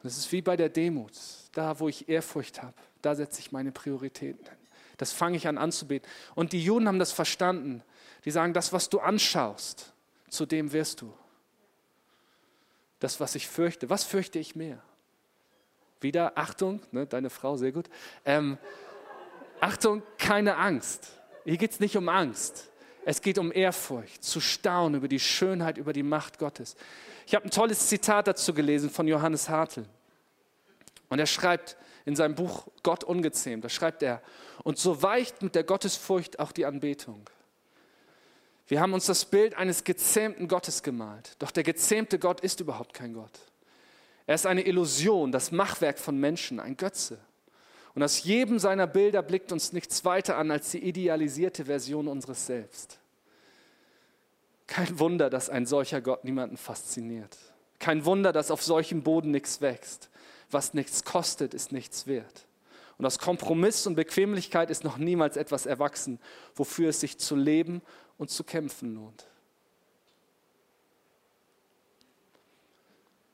Und 0.02 0.08
es 0.08 0.18
ist 0.18 0.32
wie 0.32 0.42
bei 0.42 0.56
der 0.56 0.68
Demut. 0.68 1.12
Da, 1.52 1.80
wo 1.80 1.88
ich 1.88 2.08
Ehrfurcht 2.08 2.62
habe, 2.62 2.74
da 3.00 3.14
setze 3.14 3.40
ich 3.40 3.52
meine 3.52 3.72
Prioritäten 3.72 4.44
hin. 4.44 4.58
Das 4.98 5.12
fange 5.12 5.36
ich 5.36 5.48
an 5.48 5.58
anzubeten. 5.58 6.08
Und 6.34 6.52
die 6.52 6.62
Juden 6.62 6.86
haben 6.86 6.98
das 6.98 7.12
verstanden. 7.12 7.82
Die 8.24 8.30
sagen, 8.30 8.52
das, 8.52 8.72
was 8.72 8.88
du 8.90 9.00
anschaust, 9.00 9.92
zu 10.28 10.46
dem 10.46 10.72
wirst 10.72 11.00
du. 11.00 11.12
Das, 13.00 13.18
was 13.18 13.34
ich 13.34 13.48
fürchte. 13.48 13.90
Was 13.90 14.04
fürchte 14.04 14.38
ich 14.38 14.54
mehr? 14.54 14.82
Wieder, 16.04 16.38
Achtung, 16.38 16.80
ne, 16.92 17.06
deine 17.06 17.30
Frau, 17.30 17.56
sehr 17.56 17.72
gut. 17.72 17.88
Ähm, 18.24 18.58
Achtung, 19.58 20.02
keine 20.18 20.56
Angst. 20.56 21.08
Hier 21.44 21.56
geht 21.56 21.72
es 21.72 21.80
nicht 21.80 21.96
um 21.96 22.08
Angst. 22.08 22.70
Es 23.04 23.20
geht 23.20 23.38
um 23.38 23.50
Ehrfurcht, 23.50 24.22
zu 24.22 24.40
staunen 24.40 24.98
über 24.98 25.08
die 25.08 25.18
Schönheit, 25.18 25.78
über 25.78 25.92
die 25.92 26.02
Macht 26.02 26.38
Gottes. 26.38 26.76
Ich 27.26 27.34
habe 27.34 27.46
ein 27.46 27.50
tolles 27.50 27.88
Zitat 27.88 28.28
dazu 28.28 28.54
gelesen 28.54 28.90
von 28.90 29.08
Johannes 29.08 29.48
Hartl. 29.48 29.86
Und 31.08 31.18
er 31.18 31.26
schreibt 31.26 31.76
in 32.04 32.16
seinem 32.16 32.34
Buch 32.34 32.68
Gott 32.82 33.02
ungezähmt, 33.02 33.64
da 33.64 33.68
schreibt 33.68 34.02
er, 34.02 34.22
und 34.62 34.78
so 34.78 35.02
weicht 35.02 35.42
mit 35.42 35.54
der 35.54 35.64
Gottesfurcht 35.64 36.38
auch 36.38 36.52
die 36.52 36.66
Anbetung. 36.66 37.28
Wir 38.66 38.80
haben 38.80 38.94
uns 38.94 39.06
das 39.06 39.24
Bild 39.24 39.56
eines 39.56 39.84
gezähmten 39.84 40.48
Gottes 40.48 40.82
gemalt. 40.82 41.36
Doch 41.38 41.50
der 41.50 41.62
gezähmte 41.62 42.18
Gott 42.18 42.40
ist 42.40 42.60
überhaupt 42.60 42.94
kein 42.94 43.12
Gott. 43.12 43.40
Er 44.26 44.34
ist 44.34 44.46
eine 44.46 44.62
Illusion, 44.62 45.32
das 45.32 45.52
Machwerk 45.52 45.98
von 45.98 46.18
Menschen, 46.18 46.60
ein 46.60 46.76
Götze. 46.76 47.18
Und 47.94 48.02
aus 48.02 48.24
jedem 48.24 48.58
seiner 48.58 48.86
Bilder 48.86 49.22
blickt 49.22 49.52
uns 49.52 49.72
nichts 49.72 50.04
weiter 50.04 50.36
an 50.36 50.50
als 50.50 50.70
die 50.70 50.82
idealisierte 50.82 51.66
Version 51.66 52.08
unseres 52.08 52.46
Selbst. 52.46 52.98
Kein 54.66 54.98
Wunder, 54.98 55.30
dass 55.30 55.50
ein 55.50 55.66
solcher 55.66 56.00
Gott 56.00 56.24
niemanden 56.24 56.56
fasziniert. 56.56 57.36
Kein 57.78 58.04
Wunder, 58.04 58.32
dass 58.32 58.50
auf 58.50 58.62
solchem 58.62 59.02
Boden 59.02 59.30
nichts 59.30 59.60
wächst. 59.60 60.08
Was 60.50 60.74
nichts 60.74 61.04
kostet, 61.04 61.52
ist 61.54 61.70
nichts 61.70 62.06
wert. 62.06 62.46
Und 62.96 63.04
aus 63.04 63.18
Kompromiss 63.18 63.86
und 63.86 63.96
Bequemlichkeit 63.96 64.70
ist 64.70 64.84
noch 64.84 64.96
niemals 64.96 65.36
etwas 65.36 65.66
erwachsen, 65.66 66.18
wofür 66.54 66.90
es 66.90 67.00
sich 67.00 67.18
zu 67.18 67.36
leben 67.36 67.82
und 68.18 68.30
zu 68.30 68.44
kämpfen 68.44 68.94
lohnt. 68.94 69.26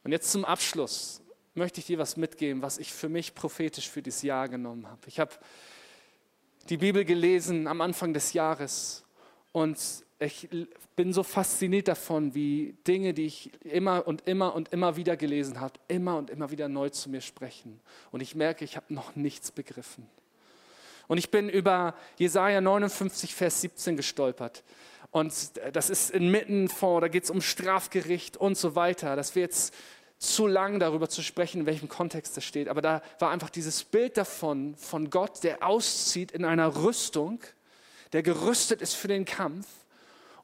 Und 0.04 0.12
jetzt 0.12 0.30
zum 0.30 0.44
Abschluss 0.44 1.20
möchte 1.54 1.80
ich 1.80 1.86
dir 1.86 1.98
was 1.98 2.16
mitgeben, 2.16 2.62
was 2.62 2.78
ich 2.78 2.92
für 2.92 3.08
mich 3.08 3.34
prophetisch 3.34 3.88
für 3.88 4.02
dieses 4.02 4.22
Jahr 4.22 4.48
genommen 4.48 4.86
habe. 4.86 5.00
Ich 5.06 5.20
habe 5.20 5.32
die 6.68 6.76
Bibel 6.76 7.04
gelesen 7.04 7.66
am 7.66 7.80
Anfang 7.80 8.14
des 8.14 8.32
Jahres 8.32 9.04
und 9.52 9.78
ich 10.18 10.48
bin 10.96 11.12
so 11.14 11.22
fasziniert 11.22 11.88
davon, 11.88 12.34
wie 12.34 12.74
Dinge, 12.86 13.14
die 13.14 13.24
ich 13.24 13.50
immer 13.64 14.06
und 14.06 14.28
immer 14.28 14.54
und 14.54 14.70
immer 14.70 14.96
wieder 14.96 15.16
gelesen 15.16 15.60
habe, 15.60 15.74
immer 15.88 16.18
und 16.18 16.28
immer 16.28 16.50
wieder 16.50 16.68
neu 16.68 16.90
zu 16.90 17.08
mir 17.08 17.22
sprechen. 17.22 17.80
Und 18.10 18.20
ich 18.20 18.34
merke, 18.34 18.64
ich 18.64 18.76
habe 18.76 18.92
noch 18.92 19.16
nichts 19.16 19.50
begriffen. 19.50 20.06
Und 21.08 21.16
ich 21.18 21.30
bin 21.30 21.48
über 21.48 21.94
Jesaja 22.18 22.60
59, 22.60 23.34
Vers 23.34 23.62
17 23.62 23.96
gestolpert. 23.96 24.62
Und 25.10 25.34
das 25.72 25.90
ist 25.90 26.10
inmitten 26.10 26.68
vor, 26.68 27.00
da 27.00 27.08
geht 27.08 27.24
es 27.24 27.30
um 27.30 27.40
Strafgericht 27.40 28.36
und 28.36 28.56
so 28.56 28.76
weiter. 28.76 29.16
Das 29.16 29.34
wäre 29.34 29.46
jetzt 29.46 29.74
zu 30.18 30.46
lang 30.46 30.78
darüber 30.78 31.08
zu 31.08 31.22
sprechen, 31.22 31.62
in 31.62 31.66
welchem 31.66 31.88
Kontext 31.88 32.36
das 32.36 32.44
steht. 32.44 32.68
Aber 32.68 32.82
da 32.82 33.02
war 33.18 33.30
einfach 33.30 33.50
dieses 33.50 33.82
Bild 33.82 34.16
davon, 34.16 34.76
von 34.76 35.10
Gott, 35.10 35.42
der 35.42 35.66
auszieht 35.66 36.30
in 36.30 36.44
einer 36.44 36.76
Rüstung, 36.76 37.40
der 38.12 38.22
gerüstet 38.22 38.82
ist 38.82 38.94
für 38.94 39.08
den 39.08 39.24
Kampf 39.24 39.66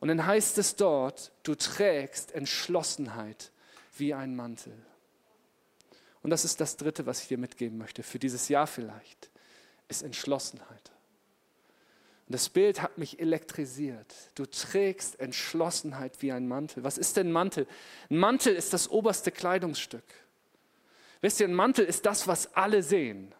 und 0.01 0.09
dann 0.09 0.27
heißt 0.27 0.59
es 0.59 0.77
dort, 0.77 1.33
du 1.43 1.55
trägst 1.55 2.33
Entschlossenheit 2.33 3.51
wie 3.97 4.15
ein 4.15 4.37
Mantel. 4.37 4.73
Und 6.23 6.31
das 6.31 6.45
ist 6.45 6.61
das 6.61 6.77
Dritte, 6.77 7.07
was 7.07 7.23
ich 7.23 7.29
dir 7.29 7.39
mitgeben 7.39 7.79
möchte, 7.79 8.03
für 8.03 8.19
dieses 8.19 8.49
Jahr 8.49 8.67
vielleicht, 8.67 9.31
ist 9.89 10.03
Entschlossenheit. 10.03 10.91
Und 12.27 12.35
das 12.35 12.49
Bild 12.49 12.83
hat 12.83 12.99
mich 12.99 13.21
elektrisiert. 13.21 14.13
Du 14.35 14.47
trägst 14.47 15.21
Entschlossenheit 15.21 16.23
wie 16.23 16.33
ein 16.33 16.49
Mantel. 16.49 16.83
Was 16.83 16.99
ist 16.99 17.17
denn 17.17 17.31
Mantel? 17.31 17.67
Ein 18.11 18.19
Mantel 18.19 18.55
ist 18.55 18.73
das 18.73 18.89
oberste 18.89 19.31
Kleidungsstück. 19.31 20.05
Wisst 21.21 21.41
ihr, 21.41 21.47
ein 21.47 21.55
Mantel 21.55 21.85
ist 21.85 22.05
das, 22.05 22.27
was 22.27 22.55
alle 22.55 22.83
sehen. 22.83 23.33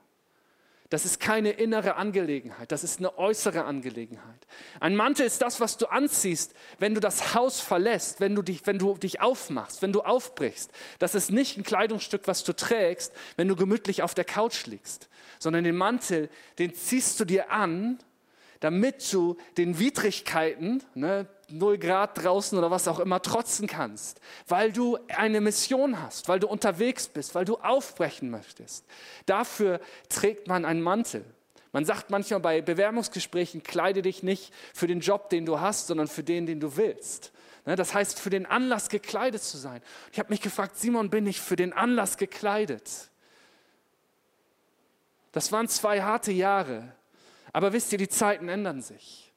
Das 0.89 1.05
ist 1.05 1.19
keine 1.19 1.51
innere 1.51 1.97
Angelegenheit, 1.97 2.71
das 2.71 2.85
ist 2.85 3.01
eine 3.01 3.19
äußere 3.19 3.65
Angelegenheit. 3.65 4.47
Ein 4.79 4.95
Mantel 4.95 5.27
ist 5.27 5.43
das, 5.43 5.61
was 5.61 5.79
du 5.79 5.87
anziehst, 5.87 6.55
wenn 6.79 6.95
du 6.95 7.01
das 7.01 7.35
Haus 7.35 7.61
verlässt, 7.61 8.21
wenn 8.21 8.37
du 8.37 8.43
dich, 8.43 8.65
wenn 8.69 8.79
du 8.79 8.97
dich 8.97 9.21
aufmachst, 9.21 9.83
wenn 9.83 9.93
du 9.93 10.03
aufbrichst. 10.03 10.71
Das 11.01 11.17
ist 11.17 11.33
nicht 11.33 11.59
ein 11.59 11.65
Kleidungsstück, 11.65 12.29
was 12.29 12.45
du 12.45 12.53
trägst, 12.53 13.13
wenn 13.37 13.49
du 13.49 13.57
gemütlich 13.57 14.05
auf 14.05 14.15
der 14.15 14.25
Couch 14.25 14.67
liegst, 14.67 15.09
sondern 15.41 15.65
den 15.65 15.77
Mantel, 15.77 16.31
den 16.61 16.73
ziehst 16.73 17.19
du 17.19 17.25
dir 17.25 17.51
an, 17.51 17.99
damit 18.61 19.13
du 19.13 19.37
den 19.57 19.79
Widrigkeiten, 19.79 20.83
ne, 20.95 21.27
0 21.49 21.79
Grad 21.79 22.23
draußen 22.23 22.59
oder 22.59 22.71
was 22.71 22.89
auch 22.89 22.99
immer, 22.99 23.23
trotzen 23.23 23.67
kannst, 23.67 24.21
weil 24.49 24.73
du 24.73 24.99
eine 25.09 25.41
Mission 25.41 26.03
hast, 26.03 26.29
weil 26.29 26.41
du 26.41 26.49
unterwegs 26.49 27.09
bist, 27.09 27.35
weil 27.35 27.45
du 27.45 27.57
aufbrechen 27.57 28.31
möchtest. 28.31 28.85
Dafür 29.27 29.81
trägt 30.09 30.49
man 30.49 30.65
einen 30.65 30.83
Mantel. 30.83 31.25
Man 31.73 31.85
sagt 31.85 32.11
manchmal 32.11 32.41
bei 32.41 32.63
Bewerbungsgesprächen, 32.63 33.63
kleide 33.63 34.03
dich 34.03 34.23
nicht 34.23 34.53
für 34.75 34.87
den 34.87 35.01
Job, 35.01 35.31
den 35.31 35.47
du 35.47 35.61
hast, 35.61 35.87
sondern 35.89 36.09
für 36.09 36.23
den, 36.23 36.47
den 36.47 36.59
du 36.59 36.77
willst. 36.77 37.33
Ne, 37.67 37.77
das 37.77 37.95
heißt, 37.95 38.19
für 38.19 38.31
den 38.31 38.47
Anlass 38.47 38.89
gekleidet 38.89 39.43
zu 39.43 39.59
sein. 39.59 39.83
Ich 40.13 40.19
habe 40.19 40.31
mich 40.31 40.41
gefragt, 40.41 40.79
Simon, 40.79 41.11
bin 41.11 41.27
ich 41.27 41.41
für 41.41 41.57
den 41.57 41.73
Anlass 41.73 42.17
gekleidet? 42.17 43.11
Das 45.33 45.53
waren 45.53 45.69
zwei 45.69 46.01
harte 46.01 46.33
Jahre. 46.33 46.95
Aber 47.53 47.73
wisst 47.73 47.93
ihr, 47.93 47.99
die 47.99 48.09
Zeiten 48.09 48.49
ändern 48.49 48.83
sich. 48.83 49.33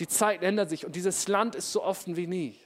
Die 0.00 0.08
Zeiten 0.08 0.44
ändern 0.44 0.68
sich 0.68 0.86
und 0.86 0.96
dieses 0.96 1.28
Land 1.28 1.54
ist 1.54 1.72
so 1.72 1.82
offen 1.84 2.16
wie 2.16 2.26
nie. 2.26 2.58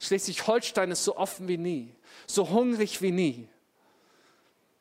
Schleswig-Holstein 0.00 0.90
ist 0.90 1.04
so 1.04 1.16
offen 1.16 1.46
wie 1.46 1.58
nie, 1.58 1.94
so 2.26 2.50
hungrig 2.50 3.00
wie 3.02 3.12
nie. 3.12 3.48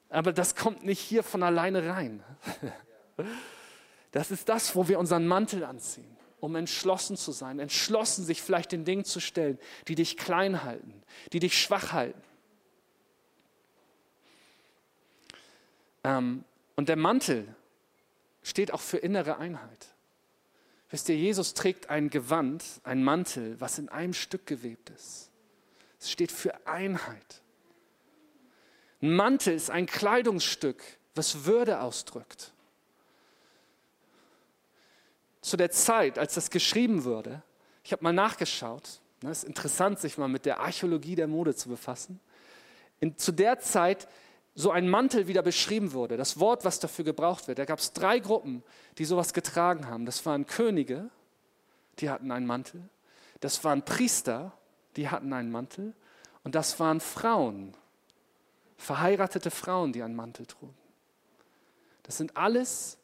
Aber 0.09 0.33
das 0.33 0.55
kommt 0.55 0.83
nicht 0.83 0.99
hier 0.99 1.23
von 1.23 1.43
alleine 1.43 1.87
rein. 1.87 2.23
Das 4.11 4.29
ist 4.29 4.49
das, 4.49 4.75
wo 4.75 4.87
wir 4.87 4.99
unseren 4.99 5.25
Mantel 5.25 5.63
anziehen, 5.63 6.17
um 6.39 6.55
entschlossen 6.55 7.15
zu 7.15 7.31
sein, 7.31 7.59
entschlossen 7.59 8.25
sich 8.25 8.41
vielleicht 8.41 8.73
den 8.73 8.83
Dingen 8.83 9.05
zu 9.05 9.19
stellen, 9.19 9.57
die 9.87 9.95
dich 9.95 10.17
klein 10.17 10.63
halten, 10.63 11.01
die 11.31 11.39
dich 11.39 11.57
schwach 11.57 11.93
halten. 11.93 12.21
Ähm, 16.03 16.43
und 16.75 16.89
der 16.89 16.97
Mantel 16.97 17.55
steht 18.43 18.73
auch 18.73 18.81
für 18.81 18.97
innere 18.97 19.37
Einheit. 19.37 19.87
Wisst 20.89 21.07
ihr, 21.09 21.15
Jesus 21.15 21.53
trägt 21.53 21.89
ein 21.89 22.09
Gewand, 22.09 22.63
ein 22.83 23.03
Mantel, 23.03 23.59
was 23.59 23.79
in 23.79 23.89
einem 23.89 24.13
Stück 24.13 24.45
gewebt 24.45 24.89
ist. 24.89 25.31
Es 25.99 26.11
steht 26.11 26.31
für 26.31 26.67
Einheit. 26.67 27.41
Ein 29.01 29.15
Mantel 29.15 29.53
ist 29.53 29.69
ein 29.69 29.85
Kleidungsstück, 29.85 30.83
was 31.15 31.45
Würde 31.45 31.81
ausdrückt. 31.81 32.51
Zu 35.41 35.57
der 35.57 35.71
Zeit, 35.71 36.19
als 36.19 36.35
das 36.35 36.49
geschrieben 36.49 37.03
wurde, 37.03 37.41
ich 37.83 37.91
habe 37.91 38.03
mal 38.03 38.13
nachgeschaut, 38.13 39.01
es 39.21 39.23
ne, 39.23 39.31
ist 39.31 39.43
interessant, 39.43 39.99
sich 39.99 40.17
mal 40.17 40.27
mit 40.27 40.45
der 40.45 40.59
Archäologie 40.59 41.15
der 41.15 41.27
Mode 41.27 41.55
zu 41.55 41.69
befassen. 41.69 42.19
In, 42.99 43.17
zu 43.17 43.31
der 43.31 43.59
Zeit 43.59 44.07
so 44.55 44.71
ein 44.71 44.89
Mantel 44.89 45.27
wieder 45.27 45.41
beschrieben 45.41 45.93
wurde, 45.93 46.17
das 46.17 46.39
Wort, 46.39 46.65
was 46.65 46.79
dafür 46.79 47.05
gebraucht 47.05 47.47
wird, 47.47 47.59
da 47.59 47.65
gab 47.65 47.79
es 47.79 47.93
drei 47.93 48.19
Gruppen, 48.19 48.63
die 48.97 49.05
sowas 49.05 49.33
getragen 49.33 49.87
haben. 49.87 50.05
Das 50.05 50.25
waren 50.25 50.45
Könige, 50.45 51.09
die 51.99 52.09
hatten 52.09 52.31
einen 52.31 52.45
Mantel. 52.45 52.81
Das 53.39 53.63
waren 53.63 53.83
Priester, 53.83 54.53
die 54.97 55.09
hatten 55.09 55.31
einen 55.33 55.51
Mantel. 55.51 55.93
Und 56.43 56.55
das 56.55 56.79
waren 56.79 56.99
Frauen, 56.99 57.73
verheiratete 58.77 59.51
Frauen, 59.51 59.93
die 59.93 60.03
einen 60.03 60.15
Mantel 60.15 60.45
trugen. 60.45 60.75
Das 62.03 62.17
sind 62.17 62.35
alles 62.35 62.97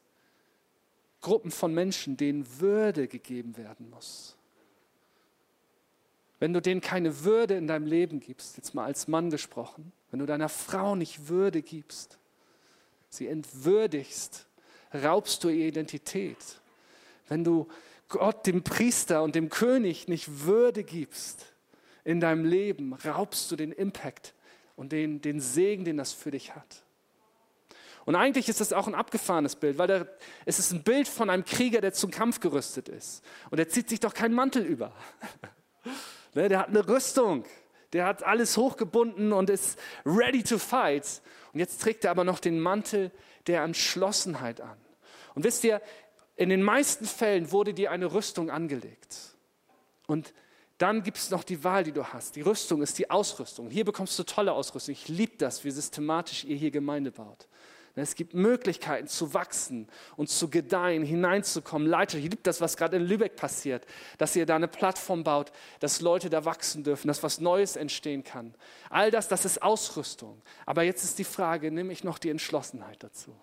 Gruppen 1.21 1.51
von 1.51 1.73
Menschen, 1.73 2.17
denen 2.17 2.59
Würde 2.59 3.07
gegeben 3.07 3.57
werden 3.57 3.89
muss. 3.89 4.35
Wenn 6.39 6.53
du 6.53 6.61
denen 6.61 6.81
keine 6.81 7.23
Würde 7.23 7.55
in 7.55 7.67
deinem 7.67 7.87
Leben 7.87 8.19
gibst, 8.19 8.57
jetzt 8.57 8.75
mal 8.75 8.85
als 8.85 9.07
Mann 9.07 9.29
gesprochen, 9.29 9.91
wenn 10.12 10.20
du 10.20 10.26
deiner 10.26 10.49
Frau 10.49 10.95
nicht 10.95 11.28
Würde 11.28 11.62
gibst, 11.62 12.18
sie 13.10 13.28
entwürdigst, 13.28 14.47
raubst 14.93 15.43
du 15.43 15.49
ihre 15.49 15.68
Identität. 15.68 16.38
Wenn 17.28 17.43
du 17.43 17.68
Gott, 18.10 18.47
dem 18.47 18.64
Priester 18.64 19.22
und 19.24 19.36
dem 19.36 19.49
König 19.49 20.08
nicht 20.08 20.45
Würde 20.45 20.84
gibst 20.84 21.53
in 22.03 22.20
deinem 22.20 22.45
Leben, 22.45 22.93
raubst 22.93 23.51
du 23.51 23.55
den 23.55 23.72
Impact 23.72 24.34
und 24.78 24.91
den, 24.91 25.22
den 25.22 25.41
Segen, 25.41 25.84
den 25.84 25.97
das 25.97 26.14
für 26.14 26.32
dich 26.32 26.55
hat. 26.55 26.84
Und 28.05 28.16
eigentlich 28.16 28.47
ist 28.47 28.62
das 28.62 28.72
auch 28.72 28.88
ein 28.88 28.95
abgefahrenes 28.95 29.58
Bild, 29.58 29.78
weil 29.78 29.88
der, 29.88 30.18
es 30.45 30.60
ist 30.60 30.72
ein 30.72 30.84
Bild 30.84 31.10
von 31.10 31.30
einem 31.30 31.43
Krieger, 31.43 31.82
der 31.82 31.91
zum 31.91 32.10
Kampf 32.10 32.39
gerüstet 32.39 32.88
ist. 32.88 33.22
Und 33.49 33.60
er 33.60 33.68
zieht 33.68 33.89
sich 33.89 33.99
doch 33.99 34.14
keinen 34.14 34.34
Mantel 34.34 34.64
über. 34.64 34.93
Ne, 36.34 36.49
der 36.49 36.60
hat 36.60 36.68
eine 36.68 36.88
Rüstung. 36.88 37.45
Der 37.93 38.05
hat 38.05 38.23
alles 38.23 38.57
hochgebunden 38.57 39.31
und 39.33 39.49
ist 39.49 39.79
ready 40.05 40.43
to 40.43 40.57
fight. 40.57 41.21
Und 41.53 41.59
jetzt 41.59 41.81
trägt 41.81 42.03
er 42.03 42.11
aber 42.11 42.23
noch 42.23 42.39
den 42.39 42.59
Mantel 42.59 43.11
der 43.47 43.63
Entschlossenheit 43.63 44.61
an. 44.61 44.77
Und 45.35 45.43
wisst 45.43 45.63
ihr, 45.63 45.81
in 46.35 46.49
den 46.49 46.61
meisten 46.61 47.05
Fällen 47.05 47.51
wurde 47.51 47.73
dir 47.73 47.91
eine 47.91 48.13
Rüstung 48.13 48.49
angelegt. 48.49 49.17
Und 50.05 50.33
dann 50.77 51.01
gibt 51.01 51.17
es 51.17 51.31
noch 51.31 51.43
die 51.43 51.63
Wahl, 51.63 51.83
die 51.83 51.91
du 51.91 52.03
hast. 52.05 52.35
Die 52.35 52.41
Rüstung 52.41 52.81
ist 52.83 52.99
die 52.99 53.09
Ausrüstung. 53.09 53.69
Hier 53.69 53.83
bekommst 53.83 54.17
du 54.19 54.23
tolle 54.23 54.53
Ausrüstung. 54.53 54.93
Ich 54.93 55.07
liebe 55.07 55.38
das, 55.38 55.63
wie 55.63 55.71
systematisch 55.71 56.43
ihr 56.43 56.55
hier 56.55 56.69
Gemeinde 56.69 57.11
baut. 57.11 57.47
Es 57.99 58.13
gibt 58.13 58.35
Möglichkeiten 58.35 59.07
zu 59.07 59.33
wachsen 59.33 59.87
und 60.17 60.29
zu 60.29 60.49
gedeihen, 60.49 61.03
hineinzukommen. 61.03 61.87
Leiter, 61.87 62.19
ich 62.19 62.25
liebe 62.25 62.37
das, 62.43 62.61
was 62.61 62.77
gerade 62.77 62.97
in 62.97 63.03
Lübeck 63.03 63.35
passiert, 63.35 63.87
dass 64.19 64.35
ihr 64.35 64.45
da 64.45 64.55
eine 64.55 64.67
Plattform 64.67 65.23
baut, 65.23 65.51
dass 65.79 66.01
Leute 66.01 66.29
da 66.29 66.45
wachsen 66.45 66.83
dürfen, 66.83 67.07
dass 67.07 67.23
was 67.23 67.39
Neues 67.39 67.75
entstehen 67.75 68.23
kann. 68.23 68.53
All 68.91 69.09
das, 69.09 69.27
das 69.27 69.45
ist 69.45 69.63
Ausrüstung. 69.63 70.39
Aber 70.67 70.83
jetzt 70.83 71.03
ist 71.03 71.17
die 71.17 71.23
Frage, 71.23 71.71
nehme 71.71 71.91
ich 71.91 72.03
noch 72.03 72.19
die 72.19 72.29
Entschlossenheit 72.29 73.01
dazu? 73.01 73.35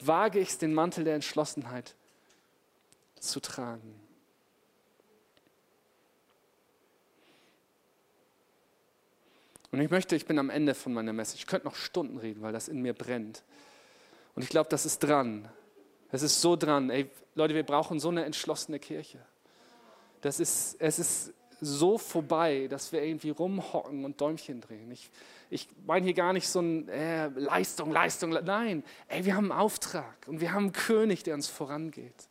Wage 0.00 0.40
ich 0.40 0.50
es, 0.50 0.58
den 0.58 0.74
Mantel 0.74 1.04
der 1.04 1.14
Entschlossenheit 1.14 1.94
zu 3.18 3.40
tragen? 3.40 3.98
Und 9.74 9.80
ich 9.80 9.90
möchte, 9.90 10.14
ich 10.14 10.26
bin 10.26 10.38
am 10.38 10.50
Ende 10.50 10.72
von 10.72 10.92
meiner 10.92 11.12
Message, 11.12 11.40
ich 11.40 11.46
könnte 11.48 11.66
noch 11.66 11.74
Stunden 11.74 12.18
reden, 12.18 12.42
weil 12.42 12.52
das 12.52 12.68
in 12.68 12.80
mir 12.80 12.92
brennt. 12.92 13.42
Und 14.34 14.42
ich 14.42 14.48
glaube, 14.48 14.68
das 14.68 14.86
ist 14.86 14.98
dran. 15.00 15.48
Es 16.10 16.22
ist 16.22 16.40
so 16.40 16.56
dran. 16.56 16.90
Ey, 16.90 17.10
Leute, 17.34 17.54
wir 17.54 17.62
brauchen 17.62 18.00
so 18.00 18.08
eine 18.08 18.24
entschlossene 18.24 18.78
Kirche. 18.78 19.18
Das 20.20 20.40
ist, 20.40 20.76
es 20.78 20.98
ist 20.98 21.34
so 21.60 21.98
vorbei, 21.98 22.66
dass 22.68 22.92
wir 22.92 23.02
irgendwie 23.02 23.30
rumhocken 23.30 24.04
und 24.04 24.20
Däumchen 24.20 24.60
drehen. 24.60 24.90
Ich, 24.90 25.10
ich 25.50 25.68
meine 25.86 26.04
hier 26.04 26.14
gar 26.14 26.32
nicht 26.32 26.48
so 26.48 26.60
ein 26.60 26.88
äh, 26.88 27.28
Leistung, 27.28 27.90
Leistung. 27.90 28.30
Nein, 28.30 28.84
ey, 29.08 29.24
wir 29.24 29.36
haben 29.36 29.50
einen 29.50 29.60
Auftrag 29.60 30.26
und 30.26 30.40
wir 30.40 30.52
haben 30.52 30.64
einen 30.64 30.72
König, 30.72 31.22
der 31.22 31.34
uns 31.34 31.48
vorangeht. 31.48 32.28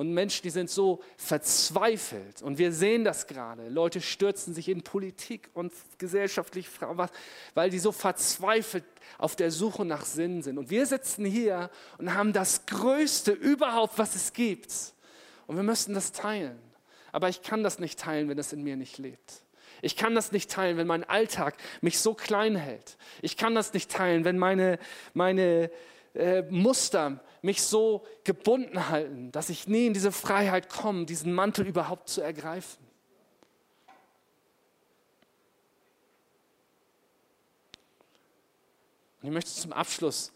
Und 0.00 0.14
Menschen, 0.14 0.44
die 0.44 0.50
sind 0.50 0.70
so 0.70 1.02
verzweifelt. 1.18 2.40
Und 2.40 2.56
wir 2.56 2.72
sehen 2.72 3.04
das 3.04 3.26
gerade. 3.26 3.68
Leute 3.68 4.00
stürzen 4.00 4.54
sich 4.54 4.70
in 4.70 4.80
Politik 4.80 5.50
und 5.52 5.74
gesellschaftlich, 5.98 6.68
weil 7.52 7.68
die 7.68 7.78
so 7.78 7.92
verzweifelt 7.92 8.84
auf 9.18 9.36
der 9.36 9.50
Suche 9.50 9.84
nach 9.84 10.06
Sinn 10.06 10.40
sind. 10.40 10.56
Und 10.56 10.70
wir 10.70 10.86
sitzen 10.86 11.26
hier 11.26 11.68
und 11.98 12.14
haben 12.14 12.32
das 12.32 12.64
Größte 12.64 13.32
überhaupt, 13.32 13.98
was 13.98 14.14
es 14.14 14.32
gibt. 14.32 14.72
Und 15.46 15.56
wir 15.56 15.62
müssen 15.64 15.92
das 15.92 16.12
teilen. 16.12 16.58
Aber 17.12 17.28
ich 17.28 17.42
kann 17.42 17.62
das 17.62 17.78
nicht 17.78 17.98
teilen, 17.98 18.30
wenn 18.30 18.38
es 18.38 18.54
in 18.54 18.62
mir 18.62 18.76
nicht 18.76 18.96
lebt. 18.96 19.42
Ich 19.82 19.96
kann 19.96 20.14
das 20.14 20.32
nicht 20.32 20.50
teilen, 20.50 20.78
wenn 20.78 20.86
mein 20.86 21.04
Alltag 21.04 21.58
mich 21.82 21.98
so 21.98 22.14
klein 22.14 22.56
hält. 22.56 22.96
Ich 23.20 23.36
kann 23.36 23.54
das 23.54 23.74
nicht 23.74 23.90
teilen, 23.90 24.24
wenn 24.24 24.38
meine, 24.38 24.78
meine 25.12 25.70
äh, 26.14 26.42
Muster 26.42 27.20
mich 27.42 27.62
so 27.62 28.06
gebunden 28.24 28.88
halten, 28.88 29.32
dass 29.32 29.48
ich 29.48 29.66
nie 29.66 29.86
in 29.86 29.94
diese 29.94 30.12
Freiheit 30.12 30.68
komme, 30.68 31.06
diesen 31.06 31.32
Mantel 31.32 31.66
überhaupt 31.66 32.08
zu 32.08 32.20
ergreifen. 32.20 32.84
Und 39.20 39.28
ich 39.28 39.32
möchte 39.32 39.50
zum 39.50 39.72
Abschluss 39.72 40.32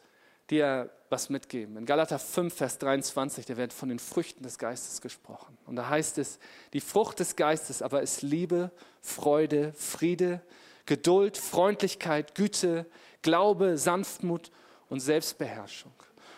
dir 0.50 0.90
was 1.08 1.30
mitgeben. 1.30 1.76
In 1.76 1.86
Galater 1.86 2.18
5, 2.18 2.52
Vers 2.52 2.78
23, 2.78 3.46
da 3.46 3.56
wird 3.56 3.72
von 3.72 3.88
den 3.88 3.98
Früchten 3.98 4.42
des 4.42 4.58
Geistes 4.58 5.00
gesprochen. 5.00 5.56
Und 5.66 5.76
da 5.76 5.88
heißt 5.88 6.18
es, 6.18 6.38
die 6.72 6.80
Frucht 6.80 7.20
des 7.20 7.36
Geistes 7.36 7.82
aber 7.82 8.02
ist 8.02 8.22
Liebe, 8.22 8.70
Freude, 9.00 9.72
Friede, 9.74 10.42
Geduld, 10.86 11.38
Freundlichkeit, 11.38 12.34
Güte, 12.34 12.86
Glaube, 13.22 13.78
Sanftmut 13.78 14.50
und 14.88 15.00
Selbstbeherrschung. 15.00 15.92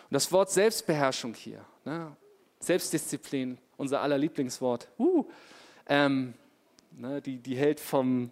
Und 0.09 0.13
das 0.13 0.31
Wort 0.31 0.49
Selbstbeherrschung 0.49 1.33
hier, 1.33 1.65
ne, 1.85 2.15
Selbstdisziplin, 2.59 3.57
unser 3.77 4.01
aller 4.01 4.17
Lieblingswort, 4.17 4.89
uh, 4.97 5.25
ähm, 5.87 6.33
ne, 6.91 7.21
die, 7.21 7.37
die 7.37 7.55
hält 7.55 7.79
vom 7.79 8.31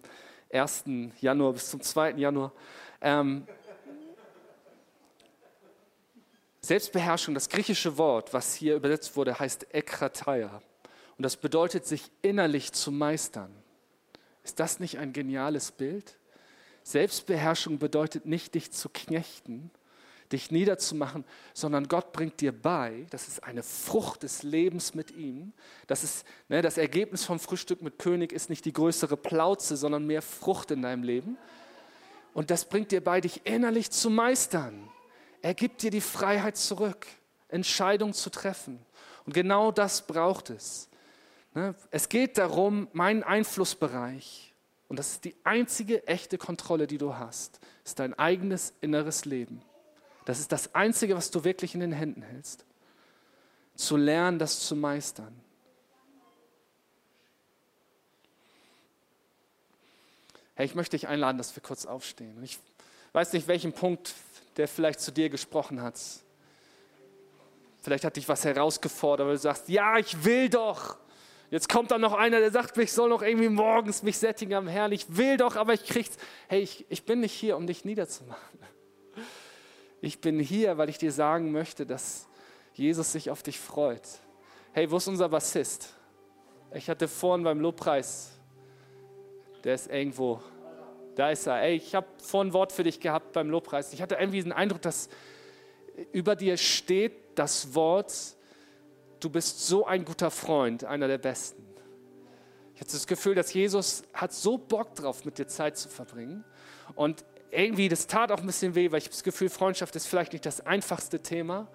1. 0.52 0.84
Januar 1.20 1.52
bis 1.52 1.70
zum 1.70 1.80
2. 1.80 2.12
Januar. 2.12 2.52
Ähm, 3.00 3.46
Selbstbeherrschung, 6.60 7.34
das 7.34 7.48
griechische 7.48 7.96
Wort, 7.96 8.34
was 8.34 8.54
hier 8.54 8.74
übersetzt 8.74 9.16
wurde, 9.16 9.38
heißt 9.38 9.72
ekrataia. 9.72 10.60
Und 11.16 11.22
das 11.22 11.36
bedeutet, 11.36 11.86
sich 11.86 12.10
innerlich 12.22 12.72
zu 12.72 12.90
meistern. 12.90 13.54
Ist 14.42 14.58
das 14.60 14.80
nicht 14.80 14.98
ein 14.98 15.12
geniales 15.12 15.72
Bild? 15.72 16.18
Selbstbeherrschung 16.82 17.78
bedeutet 17.78 18.26
nicht, 18.26 18.54
dich 18.54 18.72
zu 18.72 18.88
knechten, 18.88 19.70
dich 20.32 20.50
niederzumachen, 20.50 21.24
sondern 21.54 21.88
Gott 21.88 22.12
bringt 22.12 22.40
dir 22.40 22.52
bei, 22.52 23.06
das 23.10 23.28
ist 23.28 23.44
eine 23.44 23.62
Frucht 23.62 24.22
des 24.22 24.42
Lebens 24.42 24.94
mit 24.94 25.10
ihm. 25.10 25.52
Das, 25.86 26.04
ist, 26.04 26.26
ne, 26.48 26.62
das 26.62 26.78
Ergebnis 26.78 27.24
vom 27.24 27.38
Frühstück 27.38 27.82
mit 27.82 27.98
König 27.98 28.32
ist 28.32 28.50
nicht 28.50 28.64
die 28.64 28.72
größere 28.72 29.16
Plauze, 29.16 29.76
sondern 29.76 30.06
mehr 30.06 30.22
Frucht 30.22 30.70
in 30.70 30.82
deinem 30.82 31.02
Leben. 31.02 31.36
Und 32.34 32.50
das 32.50 32.66
bringt 32.66 32.92
dir 32.92 33.02
bei, 33.02 33.20
dich 33.20 33.46
innerlich 33.46 33.90
zu 33.90 34.10
meistern. 34.10 34.88
Er 35.42 35.54
gibt 35.54 35.82
dir 35.82 35.90
die 35.90 36.00
Freiheit 36.00 36.56
zurück, 36.56 37.06
Entscheidungen 37.48 38.14
zu 38.14 38.30
treffen. 38.30 38.78
Und 39.24 39.32
genau 39.32 39.72
das 39.72 40.06
braucht 40.06 40.50
es. 40.50 40.88
Ne? 41.54 41.74
Es 41.90 42.08
geht 42.08 42.36
darum, 42.38 42.88
meinen 42.92 43.22
Einflussbereich, 43.22 44.54
und 44.88 44.98
das 44.98 45.12
ist 45.12 45.24
die 45.24 45.34
einzige 45.42 46.06
echte 46.06 46.38
Kontrolle, 46.38 46.86
die 46.86 46.98
du 46.98 47.14
hast, 47.14 47.60
ist 47.84 47.98
dein 47.98 48.14
eigenes 48.14 48.72
inneres 48.80 49.24
Leben. 49.24 49.62
Das 50.26 50.40
ist 50.40 50.50
das 50.50 50.74
Einzige, 50.74 51.16
was 51.16 51.30
du 51.30 51.44
wirklich 51.44 51.72
in 51.74 51.80
den 51.80 51.92
Händen 51.92 52.20
hältst. 52.20 52.64
Zu 53.76 53.96
lernen, 53.96 54.38
das 54.38 54.60
zu 54.60 54.74
meistern. 54.74 55.34
Hey, 60.56 60.66
ich 60.66 60.74
möchte 60.74 60.96
dich 60.96 61.06
einladen, 61.06 61.38
dass 61.38 61.54
wir 61.54 61.62
kurz 61.62 61.86
aufstehen. 61.86 62.42
Ich 62.42 62.58
weiß 63.12 63.34
nicht, 63.34 63.46
welchen 63.46 63.72
Punkt 63.72 64.14
der 64.56 64.66
vielleicht 64.66 65.00
zu 65.00 65.12
dir 65.12 65.30
gesprochen 65.30 65.80
hat. 65.80 66.00
Vielleicht 67.82 68.04
hat 68.04 68.16
dich 68.16 68.28
was 68.28 68.44
herausgefordert, 68.44 69.28
weil 69.28 69.34
du 69.34 69.40
sagst, 69.40 69.68
ja, 69.68 69.96
ich 69.96 70.24
will 70.24 70.48
doch. 70.48 70.96
Jetzt 71.52 71.68
kommt 71.68 71.92
dann 71.92 72.00
noch 72.00 72.14
einer, 72.14 72.40
der 72.40 72.50
sagt, 72.50 72.76
ich 72.78 72.92
soll 72.92 73.10
noch 73.10 73.22
irgendwie 73.22 73.48
morgens 73.48 74.02
mich 74.02 74.18
sättigen 74.18 74.54
am 74.54 74.66
Herrn. 74.66 74.90
Ich 74.90 75.16
will 75.16 75.36
doch, 75.36 75.54
aber 75.54 75.74
ich 75.74 75.84
krieg's. 75.84 76.16
Hey, 76.48 76.62
ich, 76.62 76.84
ich 76.88 77.04
bin 77.04 77.20
nicht 77.20 77.34
hier, 77.34 77.56
um 77.56 77.68
dich 77.68 77.84
niederzumachen. 77.84 78.58
Ich 80.00 80.20
bin 80.20 80.38
hier, 80.38 80.78
weil 80.78 80.88
ich 80.88 80.98
dir 80.98 81.12
sagen 81.12 81.52
möchte, 81.52 81.86
dass 81.86 82.28
Jesus 82.74 83.12
sich 83.12 83.30
auf 83.30 83.42
dich 83.42 83.58
freut. 83.58 84.06
Hey, 84.72 84.90
wo 84.90 84.98
ist 84.98 85.08
unser 85.08 85.28
Bassist? 85.28 85.94
Ich 86.72 86.90
hatte 86.90 87.08
vorhin 87.08 87.44
beim 87.44 87.60
Lobpreis, 87.60 88.32
der 89.64 89.74
ist 89.74 89.90
irgendwo 89.90 90.42
da 91.16 91.30
ist 91.30 91.46
er. 91.46 91.62
Ey, 91.62 91.76
ich 91.76 91.94
habe 91.94 92.06
vorhin 92.18 92.50
ein 92.50 92.52
Wort 92.52 92.72
für 92.72 92.84
dich 92.84 93.00
gehabt 93.00 93.32
beim 93.32 93.50
Lobpreis. 93.50 93.92
Ich 93.92 94.02
hatte 94.02 94.16
irgendwie 94.16 94.42
den 94.42 94.52
Eindruck, 94.52 94.82
dass 94.82 95.08
über 96.12 96.36
dir 96.36 96.56
steht 96.58 97.38
das 97.38 97.74
Wort, 97.74 98.36
du 99.20 99.30
bist 99.30 99.66
so 99.66 99.86
ein 99.86 100.04
guter 100.04 100.30
Freund, 100.30 100.84
einer 100.84 101.08
der 101.08 101.18
Besten. 101.18 101.64
Ich 102.74 102.82
hatte 102.82 102.92
das 102.92 103.06
Gefühl, 103.06 103.34
dass 103.34 103.54
Jesus 103.54 104.02
hat 104.12 104.34
so 104.34 104.58
Bock 104.58 104.94
drauf, 104.94 105.24
mit 105.24 105.38
dir 105.38 105.48
Zeit 105.48 105.78
zu 105.78 105.88
verbringen. 105.88 106.44
Und 106.94 107.24
irgendwie, 107.56 107.88
das 107.88 108.06
tat 108.06 108.30
auch 108.30 108.40
ein 108.40 108.46
bisschen 108.46 108.74
weh, 108.74 108.90
weil 108.90 108.98
ich 108.98 109.04
habe 109.04 109.14
das 109.14 109.22
Gefühl, 109.22 109.48
Freundschaft 109.48 109.96
ist 109.96 110.06
vielleicht 110.06 110.32
nicht 110.32 110.46
das 110.46 110.64
einfachste 110.66 111.20
Thema. 111.20 111.68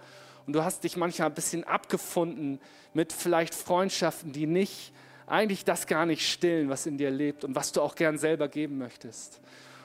Und 0.45 0.53
du 0.53 0.63
hast 0.63 0.83
dich 0.83 0.97
manchmal 0.97 1.29
ein 1.29 1.33
bisschen 1.33 1.63
abgefunden 1.63 2.59
mit 2.93 3.13
vielleicht 3.13 3.53
Freundschaften, 3.53 4.31
die 4.31 4.47
nicht 4.47 4.93
eigentlich 5.27 5.63
das 5.63 5.87
gar 5.87 6.05
nicht 6.05 6.29
stillen, 6.29 6.69
was 6.69 6.85
in 6.85 6.97
dir 6.97 7.09
lebt 7.09 7.43
und 7.43 7.55
was 7.55 7.71
du 7.71 7.81
auch 7.81 7.95
gern 7.95 8.17
selber 8.17 8.47
geben 8.47 8.77
möchtest. 8.77 9.39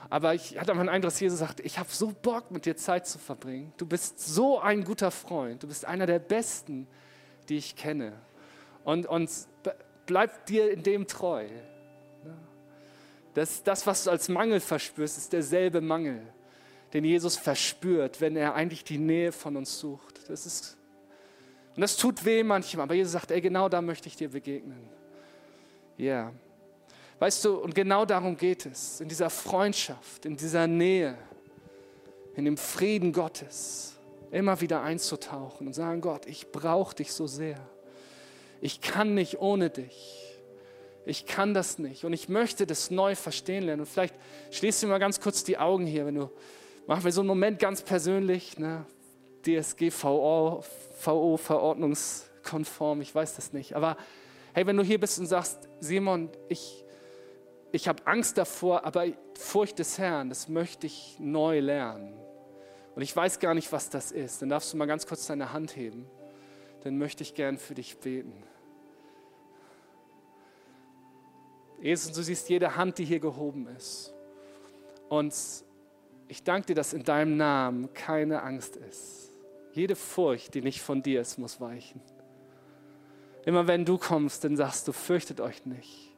Aber 0.08 0.34
ich 0.34 0.58
hatte 0.58 0.72
einen 0.72 0.88
Eindruck, 0.88 1.12
dass 1.12 1.20
Jesus 1.20 1.38
sagt, 1.38 1.60
ich 1.60 1.78
habe 1.78 1.88
so 1.90 2.12
Bock, 2.22 2.50
mit 2.50 2.64
dir 2.64 2.76
Zeit 2.76 3.06
zu 3.06 3.18
verbringen. 3.18 3.72
Du 3.76 3.86
bist 3.86 4.20
so 4.20 4.60
ein 4.60 4.84
guter 4.84 5.10
Freund. 5.10 5.62
Du 5.62 5.68
bist 5.68 5.84
einer 5.84 6.06
der 6.06 6.18
Besten, 6.18 6.86
die 7.48 7.56
ich 7.56 7.76
kenne. 7.76 8.12
Und, 8.84 9.06
und 9.06 9.30
bleib 10.06 10.46
dir 10.46 10.70
in 10.70 10.82
dem 10.82 11.06
treu. 11.06 11.46
Das, 13.36 13.62
das, 13.62 13.86
was 13.86 14.04
du 14.04 14.10
als 14.10 14.30
Mangel 14.30 14.60
verspürst, 14.60 15.18
ist 15.18 15.30
derselbe 15.30 15.82
Mangel, 15.82 16.22
den 16.94 17.04
Jesus 17.04 17.36
verspürt, 17.36 18.22
wenn 18.22 18.34
er 18.34 18.54
eigentlich 18.54 18.82
die 18.82 18.96
Nähe 18.96 19.30
von 19.30 19.56
uns 19.56 19.78
sucht. 19.78 20.30
Das 20.30 20.46
ist, 20.46 20.78
und 21.74 21.82
das 21.82 21.98
tut 21.98 22.24
weh 22.24 22.42
manchmal, 22.42 22.84
aber 22.84 22.94
Jesus 22.94 23.12
sagt, 23.12 23.30
ey, 23.30 23.42
genau 23.42 23.68
da 23.68 23.82
möchte 23.82 24.08
ich 24.08 24.16
dir 24.16 24.30
begegnen. 24.30 24.88
Ja. 25.98 26.04
Yeah. 26.06 26.32
Weißt 27.18 27.44
du, 27.44 27.58
und 27.58 27.74
genau 27.74 28.06
darum 28.06 28.38
geht 28.38 28.64
es, 28.64 29.02
in 29.02 29.08
dieser 29.10 29.28
Freundschaft, 29.28 30.24
in 30.24 30.38
dieser 30.38 30.66
Nähe, 30.66 31.18
in 32.36 32.46
dem 32.46 32.56
Frieden 32.56 33.12
Gottes, 33.12 33.96
immer 34.30 34.62
wieder 34.62 34.80
einzutauchen 34.80 35.66
und 35.66 35.74
sagen, 35.74 36.00
Gott, 36.00 36.24
ich 36.24 36.50
brauche 36.52 36.94
dich 36.94 37.12
so 37.12 37.26
sehr. 37.26 37.60
Ich 38.62 38.80
kann 38.80 39.12
nicht 39.12 39.38
ohne 39.40 39.68
dich. 39.68 40.25
Ich 41.06 41.24
kann 41.24 41.54
das 41.54 41.78
nicht 41.78 42.04
und 42.04 42.12
ich 42.12 42.28
möchte 42.28 42.66
das 42.66 42.90
neu 42.90 43.14
verstehen 43.14 43.64
lernen. 43.64 43.80
Und 43.80 43.86
vielleicht 43.86 44.14
schließt 44.50 44.82
du 44.82 44.88
mal 44.88 44.98
ganz 44.98 45.20
kurz 45.20 45.44
die 45.44 45.56
Augen 45.56 45.86
hier, 45.86 46.04
wenn 46.04 46.16
du, 46.16 46.30
machen 46.86 47.04
wir 47.04 47.12
so 47.12 47.22
einen 47.22 47.28
Moment 47.28 47.58
ganz 47.58 47.80
persönlich, 47.82 48.58
ne? 48.58 48.84
DSGVO, 49.46 50.64
VO, 51.00 51.36
verordnungskonform, 51.36 53.00
ich 53.00 53.14
weiß 53.14 53.36
das 53.36 53.52
nicht, 53.52 53.74
aber 53.74 53.96
Hey, 54.56 54.66
wenn 54.66 54.78
du 54.78 54.82
hier 54.82 54.98
bist 54.98 55.18
und 55.18 55.26
sagst, 55.26 55.68
Simon, 55.80 56.30
ich, 56.48 56.82
ich 57.72 57.88
habe 57.88 58.06
Angst 58.06 58.38
davor, 58.38 58.86
aber 58.86 59.04
Furcht 59.38 59.78
des 59.78 59.98
Herrn, 59.98 60.30
das 60.30 60.48
möchte 60.48 60.86
ich 60.86 61.18
neu 61.20 61.60
lernen. 61.60 62.14
Und 62.94 63.02
ich 63.02 63.14
weiß 63.14 63.38
gar 63.38 63.52
nicht, 63.52 63.70
was 63.70 63.90
das 63.90 64.12
ist. 64.12 64.40
Dann 64.40 64.48
darfst 64.48 64.72
du 64.72 64.78
mal 64.78 64.86
ganz 64.86 65.06
kurz 65.06 65.26
deine 65.26 65.52
Hand 65.52 65.76
heben. 65.76 66.06
Dann 66.84 66.96
möchte 66.96 67.22
ich 67.22 67.34
gern 67.34 67.58
für 67.58 67.74
dich 67.74 67.98
beten. 67.98 68.44
Jesus, 71.80 72.12
du 72.12 72.22
siehst 72.22 72.48
jede 72.48 72.76
Hand, 72.76 72.98
die 72.98 73.04
hier 73.04 73.20
gehoben 73.20 73.68
ist. 73.76 74.14
Und 75.08 75.34
ich 76.28 76.42
danke 76.42 76.68
dir, 76.68 76.74
dass 76.74 76.92
in 76.92 77.04
deinem 77.04 77.36
Namen 77.36 77.92
keine 77.92 78.42
Angst 78.42 78.76
ist. 78.76 79.30
Jede 79.72 79.94
Furcht, 79.94 80.54
die 80.54 80.62
nicht 80.62 80.80
von 80.80 81.02
dir 81.02 81.20
ist, 81.20 81.38
muss 81.38 81.60
weichen. 81.60 82.00
Immer 83.44 83.68
wenn 83.68 83.84
du 83.84 83.98
kommst, 83.98 84.42
dann 84.42 84.56
sagst 84.56 84.88
du, 84.88 84.92
fürchtet 84.92 85.40
euch 85.40 85.66
nicht. 85.66 86.12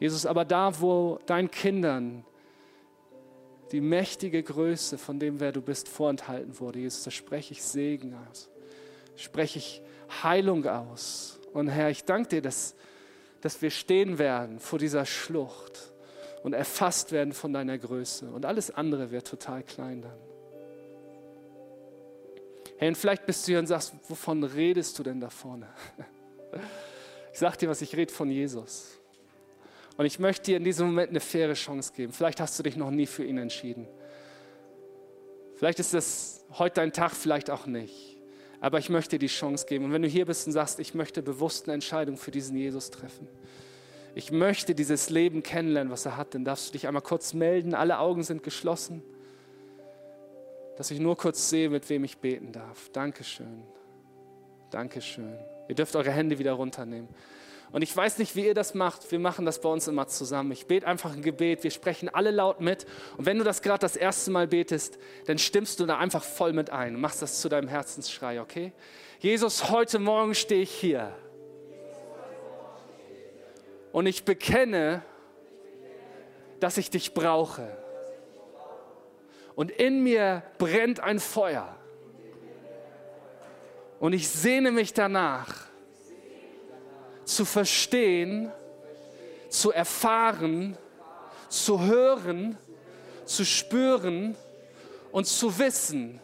Jesus, 0.00 0.26
aber 0.26 0.44
da, 0.44 0.80
wo 0.80 1.20
deinen 1.26 1.50
Kindern 1.50 2.24
die 3.70 3.80
mächtige 3.80 4.42
Größe 4.42 4.98
von 4.98 5.20
dem, 5.20 5.38
wer 5.38 5.52
du 5.52 5.62
bist, 5.62 5.88
vorenthalten 5.88 6.58
wurde, 6.58 6.80
Jesus, 6.80 7.04
da 7.04 7.12
spreche 7.12 7.52
ich 7.52 7.62
Segen 7.62 8.16
aus, 8.28 8.50
spreche 9.14 9.58
ich 9.60 9.80
Heilung 10.22 10.66
aus 10.66 11.38
Und 11.52 11.68
Herr, 11.68 11.90
ich 11.90 12.04
danke 12.04 12.28
dir, 12.28 12.42
dass, 12.42 12.74
dass 13.40 13.60
wir 13.62 13.70
stehen 13.70 14.18
werden 14.18 14.58
vor 14.58 14.78
dieser 14.78 15.04
Schlucht 15.04 15.92
und 16.42 16.54
erfasst 16.54 17.12
werden 17.12 17.32
von 17.32 17.52
deiner 17.52 17.78
Größe. 17.78 18.30
Und 18.30 18.46
alles 18.46 18.70
andere 18.70 19.10
wird 19.10 19.26
total 19.26 19.62
klein 19.62 20.02
dann. 20.02 20.18
Hey, 22.78 22.88
und 22.88 22.96
vielleicht 22.96 23.26
bist 23.26 23.46
du 23.46 23.52
hier 23.52 23.58
und 23.60 23.66
sagst, 23.66 23.94
wovon 24.08 24.42
redest 24.42 24.98
du 24.98 25.02
denn 25.02 25.20
da 25.20 25.30
vorne? 25.30 25.68
Ich 27.32 27.38
sag 27.38 27.56
dir 27.56 27.70
was, 27.70 27.80
ich 27.80 27.96
rede 27.96 28.12
von 28.12 28.30
Jesus. 28.30 29.00
Und 29.96 30.04
ich 30.04 30.18
möchte 30.18 30.42
dir 30.42 30.58
in 30.58 30.64
diesem 30.64 30.88
Moment 30.88 31.08
eine 31.08 31.20
faire 31.20 31.54
Chance 31.54 31.94
geben. 31.96 32.12
Vielleicht 32.12 32.40
hast 32.40 32.58
du 32.58 32.62
dich 32.62 32.76
noch 32.76 32.90
nie 32.90 33.06
für 33.06 33.24
ihn 33.24 33.38
entschieden. 33.38 33.88
Vielleicht 35.56 35.78
ist 35.78 35.94
das 35.94 36.44
heute 36.58 36.74
dein 36.74 36.92
Tag, 36.92 37.12
vielleicht 37.12 37.48
auch 37.48 37.64
nicht. 37.64 38.11
Aber 38.62 38.78
ich 38.78 38.88
möchte 38.90 39.18
dir 39.18 39.26
die 39.26 39.26
Chance 39.26 39.66
geben. 39.66 39.86
Und 39.86 39.92
wenn 39.92 40.02
du 40.02 40.08
hier 40.08 40.24
bist 40.24 40.46
und 40.46 40.52
sagst, 40.52 40.78
ich 40.78 40.94
möchte 40.94 41.20
bewusst 41.20 41.66
eine 41.66 41.74
Entscheidung 41.74 42.16
für 42.16 42.30
diesen 42.30 42.56
Jesus 42.56 42.92
treffen. 42.92 43.26
Ich 44.14 44.30
möchte 44.30 44.76
dieses 44.76 45.10
Leben 45.10 45.42
kennenlernen, 45.42 45.92
was 45.92 46.06
er 46.06 46.16
hat, 46.16 46.34
dann 46.34 46.44
darfst 46.44 46.68
du 46.68 46.72
dich 46.74 46.86
einmal 46.86 47.02
kurz 47.02 47.34
melden. 47.34 47.74
Alle 47.74 47.98
Augen 47.98 48.22
sind 48.22 48.44
geschlossen. 48.44 49.02
Dass 50.76 50.92
ich 50.92 51.00
nur 51.00 51.16
kurz 51.16 51.50
sehe, 51.50 51.70
mit 51.70 51.90
wem 51.90 52.04
ich 52.04 52.18
beten 52.18 52.52
darf. 52.52 52.88
Dankeschön. 52.92 53.64
Dankeschön. 54.70 55.36
Ihr 55.68 55.74
dürft 55.74 55.96
eure 55.96 56.12
Hände 56.12 56.38
wieder 56.38 56.52
runternehmen. 56.52 57.08
Und 57.72 57.80
ich 57.80 57.96
weiß 57.96 58.18
nicht, 58.18 58.36
wie 58.36 58.44
ihr 58.44 58.54
das 58.54 58.74
macht. 58.74 59.10
Wir 59.10 59.18
machen 59.18 59.46
das 59.46 59.60
bei 59.60 59.68
uns 59.68 59.88
immer 59.88 60.06
zusammen. 60.06 60.52
Ich 60.52 60.66
bete 60.66 60.86
einfach 60.86 61.14
ein 61.14 61.22
Gebet. 61.22 61.64
Wir 61.64 61.70
sprechen 61.70 62.10
alle 62.10 62.30
laut 62.30 62.60
mit. 62.60 62.86
Und 63.16 63.24
wenn 63.24 63.38
du 63.38 63.44
das 63.44 63.62
gerade 63.62 63.80
das 63.80 63.96
erste 63.96 64.30
Mal 64.30 64.46
betest, 64.46 64.98
dann 65.26 65.38
stimmst 65.38 65.80
du 65.80 65.86
da 65.86 65.96
einfach 65.96 66.22
voll 66.22 66.52
mit 66.52 66.68
ein. 66.68 67.00
Machst 67.00 67.22
das 67.22 67.40
zu 67.40 67.48
deinem 67.48 67.68
Herzensschrei, 67.68 68.42
okay? 68.42 68.72
Jesus, 69.20 69.70
heute 69.70 69.98
Morgen 69.98 70.34
stehe 70.34 70.62
ich 70.62 70.70
hier. 70.70 71.16
Und 73.90 74.04
ich 74.06 74.24
bekenne, 74.24 75.02
dass 76.60 76.76
ich 76.76 76.90
dich 76.90 77.14
brauche. 77.14 77.74
Und 79.54 79.70
in 79.70 80.02
mir 80.02 80.42
brennt 80.58 81.00
ein 81.00 81.20
Feuer. 81.20 81.74
Und 83.98 84.12
ich 84.12 84.28
sehne 84.28 84.72
mich 84.72 84.92
danach, 84.92 85.71
zu 87.24 87.44
verstehen, 87.44 88.50
zu 89.48 89.70
erfahren, 89.70 90.76
zu 91.48 91.80
hören, 91.80 92.58
zu 93.24 93.44
spüren 93.44 94.34
und 95.10 95.26
zu 95.26 95.58
wissen, 95.58 96.20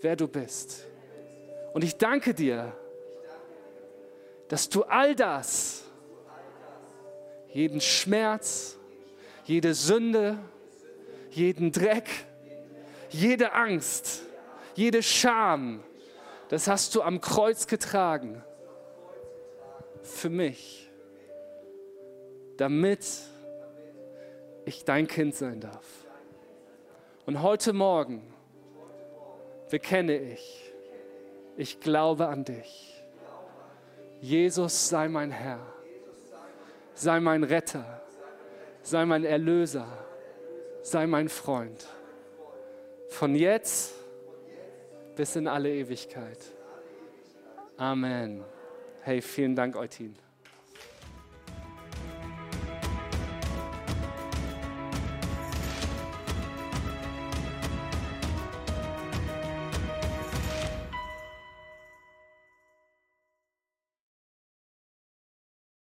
wer 0.00 0.16
du 0.16 0.26
bist. 0.28 0.86
Und 1.72 1.84
ich 1.84 1.96
danke 1.96 2.34
dir, 2.34 2.76
dass 4.48 4.68
du 4.68 4.82
all 4.82 5.14
das, 5.14 5.84
jeden 7.52 7.80
Schmerz, 7.80 8.76
jede 9.44 9.74
Sünde, 9.74 10.38
jeden 11.30 11.72
Dreck, 11.72 12.08
jede 13.10 13.52
Angst, 13.52 14.22
jede 14.74 15.02
Scham, 15.02 15.82
das 16.48 16.66
hast 16.66 16.94
du 16.94 17.02
am 17.02 17.20
Kreuz 17.20 17.66
getragen 17.66 18.42
für 20.02 20.30
mich, 20.30 20.90
damit 22.56 23.04
ich 24.64 24.84
dein 24.84 25.06
Kind 25.06 25.34
sein 25.34 25.60
darf. 25.60 25.86
Und 27.26 27.42
heute 27.42 27.72
Morgen 27.72 28.22
bekenne 29.70 30.18
ich, 30.18 30.72
ich 31.56 31.80
glaube 31.80 32.26
an 32.28 32.44
dich. 32.44 33.04
Jesus 34.20 34.88
sei 34.88 35.08
mein 35.08 35.30
Herr, 35.30 35.60
sei 36.94 37.20
mein 37.20 37.42
Retter, 37.42 38.02
sei 38.82 39.04
mein 39.04 39.24
Erlöser, 39.24 39.86
sei 40.82 41.06
mein 41.06 41.28
Freund. 41.28 41.86
Von 43.08 43.34
jetzt 43.34 43.94
bis 45.16 45.36
in 45.36 45.46
alle 45.46 45.70
Ewigkeit. 45.70 46.38
Amen. 47.76 48.44
Hey, 49.04 49.20
vielen 49.20 49.56
Dank, 49.56 49.74
Eutin. 49.74 50.14